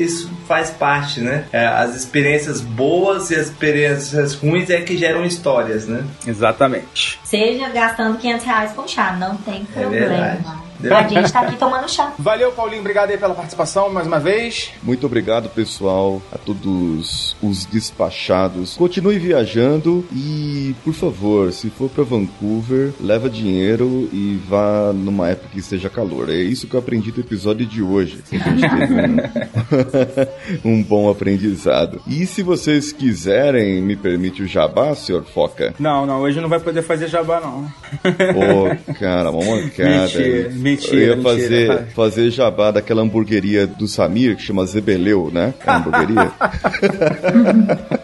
isso 0.00 0.30
faz 0.46 0.70
parte, 0.70 1.20
né? 1.20 1.44
É, 1.52 1.66
As 1.66 1.94
experiências 1.96 2.60
boas 2.60 3.30
e 3.30 3.34
as 3.34 3.46
experiências 3.46 4.34
ruins 4.34 4.68
é 4.70 4.80
que 4.80 4.96
geram 4.96 5.24
histórias, 5.24 5.86
né? 5.86 6.04
Exatamente. 6.26 7.18
seja 7.24 7.68
gastando 7.70 8.18
500 8.18 8.44
reais 8.46 8.72
com 8.72 8.86
chá, 8.86 9.12
não 9.18 9.36
tem 9.38 9.66
verdade. 9.74 10.38
problema. 10.38 10.63
A 10.82 11.08
gente 11.08 11.32
tá 11.32 11.40
aqui 11.40 11.56
tomando 11.56 11.88
chá. 11.88 12.12
Valeu, 12.18 12.52
Paulinho. 12.52 12.80
Obrigado 12.80 13.10
aí 13.10 13.18
pela 13.18 13.34
participação 13.34 13.90
mais 13.90 14.06
uma 14.06 14.18
vez. 14.18 14.72
Muito 14.82 15.06
obrigado, 15.06 15.48
pessoal, 15.48 16.20
a 16.32 16.38
todos 16.38 17.36
os 17.42 17.64
despachados. 17.66 18.76
Continue 18.76 19.18
viajando 19.18 20.04
e, 20.12 20.74
por 20.84 20.94
favor, 20.94 21.52
se 21.52 21.70
for 21.70 21.88
para 21.88 22.04
Vancouver, 22.04 22.92
leva 23.00 23.28
dinheiro 23.30 24.08
e 24.12 24.40
vá 24.48 24.92
numa 24.92 25.30
época 25.30 25.48
que 25.52 25.60
esteja 25.60 25.88
calor. 25.88 26.30
É 26.30 26.36
isso 26.36 26.66
que 26.66 26.74
eu 26.74 26.80
aprendi 26.80 27.10
do 27.10 27.20
episódio 27.20 27.66
de 27.66 27.82
hoje. 27.82 28.22
A 28.32 28.36
gente 28.36 28.60
teve 28.60 28.94
um, 30.64 30.70
um 30.72 30.82
bom 30.82 31.10
aprendizado. 31.10 32.00
E 32.06 32.26
se 32.26 32.42
vocês 32.42 32.92
quiserem, 32.92 33.80
me 33.80 33.96
permite 33.96 34.42
o 34.42 34.46
jabá, 34.46 34.94
senhor 34.94 35.24
Foca? 35.24 35.74
Não, 35.78 36.06
não, 36.06 36.20
hoje 36.20 36.40
não 36.40 36.48
vai 36.48 36.60
poder 36.60 36.82
fazer 36.82 37.08
jabá, 37.08 37.40
não. 37.40 37.64
Pô, 38.02 38.94
cara, 38.94 39.30
uma 39.30 39.44
mancada. 39.44 39.94
Mentira, 40.04 40.50
mentira, 40.64 40.96
Eu 40.96 41.00
ia 41.00 41.16
mentira, 41.16 41.30
fazer, 41.30 41.66
vai. 41.68 41.84
fazer 41.94 42.30
jabá 42.30 42.70
daquela 42.70 43.02
hamburgueria 43.02 43.66
do 43.66 43.86
Samir, 43.86 44.36
que 44.36 44.42
chama 44.42 44.64
Zebeleu, 44.66 45.30
né? 45.32 45.54
A 45.66 45.76
hamburgueria. 45.76 46.32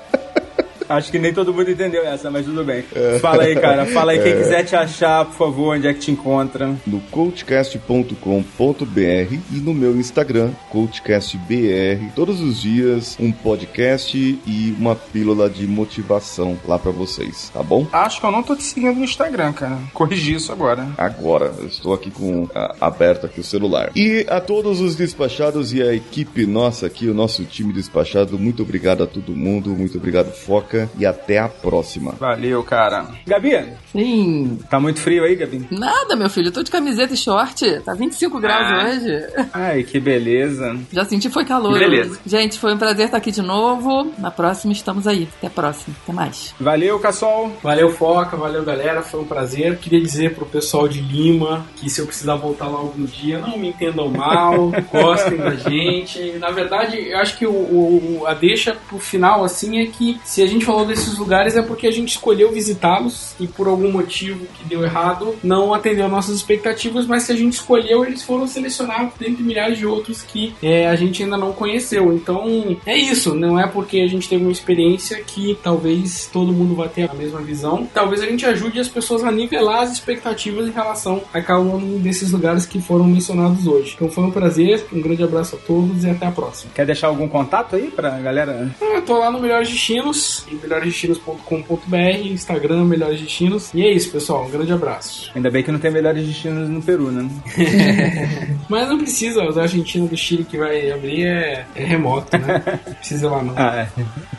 Acho 0.91 1.11
que 1.11 1.18
nem 1.18 1.32
todo 1.32 1.55
mundo 1.55 1.70
entendeu 1.70 2.05
essa, 2.05 2.30
mas 2.30 2.45
tudo 2.45 2.64
bem. 2.64 2.84
Fala 3.20 3.45
aí, 3.45 3.55
cara. 3.55 3.86
Fala 3.86 4.12
aí. 4.12 4.22
Quem 4.22 4.36
quiser 4.36 4.64
te 4.64 4.76
achar, 4.76 5.24
por 5.24 5.34
favor, 5.34 5.76
onde 5.76 5.86
é 5.86 5.95
que 5.95 6.01
te 6.01 6.11
encontra? 6.11 6.74
no 6.86 7.01
coachcast.com.br 7.11 9.34
e 9.53 9.57
no 9.57 9.72
meu 9.74 9.97
Instagram, 9.97 10.51
coachcastbr. 10.70 12.12
Todos 12.14 12.41
os 12.41 12.61
dias 12.61 13.16
um 13.20 13.30
podcast 13.32 14.16
e 14.18 14.74
uma 14.78 14.95
pílula 14.95 15.49
de 15.49 15.66
motivação 15.66 16.59
lá 16.66 16.78
pra 16.78 16.91
vocês, 16.91 17.51
tá 17.53 17.62
bom? 17.62 17.86
Acho 17.93 18.20
que 18.20 18.26
eu 18.26 18.30
não 18.30 18.43
tô 18.43 18.57
te 18.57 18.62
seguindo 18.64 18.97
no 18.97 19.05
Instagram, 19.05 19.53
cara. 19.53 19.78
Corrigi 19.93 20.34
isso 20.34 20.53
agora. 20.53 20.88
Agora, 20.99 21.53
eu 21.59 21.66
estou 21.66 21.95
aqui 21.95 22.11
com 22.11 22.49
a- 22.55 22.74
aberto 22.80 23.26
aqui 23.26 23.41
o 23.41 23.45
celular. 23.45 23.91
E 23.95 24.26
a 24.28 24.41
todos 24.41 24.80
os 24.80 24.97
despachados 24.97 25.72
e 25.72 25.82
a 25.82 25.95
equipe 25.95 26.47
nossa 26.47 26.86
aqui, 26.86 27.09
o 27.09 27.14
nosso 27.14 27.45
time 27.45 27.72
despachado, 27.72 28.38
muito 28.38 28.62
obrigado 28.62 29.03
a 29.03 29.07
todo 29.07 29.32
mundo, 29.32 29.70
muito 29.70 29.97
obrigado 29.99 30.30
Foca 30.32 30.80
e 30.99 31.05
até 31.07 31.39
a 31.39 31.49
próxima. 31.49 32.12
Valeu, 32.18 32.62
cara. 32.62 33.07
Gabi, 33.26 33.51
Sim. 33.93 34.59
tá 34.70 34.78
muito 34.78 35.01
frio 35.01 35.24
aí, 35.24 35.35
Gabi? 35.35 35.66
Nada, 35.70 36.16
meu 36.16 36.31
filho. 36.31 36.49
Eu 36.49 36.53
tô 36.53 36.62
de 36.62 36.70
camiseta 36.70 37.14
e 37.14 37.16
short. 37.16 37.81
Tá 37.81 37.95
25 37.95 38.39
graus 38.41 38.61
Ah. 38.66 38.89
hoje. 38.89 39.49
Ai, 39.53 39.83
que 39.83 39.99
beleza. 39.99 40.76
Já 40.93 41.05
senti 41.05 41.28
foi 41.28 41.45
calor. 41.45 41.78
Beleza. 41.78 42.18
Gente, 42.24 42.59
foi 42.59 42.74
um 42.74 42.78
prazer 42.78 43.07
estar 43.07 43.16
aqui 43.18 43.31
de 43.33 43.43
novo. 43.43 44.12
Na 44.18 44.31
próxima 44.31 44.72
estamos 44.72 45.07
aí. 45.07 45.28
Até 45.39 45.47
a 45.49 45.51
próxima. 45.51 45.95
Até 46.03 46.12
mais. 46.12 46.55
Valeu, 46.61 46.99
Cassol. 46.99 47.53
Valeu, 47.62 47.91
Foca, 47.93 48.37
valeu, 48.37 48.64
galera. 48.64 49.03
Foi 49.03 49.20
um 49.20 49.24
prazer. 49.24 49.76
Queria 49.78 50.01
dizer 50.01 50.35
pro 50.35 50.47
pessoal 50.47 50.87
de 50.89 51.01
Lima 51.01 51.66
que 51.76 51.89
se 51.91 52.01
eu 52.01 52.07
precisar 52.07 52.37
voltar 52.37 52.66
lá 52.68 52.78
algum 52.78 53.05
dia, 53.05 53.39
não 53.39 53.59
me 53.59 53.68
entendam 53.68 54.09
mal, 54.09 54.70
gostem 54.93 55.37
da 55.39 55.55
gente. 55.57 56.33
Na 56.39 56.51
verdade, 56.51 56.97
eu 57.09 57.18
acho 57.18 57.37
que 57.39 57.47
o, 57.47 57.51
o- 57.53 58.24
a 58.26 58.35
deixa 58.35 58.76
pro 58.89 58.99
final, 58.99 59.43
assim, 59.45 59.81
é 59.81 59.87
que 59.87 60.20
se 60.24 60.43
a 60.43 60.47
gente 60.47 60.64
falou 60.71 60.87
desses 60.87 61.18
lugares 61.18 61.57
é 61.57 61.62
porque 61.62 61.85
a 61.89 61.91
gente 61.91 62.11
escolheu 62.11 62.53
visitá-los 62.53 63.35
e 63.41 63.47
por 63.49 63.66
algum 63.66 63.91
motivo 63.91 64.47
que 64.55 64.64
deu 64.68 64.85
errado, 64.85 65.35
não 65.43 65.75
atendeu 65.75 66.09
nossas 66.09 66.37
expectativas, 66.37 67.07
mas 67.07 67.25
se 67.25 67.33
a 67.33 67.35
gente 67.35 67.55
escolheu, 67.55 68.05
eles 68.05 68.23
foram 68.23 68.47
selecionados 68.47 69.14
dentre 69.18 69.43
milhares 69.43 69.79
de 69.79 69.85
outros 69.85 70.23
que 70.23 70.55
é, 70.62 70.87
a 70.87 70.95
gente 70.95 71.25
ainda 71.25 71.37
não 71.37 71.53
conheceu. 71.53 72.12
Então, 72.12 72.77
é 72.87 72.97
isso. 72.97 73.35
Não 73.35 73.59
é 73.59 73.66
porque 73.66 73.99
a 73.99 74.07
gente 74.07 74.29
teve 74.29 74.45
uma 74.45 74.53
experiência 74.53 75.21
que 75.25 75.59
talvez 75.61 76.31
todo 76.33 76.53
mundo 76.53 76.77
vai 76.77 76.89
ter 76.89 77.11
a 77.11 77.14
mesma 77.14 77.41
visão. 77.41 77.89
Talvez 77.93 78.23
a 78.23 78.27
gente 78.27 78.47
ajude 78.47 78.79
as 78.79 78.89
pessoas 78.89 79.25
a 79.25 79.33
nivelar 79.33 79.83
as 79.83 79.93
expectativas 79.93 80.68
em 80.68 80.71
relação 80.71 81.21
a 81.35 81.41
cada 81.41 81.59
um 81.59 81.99
desses 81.99 82.31
lugares 82.31 82.64
que 82.64 82.81
foram 82.81 83.07
mencionados 83.07 83.66
hoje. 83.66 83.95
Então 83.97 84.09
foi 84.09 84.23
um 84.23 84.31
prazer, 84.31 84.87
um 84.93 85.01
grande 85.01 85.25
abraço 85.25 85.57
a 85.57 85.59
todos 85.59 86.05
e 86.05 86.11
até 86.11 86.27
a 86.27 86.31
próxima. 86.31 86.71
Quer 86.73 86.87
deixar 86.87 87.09
algum 87.09 87.27
contato 87.27 87.75
aí 87.75 87.91
pra 87.91 88.11
galera? 88.21 88.71
Ah, 88.81 88.85
Eu 88.95 89.03
tô 89.03 89.18
lá 89.18 89.33
no 89.33 89.41
Melhores 89.41 89.68
Destinos, 89.68 90.45
melhoresdestinos.com.br, 90.63 91.97
Instagram 92.25 92.85
Melhores 92.85 93.21
Destinos. 93.21 93.73
E 93.75 93.83
é 93.83 93.93
isso, 93.93 94.11
pessoal. 94.11 94.45
Um 94.47 94.51
grande 94.51 94.73
abraço. 94.73 95.31
Ainda 95.35 95.51
bem 95.51 95.63
que 95.63 95.73
não 95.73 95.79
tem 95.79 95.91
melhores 95.91 96.27
destinos 96.27 96.69
no 96.69 96.83
Peru, 96.83 97.11
né? 97.11 97.29
Mas 98.69 98.89
não 98.89 98.99
precisa, 98.99 99.43
o 99.43 99.53
da 99.53 99.63
Argentina 99.63 100.07
do 100.07 100.17
Chile 100.17 100.45
que 100.45 100.57
vai 100.57 100.91
abrir 100.91 101.27
é, 101.27 101.67
é 101.75 101.85
remoto, 101.85 102.37
né? 102.39 102.63
Não 102.87 102.95
precisa 102.95 103.27
ir 103.27 103.29
lá 103.29 103.43
não. 103.43 103.55
Ah, 103.61 103.77
é. 103.77 103.89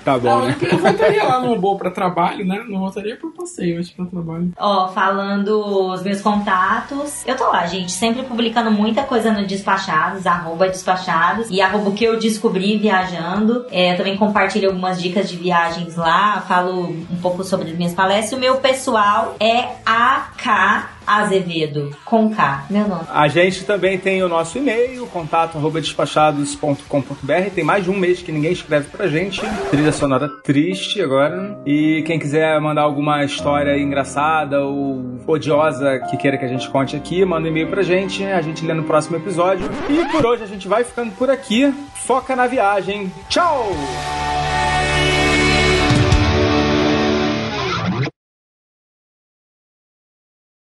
Tá 0.03 0.17
bom, 0.17 0.39
Não, 0.39 0.47
né? 0.47 0.55
eu, 0.61 0.77
voltaria 0.79 1.23
lá 1.23 1.39
numa 1.41 1.55
boa 1.55 1.77
pra 1.77 1.91
trabalho, 1.91 2.43
né? 2.45 2.63
Não 2.67 2.79
voltaria 2.79 3.15
por 3.15 3.31
passeio, 3.31 3.75
mas 3.77 3.89
pra 3.91 4.05
trabalho. 4.05 4.51
Ó, 4.57 4.87
falando 4.87 5.91
os 5.91 6.01
meus 6.01 6.21
contatos, 6.21 7.23
eu 7.27 7.35
tô 7.35 7.47
lá, 7.51 7.67
gente, 7.67 7.91
sempre 7.91 8.23
publicando 8.23 8.71
muita 8.71 9.03
coisa 9.03 9.31
no 9.31 9.45
Despachados, 9.45 10.25
arroba 10.25 10.67
Despachados 10.67 11.47
e 11.51 11.61
arroba 11.61 11.89
o 11.89 11.93
que 11.93 12.03
eu 12.03 12.17
descobri 12.19 12.77
viajando. 12.79 13.65
É, 13.69 13.93
eu 13.93 13.97
também 13.97 14.17
compartilho 14.17 14.69
algumas 14.69 14.99
dicas 15.01 15.29
de 15.29 15.37
viagens 15.37 15.95
lá, 16.11 16.41
falo 16.41 16.89
um 16.89 17.19
pouco 17.21 17.43
sobre 17.43 17.69
as 17.69 17.77
minhas 17.77 17.93
palestras. 17.93 18.33
O 18.33 18.39
meu 18.39 18.57
pessoal 18.57 19.35
é 19.39 19.69
AK 19.85 20.89
Azevedo, 21.07 21.95
com 22.05 22.29
K, 22.29 22.65
meu 22.69 22.87
nome. 22.87 23.03
A 23.09 23.27
gente 23.27 23.65
também 23.65 23.97
tem 23.97 24.21
o 24.21 24.29
nosso 24.29 24.57
e-mail, 24.57 25.07
contato 25.07 25.57
arroba 25.57 25.81
despachados.com.br. 25.81 27.49
Tem 27.55 27.63
mais 27.63 27.83
de 27.83 27.89
um 27.89 27.97
mês 27.97 28.21
que 28.21 28.31
ninguém 28.31 28.51
escreve 28.51 28.89
pra 28.89 29.07
gente. 29.07 29.41
Trilha 29.69 29.91
sonora 29.91 30.27
triste 30.27 31.01
agora. 31.01 31.57
E 31.65 32.03
quem 32.05 32.19
quiser 32.19 32.59
mandar 32.59 32.81
alguma 32.81 33.23
história 33.23 33.77
engraçada 33.77 34.61
ou 34.63 35.19
odiosa 35.25 35.99
que 36.09 36.17
queira 36.17 36.37
que 36.37 36.45
a 36.45 36.49
gente 36.49 36.69
conte 36.69 36.95
aqui, 36.95 37.25
manda 37.25 37.47
um 37.47 37.51
e-mail 37.51 37.69
pra 37.69 37.81
gente. 37.81 38.23
A 38.25 38.41
gente 38.41 38.65
lê 38.65 38.73
no 38.73 38.83
próximo 38.83 39.15
episódio. 39.17 39.69
E 39.89 40.05
por 40.11 40.25
hoje 40.25 40.43
a 40.43 40.47
gente 40.47 40.67
vai 40.67 40.83
ficando 40.83 41.11
por 41.13 41.29
aqui. 41.29 41.73
Foca 41.95 42.35
na 42.35 42.47
viagem. 42.47 43.11
Tchau! 43.29 43.71